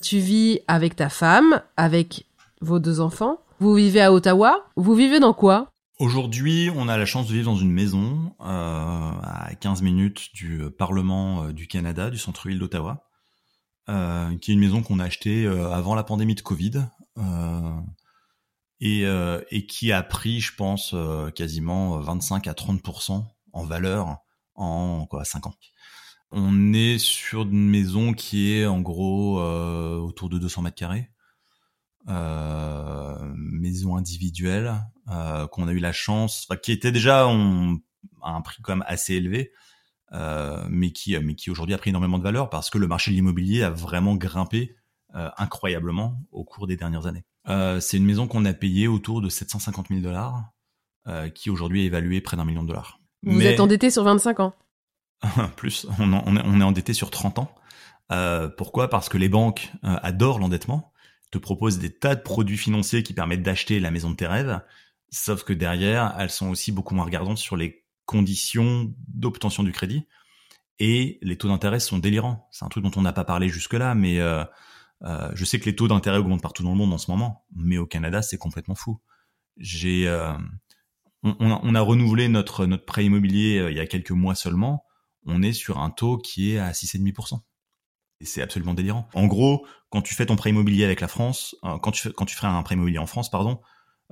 Tu 0.01 0.19
vis 0.19 0.61
avec 0.67 0.97
ta 0.97 1.11
femme, 1.11 1.63
avec 1.77 2.27
vos 2.61 2.81
deux 2.81 3.01
enfants. 3.01 3.39
Vous 3.61 3.75
vivez 3.75 4.01
à 4.01 4.13
Ottawa. 4.13 4.67
Vous 4.75 4.95
vivez 4.95 5.21
dans 5.21 5.35
quoi? 5.35 5.71
Aujourd'hui, 6.01 6.71
on 6.75 6.89
a 6.89 6.97
la 6.97 7.05
chance 7.05 7.29
de 7.29 7.35
vivre 7.35 7.53
dans 7.53 7.59
une 7.59 7.71
maison 7.71 8.35
euh, 8.41 8.45
à 8.45 9.51
15 9.61 9.83
minutes 9.83 10.35
du 10.35 10.63
Parlement 10.77 11.51
du 11.51 11.69
Canada, 11.69 12.11
du 12.11 12.19
centre-ville 12.19 12.59
d'Ottawa, 12.59 13.05
qui 13.87 14.51
est 14.51 14.55
une 14.55 14.61
maison 14.61 14.83
qu'on 14.83 14.99
a 14.99 15.05
achetée 15.05 15.47
avant 15.47 15.95
la 15.95 16.03
pandémie 16.03 16.35
de 16.35 16.41
Covid. 16.41 16.87
Et, 18.81 19.05
et, 19.51 19.67
qui 19.67 19.93
a 19.93 20.03
pris, 20.03 20.41
je 20.41 20.57
pense, 20.57 20.97
quasiment 21.37 22.01
25 22.01 22.49
à 22.49 22.55
30 22.55 22.83
en 23.53 23.65
valeur 23.65 24.19
en 24.55 25.07
quoi 25.07 25.25
5 25.25 25.47
ans. 25.47 25.55
On 26.31 26.73
est 26.73 26.99
sur 26.99 27.43
une 27.43 27.69
maison 27.69 28.15
qui 28.15 28.53
est 28.55 28.67
en 28.67 28.81
gros 28.81 29.41
euh, 29.41 29.97
autour 29.97 30.29
de 30.31 30.39
200 30.39 30.63
mètres 30.63 30.77
carrés. 30.77 31.11
maison 32.07 33.97
individuelle 33.97 34.83
qu'on 35.07 35.69
a 35.69 35.73
eu 35.73 35.79
la 35.79 35.93
chance, 35.93 36.49
qui 36.63 36.73
était 36.73 36.93
déjà 36.93 37.29
on, 37.29 37.79
à 38.23 38.31
un 38.31 38.41
prix 38.41 38.63
quand 38.63 38.77
même 38.77 38.85
assez 38.87 39.15
élevé, 39.15 39.53
mais 40.71 40.93
qui 40.93 41.19
mais 41.19 41.35
qui 41.35 41.51
aujourd'hui 41.51 41.75
a 41.75 41.79
pris 41.79 41.91
énormément 41.91 42.19
de 42.19 42.25
valeur 42.25 42.49
parce 42.49 42.71
que 42.71 42.79
le 42.79 42.87
marché 42.87 43.11
de 43.11 43.17
l'immobilier 43.17 43.63
a 43.63 43.71
vraiment 43.71 44.17
grimpé 44.17 44.75
incroyablement 45.13 46.19
au 46.31 46.45
cours 46.45 46.67
des 46.67 46.77
dernières 46.77 47.07
années. 47.07 47.27
c'est 47.81 47.99
une 47.99 48.07
maison 48.07 48.27
qu'on 48.27 48.47
a 48.47 48.55
payée 48.55 48.89
autour 48.89 49.21
de 49.21 49.29
750 49.29 49.89
000 49.89 50.01
dollars, 50.01 50.45
qui 51.35 51.51
aujourd'hui 51.51 51.83
est 51.83 51.87
évaluée 51.87 52.23
près 52.23 52.39
d'un 52.39 52.47
million 52.47 52.63
de 52.63 52.69
dollars. 52.69 53.02
Vous 53.23 53.43
êtes 53.43 53.61
endetté 53.61 53.91
sur 53.91 54.05
25 54.05 54.41
ans 54.41 54.55
Plus, 55.57 55.87
on, 55.99 56.13
on, 56.13 56.37
est, 56.37 56.43
on 56.45 56.61
est 56.61 56.65
endetté 56.65 56.93
sur 56.93 57.11
30 57.11 57.39
ans. 57.39 57.55
Euh, 58.11 58.49
pourquoi? 58.49 58.89
Parce 58.89 59.09
que 59.09 59.19
les 59.19 59.29
banques 59.29 59.73
euh, 59.85 59.97
adorent 60.03 60.39
l'endettement, 60.39 60.93
te 61.31 61.39
proposent 61.39 61.79
des 61.79 61.91
tas 61.91 62.15
de 62.15 62.21
produits 62.21 62.59
financiers 62.59 63.03
qui 63.03 63.15
permettent 63.15 63.43
d'acheter 63.43 63.81
la 63.81 63.91
maison 63.91 64.11
de 64.11 64.17
tes 64.17 64.27
rêves, 64.27 64.61
sauf 65.11 65.45
que 65.45 65.53
derrière, 65.53 66.15
elles 66.19 66.31
sont 66.31 66.51
aussi 66.51 66.73
beaucoup 66.73 66.95
moins 66.95 67.05
regardantes 67.05 67.39
sur 67.39 67.57
les 67.57 67.85
conditions 68.05 68.93
d'obtention 69.09 69.63
du 69.63 69.73
crédit 69.73 70.07
et 70.79 71.19
les 71.23 71.37
taux 71.39 71.49
d'intérêt 71.49 71.81
sont 71.81 71.99
délirants. 71.99 72.49
C'est 72.51 72.65
un 72.65 72.69
truc 72.69 72.85
dont 72.85 72.91
on 72.97 73.03
n'a 73.03 73.13
pas 73.13 73.25
parlé 73.25 73.49
jusque-là, 73.49 73.95
mais 73.95 74.21
euh, 74.21 74.45
euh, 75.05 75.31
je 75.35 75.45
sais 75.45 75.59
que 75.59 75.65
les 75.65 75.77
taux 75.77 75.89
d'intérêt 75.89 76.19
augmentent 76.19 76.43
partout 76.43 76.63
dans 76.63 76.71
le 76.73 76.77
monde 76.77 76.93
en 76.93 76.99
ce 76.99 77.11
moment, 77.11 77.47
mais 77.55 77.79
au 77.79 77.87
Canada, 77.87 78.21
c'est 78.21 78.39
complètement 78.39 78.75
fou. 78.75 79.01
J'ai, 79.57 80.09
euh, 81.25 81.33
on, 81.39 81.75
a 81.75 81.81
renouvelé 81.81 82.29
notre 82.29 82.67
prêt 82.77 83.05
immobilier 83.05 83.67
il 83.71 83.77
y 83.77 83.81
a 83.81 83.87
quelques 83.87 84.11
mois 84.11 84.35
seulement. 84.35 84.85
On 85.25 85.43
est 85.43 85.53
sur 85.53 85.79
un 85.79 85.91
taux 85.91 86.19
qui 86.19 86.53
est 86.53 86.59
à 86.59 86.73
6,5% 86.73 87.41
c'est 88.25 88.43
absolument 88.43 88.75
délirant. 88.75 89.09
En 89.15 89.27
gros, 89.27 89.67
quand 89.91 90.03
tu 90.03 90.15
fais 90.15 90.27
ton 90.27 90.37
prêt 90.37 90.51
immobilier 90.51 90.85
avec 90.85 91.01
la 91.01 91.09
France, 91.09 91.57
euh, 91.65 91.79
quand 91.79 91.91
tu 91.91 92.03
fais, 92.03 92.13
quand 92.13 92.25
tu 92.25 92.37
ferais 92.37 92.49
un 92.49 92.63
prêt 92.63 92.75
immobilier 92.75 92.99
en 92.99 93.07
France, 93.07 93.31
pardon, 93.31 93.61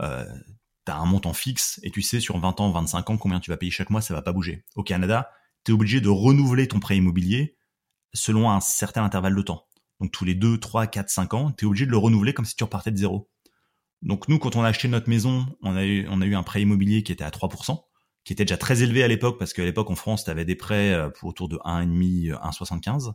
euh, 0.00 0.24
t'as 0.84 0.96
un 0.96 1.06
montant 1.06 1.32
fixe 1.32 1.80
et 1.82 1.90
tu 1.90 2.02
sais 2.02 2.20
sur 2.20 2.38
20 2.38 2.60
ans, 2.60 2.70
25 2.70 3.10
ans 3.10 3.16
combien 3.16 3.40
tu 3.40 3.50
vas 3.50 3.56
payer 3.56 3.70
chaque 3.70 3.90
mois, 3.90 4.00
ça 4.00 4.14
va 4.14 4.22
pas 4.22 4.32
bouger. 4.32 4.64
Au 4.74 4.82
Canada, 4.82 5.30
tu 5.64 5.72
es 5.72 5.74
obligé 5.74 6.00
de 6.00 6.08
renouveler 6.08 6.68
ton 6.68 6.80
prêt 6.80 6.96
immobilier 6.96 7.56
selon 8.12 8.50
un 8.50 8.60
certain 8.60 9.04
intervalle 9.04 9.36
de 9.36 9.42
temps. 9.42 9.66
Donc 10.00 10.10
tous 10.10 10.24
les 10.24 10.34
2, 10.34 10.58
3, 10.58 10.86
4, 10.86 11.10
5 11.10 11.34
ans, 11.34 11.52
tu 11.52 11.64
es 11.64 11.68
obligé 11.68 11.86
de 11.86 11.90
le 11.90 11.98
renouveler 11.98 12.32
comme 12.32 12.44
si 12.44 12.56
tu 12.56 12.64
repartais 12.64 12.90
de 12.90 12.96
zéro. 12.96 13.30
Donc 14.02 14.28
nous, 14.28 14.38
quand 14.38 14.56
on 14.56 14.62
a 14.62 14.68
acheté 14.68 14.88
notre 14.88 15.08
maison, 15.08 15.46
on 15.62 15.76
a 15.76 15.84
eu, 15.84 16.06
on 16.08 16.20
a 16.20 16.26
eu 16.26 16.34
un 16.34 16.42
prêt 16.42 16.62
immobilier 16.62 17.02
qui 17.02 17.12
était 17.12 17.24
à 17.24 17.30
3%, 17.30 17.78
qui 18.24 18.32
était 18.32 18.44
déjà 18.44 18.56
très 18.56 18.82
élevé 18.82 19.02
à 19.02 19.08
l'époque 19.08 19.38
parce 19.38 19.52
qu'à 19.52 19.64
l'époque 19.64 19.90
en 19.90 19.94
France, 19.94 20.24
tu 20.24 20.30
avais 20.30 20.44
des 20.44 20.56
prêts 20.56 20.92
euh, 20.92 21.10
pour 21.10 21.28
autour 21.28 21.48
de 21.48 21.56
1,5, 21.56 22.32
1,75. 22.32 23.12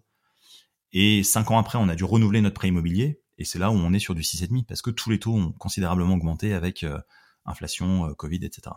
Et 0.98 1.24
cinq 1.24 1.52
ans 1.52 1.58
après, 1.58 1.78
on 1.78 1.90
a 1.90 1.96
dû 1.96 2.04
renouveler 2.06 2.42
notre 2.42 2.56
prêt 2.56 2.70
immobilier. 2.70 3.22
Et 3.38 3.44
c'est 3.44 3.60
là 3.60 3.70
où 3.70 3.74
on 3.74 3.94
est 3.94 4.00
sur 4.00 4.16
du 4.16 4.22
6,5 4.22 4.66
parce 4.66 4.82
que 4.82 4.90
tous 4.90 5.10
les 5.10 5.20
taux 5.20 5.36
ont 5.36 5.52
considérablement 5.52 6.14
augmenté 6.14 6.54
avec 6.54 6.84
euh, 6.84 6.98
inflation, 7.46 8.08
euh, 8.08 8.14
Covid, 8.14 8.46
etc. 8.46 8.76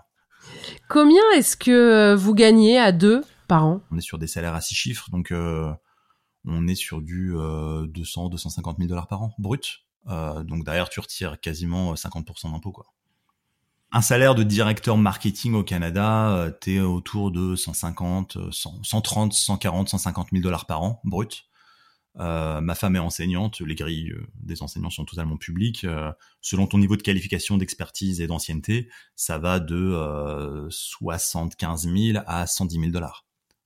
Combien 0.89 1.23
est-ce 1.37 1.57
que 1.57 1.71
euh, 1.71 2.17
vous 2.17 2.35
gagnez 2.35 2.79
à 2.79 2.91
deux 2.91 3.23
par 3.47 3.65
an? 3.65 3.83
On 3.91 3.99
est 3.99 4.03
sur 4.03 4.19
des 4.19 4.27
salaires 4.27 4.55
à 4.55 4.61
six 4.61 4.75
chiffres, 4.75 5.11
donc 5.11 5.33
on 5.33 6.69
est 6.69 6.75
sur 6.75 7.01
du 7.01 7.35
200, 7.35 8.29
250 8.29 8.79
000 8.79 8.89
dollars 8.89 9.07
par 9.07 9.23
an 9.23 9.33
brut. 9.39 9.85
Donc 10.07 10.65
derrière, 10.65 10.89
tu 10.89 11.01
retires 11.01 11.41
quasiment 11.41 11.95
50% 11.95 12.53
d'impôts, 12.53 12.73
quoi. 12.73 12.87
Un 13.91 14.03
salaire 14.03 14.35
de 14.35 14.43
directeur 14.43 14.99
marketing 14.99 15.55
au 15.55 15.65
Canada, 15.65 16.51
t'es 16.61 16.81
autour 16.81 17.31
de 17.31 17.57
150, 17.57 18.53
130, 18.53 19.33
140, 19.33 19.89
150 19.89 20.29
000 20.31 20.43
dollars 20.43 20.67
par 20.67 20.83
an 20.83 21.01
brut. 21.05 21.49
Euh, 22.21 22.61
ma 22.61 22.75
femme 22.75 22.97
est 22.97 23.01
enseignante, 23.01 23.61
les 23.61 23.75
grilles 23.77 24.11
euh, 24.11 24.27
des 24.41 24.63
enseignants 24.63 24.91
sont 24.91 25.05
totalement 25.05 25.37
publiques. 25.37 25.85
Euh, 25.85 26.11
selon 26.41 26.67
ton 26.67 26.79
niveau 26.79 26.97
de 26.97 27.03
qualification, 27.03 27.57
d'expertise 27.57 28.21
et 28.21 28.27
d'ancienneté, 28.27 28.89
ça 29.15 29.39
va 29.39 29.61
de 29.61 30.67
75 30.71 31.89
000 31.89 32.19
à 32.27 32.47
110 32.47 32.81
000 32.81 32.91
dollars. 32.91 33.25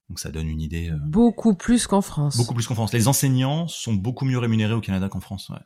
Donc 0.09 0.19
ça 0.19 0.29
donne 0.29 0.47
une 0.47 0.61
idée. 0.61 0.91
Beaucoup 1.05 1.55
plus 1.55 1.87
qu'en 1.87 2.01
France. 2.01 2.37
Beaucoup 2.37 2.53
plus 2.53 2.67
qu'en 2.67 2.75
France. 2.75 2.93
Les 2.93 3.07
enseignants 3.07 3.67
sont 3.67 3.93
beaucoup 3.93 4.25
mieux 4.25 4.37
rémunérés 4.37 4.73
au 4.73 4.81
Canada 4.81 5.09
qu'en 5.09 5.21
France. 5.21 5.49
Ouais. 5.49 5.57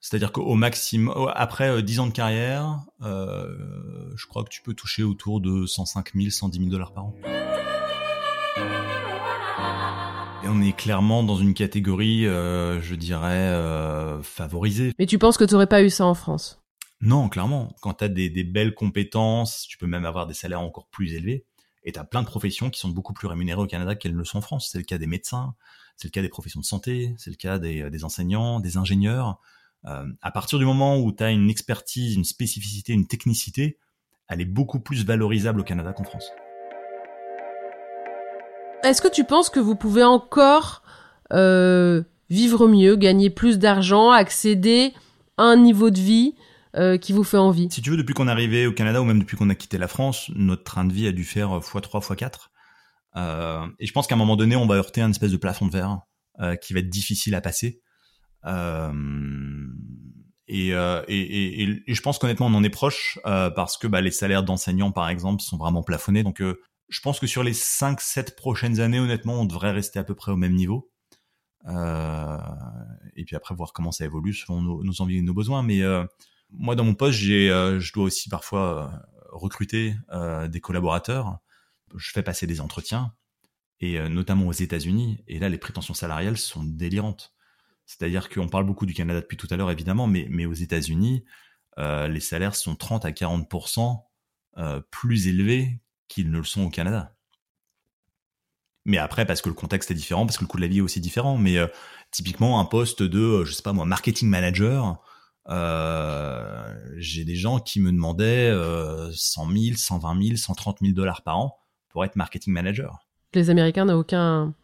C'est-à-dire 0.00 0.32
qu'au 0.32 0.54
maximum, 0.54 1.30
après 1.34 1.82
10 1.82 2.00
ans 2.00 2.06
de 2.06 2.12
carrière, 2.12 2.80
je 3.00 4.26
crois 4.26 4.44
que 4.44 4.48
tu 4.48 4.62
peux 4.62 4.74
toucher 4.74 5.02
autour 5.02 5.40
de 5.40 5.66
105 5.66 6.14
000, 6.14 6.30
110 6.30 6.58
000 6.58 6.70
dollars 6.70 6.92
par 6.92 7.06
an. 7.06 7.14
Et 10.42 10.48
on 10.48 10.62
est 10.62 10.74
clairement 10.74 11.22
dans 11.22 11.36
une 11.36 11.52
catégorie, 11.52 12.26
euh, 12.26 12.80
je 12.80 12.94
dirais, 12.94 13.50
euh, 13.50 14.22
favorisée. 14.22 14.94
Mais 14.98 15.04
tu 15.04 15.18
penses 15.18 15.36
que 15.36 15.44
tu 15.44 15.52
n'aurais 15.52 15.66
pas 15.66 15.82
eu 15.82 15.90
ça 15.90 16.06
en 16.06 16.14
France? 16.14 16.62
Non, 17.02 17.28
clairement. 17.28 17.74
Quand 17.82 17.94
tu 17.94 18.04
as 18.04 18.08
des, 18.08 18.30
des, 18.30 18.44
belles 18.44 18.74
compétences, 18.74 19.66
tu 19.68 19.76
peux 19.76 19.86
même 19.86 20.06
avoir 20.06 20.26
des 20.26 20.32
salaires 20.32 20.62
encore 20.62 20.86
plus 20.88 21.12
élevés. 21.12 21.44
Et 21.84 21.92
tu 21.92 21.98
as 21.98 22.04
plein 22.04 22.22
de 22.22 22.26
professions 22.26 22.70
qui 22.70 22.80
sont 22.80 22.88
beaucoup 22.88 23.12
plus 23.12 23.28
rémunérées 23.28 23.60
au 23.60 23.66
Canada 23.66 23.94
qu'elles 23.94 24.12
ne 24.12 24.18
le 24.18 24.24
sont 24.24 24.38
en 24.38 24.42
France. 24.42 24.70
C'est 24.72 24.78
le 24.78 24.84
cas 24.84 24.96
des 24.96 25.06
médecins, 25.06 25.54
c'est 25.96 26.08
le 26.08 26.12
cas 26.12 26.22
des 26.22 26.28
professions 26.30 26.60
de 26.60 26.66
santé, 26.66 27.14
c'est 27.18 27.30
le 27.30 27.36
cas 27.36 27.58
des, 27.58 27.90
des 27.90 28.04
enseignants, 28.04 28.60
des 28.60 28.78
ingénieurs. 28.78 29.40
Euh, 29.86 30.04
à 30.22 30.30
partir 30.30 30.58
du 30.58 30.64
moment 30.64 30.98
où 30.98 31.12
tu 31.12 31.22
as 31.22 31.30
une 31.30 31.48
expertise, 31.48 32.14
une 32.14 32.24
spécificité, 32.24 32.92
une 32.92 33.06
technicité, 33.06 33.78
elle 34.28 34.40
est 34.40 34.46
beaucoup 34.46 34.80
plus 34.80 35.04
valorisable 35.04 35.60
au 35.60 35.64
Canada 35.64 35.92
qu'en 35.92 36.04
France. 36.04 36.30
Est-ce 38.82 39.02
que 39.02 39.08
tu 39.08 39.24
penses 39.24 39.50
que 39.50 39.60
vous 39.60 39.74
pouvez 39.74 40.04
encore 40.04 40.82
euh, 41.32 42.02
vivre 42.28 42.68
mieux, 42.68 42.96
gagner 42.96 43.30
plus 43.30 43.58
d'argent, 43.58 44.10
accéder 44.10 44.94
à 45.36 45.44
un 45.44 45.56
niveau 45.56 45.90
de 45.90 45.98
vie 45.98 46.34
euh, 46.76 46.96
qui 46.96 47.12
vous 47.12 47.24
fait 47.24 47.36
envie? 47.36 47.68
Si 47.70 47.82
tu 47.82 47.90
veux, 47.90 47.96
depuis 47.96 48.14
qu'on 48.14 48.28
est 48.28 48.30
arrivé 48.30 48.66
au 48.66 48.72
Canada 48.72 49.02
ou 49.02 49.04
même 49.04 49.18
depuis 49.18 49.36
qu'on 49.36 49.50
a 49.50 49.54
quitté 49.54 49.78
la 49.78 49.88
France, 49.88 50.30
notre 50.34 50.64
train 50.64 50.84
de 50.84 50.92
vie 50.92 51.06
a 51.06 51.12
dû 51.12 51.24
faire 51.24 51.58
x3, 51.58 52.00
x4. 52.00 52.50
Euh, 53.16 53.66
et 53.78 53.86
je 53.86 53.92
pense 53.92 54.06
qu'à 54.06 54.14
un 54.14 54.18
moment 54.18 54.36
donné, 54.36 54.56
on 54.56 54.66
va 54.66 54.76
heurter 54.76 55.00
un 55.00 55.10
espèce 55.10 55.32
de 55.32 55.36
plafond 55.36 55.66
de 55.66 55.72
verre 55.72 56.00
euh, 56.40 56.56
qui 56.56 56.72
va 56.72 56.80
être 56.80 56.88
difficile 56.88 57.34
à 57.34 57.40
passer. 57.40 57.80
Euh, 58.46 58.92
et, 60.46 60.74
euh, 60.74 61.02
et, 61.06 61.62
et, 61.62 61.82
et, 61.86 61.94
je 61.94 62.02
pense 62.02 62.18
qu'honnêtement, 62.18 62.46
on 62.46 62.54
en 62.54 62.64
est 62.64 62.70
proche 62.70 63.18
parce 63.24 63.78
que 63.78 63.86
bah, 63.86 64.00
les 64.00 64.10
salaires 64.10 64.42
d'enseignants, 64.42 64.92
par 64.92 65.08
exemple, 65.08 65.42
sont 65.42 65.56
vraiment 65.56 65.82
plafonnés. 65.82 66.22
Donc, 66.22 66.42
je 66.90 67.00
pense 67.00 67.20
que 67.20 67.26
sur 67.26 67.42
les 67.42 67.52
5-7 67.52 68.34
prochaines 68.34 68.80
années, 68.80 68.98
honnêtement, 68.98 69.40
on 69.40 69.44
devrait 69.44 69.70
rester 69.70 69.98
à 69.98 70.04
peu 70.04 70.14
près 70.14 70.32
au 70.32 70.36
même 70.36 70.54
niveau. 70.54 70.90
Euh, 71.66 72.38
et 73.16 73.24
puis 73.24 73.36
après, 73.36 73.54
voir 73.54 73.72
comment 73.72 73.92
ça 73.92 74.04
évolue 74.04 74.34
selon 74.34 74.60
nos, 74.60 75.00
envies 75.00 75.18
et 75.18 75.22
nos 75.22 75.34
besoins. 75.34 75.62
Mais 75.62 75.82
euh, 75.82 76.04
moi, 76.50 76.74
dans 76.74 76.84
mon 76.84 76.94
poste, 76.94 77.18
j'ai, 77.18 77.50
euh, 77.50 77.80
je 77.80 77.92
dois 77.92 78.04
aussi 78.04 78.28
parfois 78.28 78.92
recruter 79.30 79.94
des 80.48 80.60
collaborateurs. 80.60 81.38
Je 81.96 82.10
fais 82.10 82.22
passer 82.22 82.46
des 82.46 82.60
entretiens, 82.60 83.14
et 83.80 84.00
notamment 84.08 84.48
aux 84.48 84.52
États-Unis. 84.52 85.22
Et 85.28 85.38
là, 85.38 85.48
les 85.48 85.58
prétentions 85.58 85.94
salariales 85.94 86.36
sont 86.36 86.64
délirantes. 86.64 87.32
C'est-à-dire 87.90 88.28
qu'on 88.28 88.48
parle 88.48 88.64
beaucoup 88.64 88.86
du 88.86 88.94
Canada 88.94 89.20
depuis 89.20 89.36
tout 89.36 89.48
à 89.50 89.56
l'heure, 89.56 89.70
évidemment, 89.70 90.06
mais, 90.06 90.26
mais 90.30 90.46
aux 90.46 90.52
États-Unis, 90.52 91.24
les 91.76 92.20
salaires 92.20 92.54
sont 92.54 92.76
30 92.76 93.04
à 93.04 93.10
40% 93.10 94.04
plus 94.90 95.26
élevés 95.26 95.80
qu'ils 96.06 96.30
ne 96.30 96.38
le 96.38 96.44
sont 96.44 96.62
au 96.62 96.70
Canada. 96.70 97.14
Mais 98.84 98.98
après, 98.98 99.26
parce 99.26 99.42
que 99.42 99.48
le 99.48 99.54
contexte 99.54 99.90
est 99.90 99.94
différent, 99.94 100.26
parce 100.26 100.38
que 100.38 100.44
le 100.44 100.48
coût 100.48 100.56
de 100.56 100.62
la 100.62 100.68
vie 100.68 100.78
est 100.78 100.82
aussi 100.82 101.00
différent. 101.00 101.36
Mais 101.36 101.58
euh, 101.58 101.66
typiquement, 102.10 102.60
un 102.60 102.64
poste 102.64 103.02
de, 103.02 103.18
euh, 103.18 103.44
je 103.44 103.52
sais 103.52 103.62
pas 103.62 103.72
moi, 103.72 103.84
marketing 103.84 104.28
manager, 104.28 105.00
euh, 105.48 106.74
j'ai 106.96 107.24
des 107.24 107.34
gens 107.34 107.60
qui 107.60 107.80
me 107.80 107.92
demandaient 107.92 108.52
100 109.12 109.50
000, 109.50 109.76
120 109.76 110.22
000, 110.22 110.36
130 110.36 110.78
000 110.80 110.92
dollars 110.92 111.22
par 111.22 111.38
an 111.38 111.58
pour 111.88 112.04
être 112.04 112.16
marketing 112.16 112.52
manager. 112.52 113.06
Les 113.34 113.50
Américains 113.50 113.84
n'ont 113.84 113.98
aucun, 113.98 114.54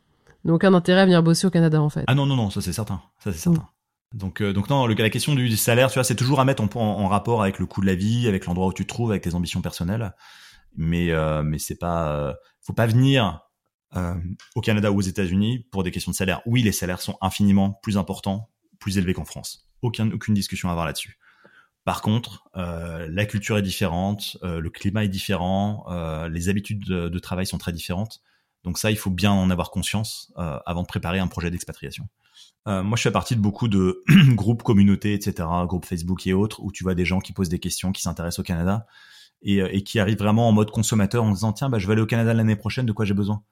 aucun 0.53 0.75
intérêt 0.75 1.01
à 1.01 1.05
venir 1.05 1.23
bosser 1.23 1.47
au 1.47 1.51
Canada, 1.51 1.81
en 1.81 1.89
fait. 1.89 2.05
Ah 2.07 2.15
non, 2.15 2.27
non, 2.27 2.37
non, 2.37 2.51
ça 2.51 2.61
c'est 2.61 2.73
certain. 2.73 3.03
Ça 3.19 3.33
c'est 3.33 3.39
certain. 3.39 3.61
Mm. 4.15 4.19
Donc, 4.19 4.43
donc 4.43 4.71
non, 4.71 4.87
la 4.87 5.11
question 5.11 5.35
du, 5.35 5.57
salaire, 5.57 5.91
tu 5.91 5.95
vois, 5.95 6.05
c'est 6.05 6.15
toujours 6.15 6.41
à 6.41 6.45
mettre 6.45 6.63
en, 6.63 6.69
en, 6.77 7.09
rapport 7.09 7.43
avec 7.43 7.59
le 7.59 7.67
coût 7.67 7.81
de 7.81 7.87
la 7.87 7.95
vie, 7.95 8.29
avec 8.29 8.47
l'endroit 8.47 8.69
où 8.69 8.73
tu 8.73 8.85
te 8.85 8.89
trouves, 8.89 9.11
avec 9.11 9.23
tes 9.23 9.35
ambitions 9.35 9.61
personnelles 9.61 10.13
mais 10.77 11.11
euh, 11.11 11.43
mais 11.43 11.59
c'est 11.59 11.79
pas 11.79 12.11
euh, 12.11 12.35
faut 12.61 12.73
pas 12.73 12.87
venir 12.87 13.41
euh, 13.97 14.15
au 14.55 14.61
Canada 14.61 14.93
ou 14.93 14.99
aux 14.99 15.03
États-Unis 15.03 15.67
pour 15.71 15.83
des 15.83 15.91
questions 15.91 16.13
de 16.13 16.17
salaire. 16.17 16.43
Oui, 16.47 16.63
les 16.63 16.73
salaires 16.73 17.01
sont 17.01 17.17
infiniment 17.21 17.79
plus 17.83 17.97
importants, 17.97 18.51
plus 18.79 18.99
élevés 18.99 19.15
qu'en 19.15 19.25
France. 19.25 19.69
Aucun, 19.83 20.11
aucune 20.11 20.35
discussion 20.35 20.69
à 20.69 20.73
avoir 20.73 20.87
là-dessus. 20.87 21.19
Par 21.85 22.03
contre, 22.03 22.49
euh, 22.57 23.07
la 23.09 23.27
culture 23.27 23.57
est 23.59 23.63
différente, 23.63 24.39
euh, 24.43 24.61
le 24.61 24.71
climat 24.71 25.05
est 25.05 25.09
différent, 25.09 25.85
euh, 25.89 26.29
les 26.29 26.49
habitudes 26.49 26.85
de, 26.85 27.09
de, 27.09 27.19
travail 27.21 27.47
sont 27.47 27.59
très 27.59 27.73
différentes. 27.73 28.23
Donc 28.67 28.77
ça, 28.77 28.91
il 28.91 28.99
faut 28.99 29.11
bien 29.11 29.33
en 29.33 29.49
avoir 29.49 29.71
conscience 29.71 30.31
avant 30.37 30.83
de 30.83 30.87
préparer 30.87 31.19
un 31.19 31.29
projet 31.29 31.51
d'expatriation. 31.51 32.07
moi, 32.67 32.97
je 32.97 33.03
fais 33.03 33.11
partie 33.11 33.37
de 33.37 33.41
beaucoup 33.41 33.69
de 33.69 34.03
groupes, 34.35 34.63
communautés, 34.63 35.15
etc., 35.15 35.49
groupes 35.65 35.87
Facebook 35.87 36.27
et 36.27 36.35
autres, 36.35 36.61
où 36.63 36.71
tu 36.71 36.83
vois 36.83 36.95
des 36.95 37.05
gens 37.05 37.21
qui 37.21 37.33
posent 37.33 37.49
des 37.49 37.61
questions, 37.61 37.93
qui 37.93 38.03
s'intéressent 38.03 38.41
au 38.41 38.43
Canada 38.43 38.87
et, 39.43 39.63
euh, 39.63 39.81
qui 39.81 39.99
arrive 39.99 40.19
vraiment 40.19 40.49
en 40.49 40.53
mode 40.53 40.71
consommateur 40.71 41.25
en 41.25 41.31
disant 41.31 41.53
tiens 41.53 41.69
bah 41.69 41.79
je 41.79 41.87
vais 41.87 41.93
aller 41.93 42.03
au 42.03 42.07
Canada 42.07 42.35
l'année 42.35 42.57
prochaine 42.57 42.87
de 42.87 42.93
quoi 42.93 43.05
j'ai 43.05 43.15
besoin? 43.15 43.43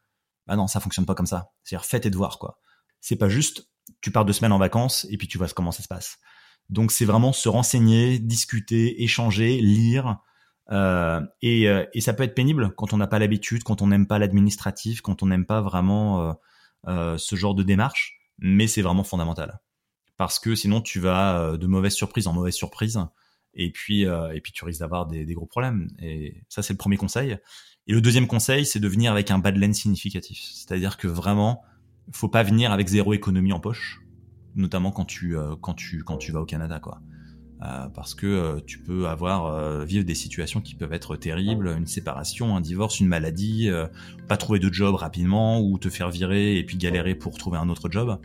Bah 0.46 0.56
non 0.56 0.66
ça 0.66 0.80
fonctionne 0.80 1.06
pas 1.06 1.14
comme 1.14 1.26
ça 1.26 1.52
c'est-à-dire 1.62 1.86
faites 1.86 2.06
et 2.06 2.10
devoirs 2.10 2.38
quoi 2.38 2.58
c'est 3.00 3.16
pas 3.16 3.28
juste 3.28 3.68
tu 4.00 4.10
pars 4.10 4.24
deux 4.24 4.32
semaines 4.32 4.52
en 4.52 4.58
vacances 4.58 5.06
et 5.10 5.16
puis 5.16 5.28
tu 5.28 5.38
vois 5.38 5.48
comment 5.48 5.72
ça 5.72 5.82
se 5.82 5.88
passe 5.88 6.18
Donc 6.70 6.90
c'est 6.92 7.04
vraiment 7.04 7.32
se 7.32 7.48
renseigner, 7.48 8.18
discuter, 8.18 9.02
échanger, 9.02 9.60
lire. 9.60 10.18
Euh, 10.70 11.20
et, 11.42 11.68
euh, 11.68 11.84
et, 11.92 12.00
ça 12.00 12.14
peut 12.14 12.22
être 12.22 12.34
pénible 12.34 12.74
quand 12.74 12.92
on 12.92 12.96
n'a 12.96 13.06
pas 13.06 13.18
l'habitude, 13.18 13.62
quand 13.64 13.82
on 13.82 13.88
n'aime 13.88 14.06
pas 14.06 14.18
l'administratif, 14.18 15.02
quand 15.02 15.22
on 15.22 15.26
n'aime 15.26 15.44
pas 15.44 15.60
vraiment 15.60 16.22
euh, 16.22 16.32
euh, 16.88 17.18
ce 17.18 17.36
genre 17.36 17.54
de 17.54 17.62
démarche. 17.62 18.18
Mais 18.38 18.66
c'est 18.66 18.82
vraiment 18.82 19.04
fondamental 19.04 19.60
parce 20.16 20.38
que 20.38 20.54
sinon 20.54 20.80
tu 20.80 21.00
vas 21.00 21.56
de 21.56 21.66
mauvaise 21.66 21.92
surprise 21.94 22.26
en 22.26 22.32
mauvaise 22.32 22.54
surprise 22.54 23.00
et 23.52 23.70
puis 23.70 24.02
et 24.02 24.40
puis 24.42 24.52
tu 24.52 24.64
risques 24.64 24.80
d'avoir 24.80 25.06
des, 25.06 25.24
des, 25.24 25.34
gros 25.34 25.46
problèmes. 25.46 25.88
Et 26.00 26.42
ça 26.48 26.62
c'est 26.62 26.72
le 26.72 26.78
premier 26.78 26.96
conseil. 26.96 27.38
Et 27.86 27.92
le 27.92 28.00
deuxième 28.00 28.26
conseil 28.26 28.66
c'est 28.66 28.80
de 28.80 28.88
venir 28.88 29.12
avec 29.12 29.30
un 29.30 29.38
badland 29.38 29.72
significatif, 29.72 30.40
c'est-à-dire 30.52 30.96
que 30.96 31.06
vraiment 31.06 31.62
faut 32.10 32.28
pas 32.28 32.42
venir 32.42 32.72
avec 32.72 32.88
zéro 32.88 33.12
économie 33.12 33.52
en 33.52 33.60
poche 33.60 34.04
notamment 34.54 34.92
quand 34.92 35.04
tu 35.04 35.36
euh, 35.36 35.56
quand 35.60 35.74
tu 35.74 36.02
quand 36.04 36.16
tu 36.16 36.32
vas 36.32 36.40
au 36.40 36.46
Canada 36.46 36.80
quoi. 36.80 37.00
Euh, 37.62 37.86
parce 37.94 38.14
que 38.14 38.26
euh, 38.26 38.61
tu 38.66 38.78
peux 38.78 39.09
avoir 39.09 39.84
vivre 39.84 40.05
des 40.05 40.14
situations 40.14 40.61
qui 40.61 40.74
peuvent 40.74 40.92
être 40.92 41.16
terribles, 41.16 41.68
une 41.68 41.86
séparation, 41.86 42.57
un 42.57 42.61
divorce, 42.61 43.00
une 43.00 43.07
maladie, 43.07 43.70
pas 44.28 44.36
trouver 44.36 44.59
de 44.59 44.72
job 44.72 44.94
rapidement 44.94 45.61
ou 45.61 45.78
te 45.78 45.88
faire 45.88 46.11
virer 46.11 46.59
et 46.59 46.64
puis 46.64 46.76
galérer 46.76 47.14
pour 47.14 47.38
trouver 47.38 47.59
un 47.59 47.68
autre 47.68 47.90
job. 47.90 48.18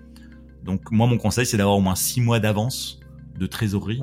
Donc 0.63 0.91
moi 0.91 1.07
mon 1.07 1.17
conseil 1.17 1.45
c'est 1.45 1.57
d'avoir 1.57 1.77
au 1.77 1.82
moins 1.82 1.95
six 1.95 2.21
mois 2.21 2.39
d'avance 2.39 2.99
de 3.38 3.45
trésorerie 3.45 4.01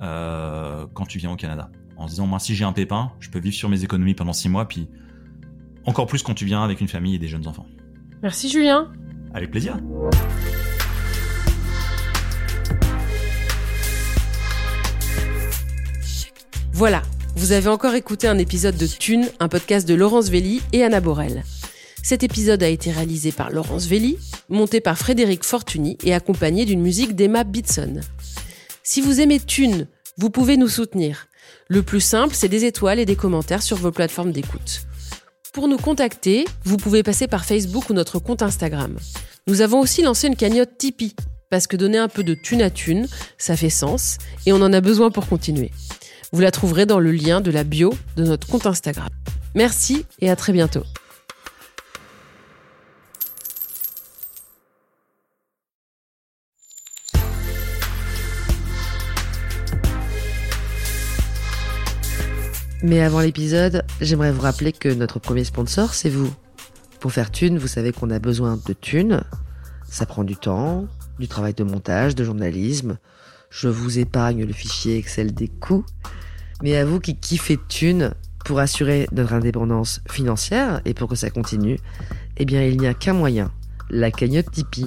quand 0.00 1.06
tu 1.08 1.18
viens 1.18 1.32
au 1.32 1.36
Canada. 1.36 1.70
En 1.96 2.06
se 2.06 2.12
disant 2.12 2.26
moi 2.26 2.38
si 2.38 2.54
j'ai 2.54 2.64
un 2.64 2.72
pépin, 2.72 3.12
je 3.20 3.30
peux 3.30 3.38
vivre 3.38 3.54
sur 3.54 3.68
mes 3.68 3.84
économies 3.84 4.14
pendant 4.14 4.32
six 4.32 4.48
mois 4.48 4.66
puis 4.66 4.88
encore 5.86 6.06
plus 6.06 6.22
quand 6.22 6.34
tu 6.34 6.46
viens 6.46 6.64
avec 6.64 6.80
une 6.80 6.88
famille 6.88 7.14
et 7.14 7.18
des 7.18 7.28
jeunes 7.28 7.46
enfants. 7.46 7.66
Merci 8.22 8.48
Julien. 8.48 8.90
Avec 9.34 9.50
plaisir. 9.50 9.76
Voilà, 16.76 17.02
vous 17.36 17.52
avez 17.52 17.68
encore 17.68 17.94
écouté 17.94 18.26
un 18.26 18.36
épisode 18.36 18.76
de 18.76 18.88
Thune, 18.88 19.30
un 19.38 19.46
podcast 19.46 19.86
de 19.86 19.94
Laurence 19.94 20.28
Velli 20.28 20.60
et 20.72 20.82
Anna 20.82 21.00
Borel. 21.00 21.44
Cet 22.02 22.24
épisode 22.24 22.64
a 22.64 22.68
été 22.68 22.90
réalisé 22.90 23.30
par 23.30 23.52
Laurence 23.52 23.86
Velli, 23.86 24.18
monté 24.48 24.80
par 24.80 24.98
Frédéric 24.98 25.44
Fortuny 25.44 25.96
et 26.02 26.12
accompagné 26.12 26.64
d'une 26.64 26.82
musique 26.82 27.14
d'Emma 27.14 27.44
Bitson. 27.44 28.00
Si 28.82 29.00
vous 29.00 29.20
aimez 29.20 29.38
Thune, 29.38 29.86
vous 30.18 30.30
pouvez 30.30 30.56
nous 30.56 30.66
soutenir. 30.66 31.28
Le 31.68 31.84
plus 31.84 32.00
simple, 32.00 32.34
c'est 32.34 32.48
des 32.48 32.64
étoiles 32.64 32.98
et 32.98 33.06
des 33.06 33.14
commentaires 33.14 33.62
sur 33.62 33.76
vos 33.76 33.92
plateformes 33.92 34.32
d'écoute. 34.32 34.82
Pour 35.52 35.68
nous 35.68 35.78
contacter, 35.78 36.44
vous 36.64 36.76
pouvez 36.76 37.04
passer 37.04 37.28
par 37.28 37.44
Facebook 37.44 37.88
ou 37.88 37.92
notre 37.92 38.18
compte 38.18 38.42
Instagram. 38.42 38.98
Nous 39.46 39.60
avons 39.60 39.78
aussi 39.78 40.02
lancé 40.02 40.26
une 40.26 40.34
cagnotte 40.34 40.76
Tipeee, 40.76 41.14
parce 41.50 41.68
que 41.68 41.76
donner 41.76 41.98
un 41.98 42.08
peu 42.08 42.24
de 42.24 42.34
thune 42.34 42.62
à 42.62 42.70
thune, 42.70 43.06
ça 43.38 43.56
fait 43.56 43.70
sens, 43.70 44.18
et 44.44 44.52
on 44.52 44.60
en 44.60 44.72
a 44.72 44.80
besoin 44.80 45.12
pour 45.12 45.28
continuer. 45.28 45.70
Vous 46.34 46.40
la 46.40 46.50
trouverez 46.50 46.84
dans 46.84 46.98
le 46.98 47.12
lien 47.12 47.40
de 47.40 47.52
la 47.52 47.62
bio 47.62 47.94
de 48.16 48.24
notre 48.24 48.48
compte 48.48 48.66
Instagram. 48.66 49.08
Merci 49.54 50.04
et 50.18 50.28
à 50.30 50.34
très 50.34 50.52
bientôt. 50.52 50.82
Mais 62.82 63.00
avant 63.00 63.20
l'épisode, 63.20 63.84
j'aimerais 64.00 64.32
vous 64.32 64.40
rappeler 64.40 64.72
que 64.72 64.88
notre 64.88 65.20
premier 65.20 65.44
sponsor, 65.44 65.94
c'est 65.94 66.10
vous. 66.10 66.34
Pour 66.98 67.12
faire 67.12 67.30
thune, 67.30 67.58
vous 67.58 67.68
savez 67.68 67.92
qu'on 67.92 68.10
a 68.10 68.18
besoin 68.18 68.58
de 68.66 68.72
thunes. 68.72 69.22
Ça 69.88 70.04
prend 70.04 70.24
du 70.24 70.34
temps, 70.34 70.88
du 71.20 71.28
travail 71.28 71.54
de 71.54 71.62
montage, 71.62 72.16
de 72.16 72.24
journalisme. 72.24 72.98
Je 73.50 73.68
vous 73.68 74.00
épargne 74.00 74.44
le 74.44 74.52
fichier 74.52 74.98
Excel 74.98 75.32
des 75.32 75.46
coûts. 75.46 75.84
Mais 76.62 76.76
à 76.76 76.84
vous 76.84 77.00
qui 77.00 77.16
kiffez 77.16 77.58
thunes, 77.68 78.14
pour 78.44 78.58
assurer 78.58 79.08
notre 79.12 79.32
indépendance 79.32 80.02
financière 80.08 80.80
et 80.84 80.94
pour 80.94 81.08
que 81.08 81.16
ça 81.16 81.30
continue, 81.30 81.78
eh 82.36 82.44
bien 82.44 82.62
il 82.62 82.78
n'y 82.78 82.86
a 82.86 82.94
qu'un 82.94 83.14
moyen, 83.14 83.50
la 83.90 84.10
cagnotte 84.10 84.50
Tipeee. 84.50 84.86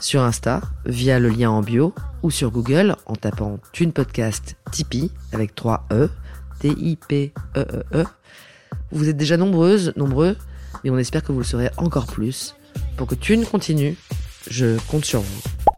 Sur 0.00 0.22
Insta, 0.22 0.62
via 0.86 1.18
le 1.18 1.28
lien 1.28 1.50
en 1.50 1.60
bio, 1.60 1.92
ou 2.22 2.30
sur 2.30 2.50
Google 2.50 2.96
en 3.06 3.14
tapant 3.14 3.58
Thune 3.72 3.92
Podcast 3.92 4.56
Tipeee 4.70 5.10
avec 5.32 5.54
3 5.54 5.86
E, 5.92 6.08
T-I-P-E-E-E. 6.60 7.32
-E 7.92 8.04
-E. 8.04 8.06
Vous 8.90 9.08
êtes 9.08 9.16
déjà 9.16 9.36
nombreuses, 9.36 9.92
nombreux, 9.96 10.36
mais 10.82 10.90
on 10.90 10.98
espère 10.98 11.22
que 11.22 11.32
vous 11.32 11.38
le 11.38 11.44
serez 11.44 11.70
encore 11.76 12.06
plus. 12.06 12.54
Pour 12.96 13.06
que 13.06 13.14
Thune 13.14 13.44
continue, 13.44 13.96
je 14.50 14.78
compte 14.88 15.04
sur 15.04 15.20
vous. 15.20 15.77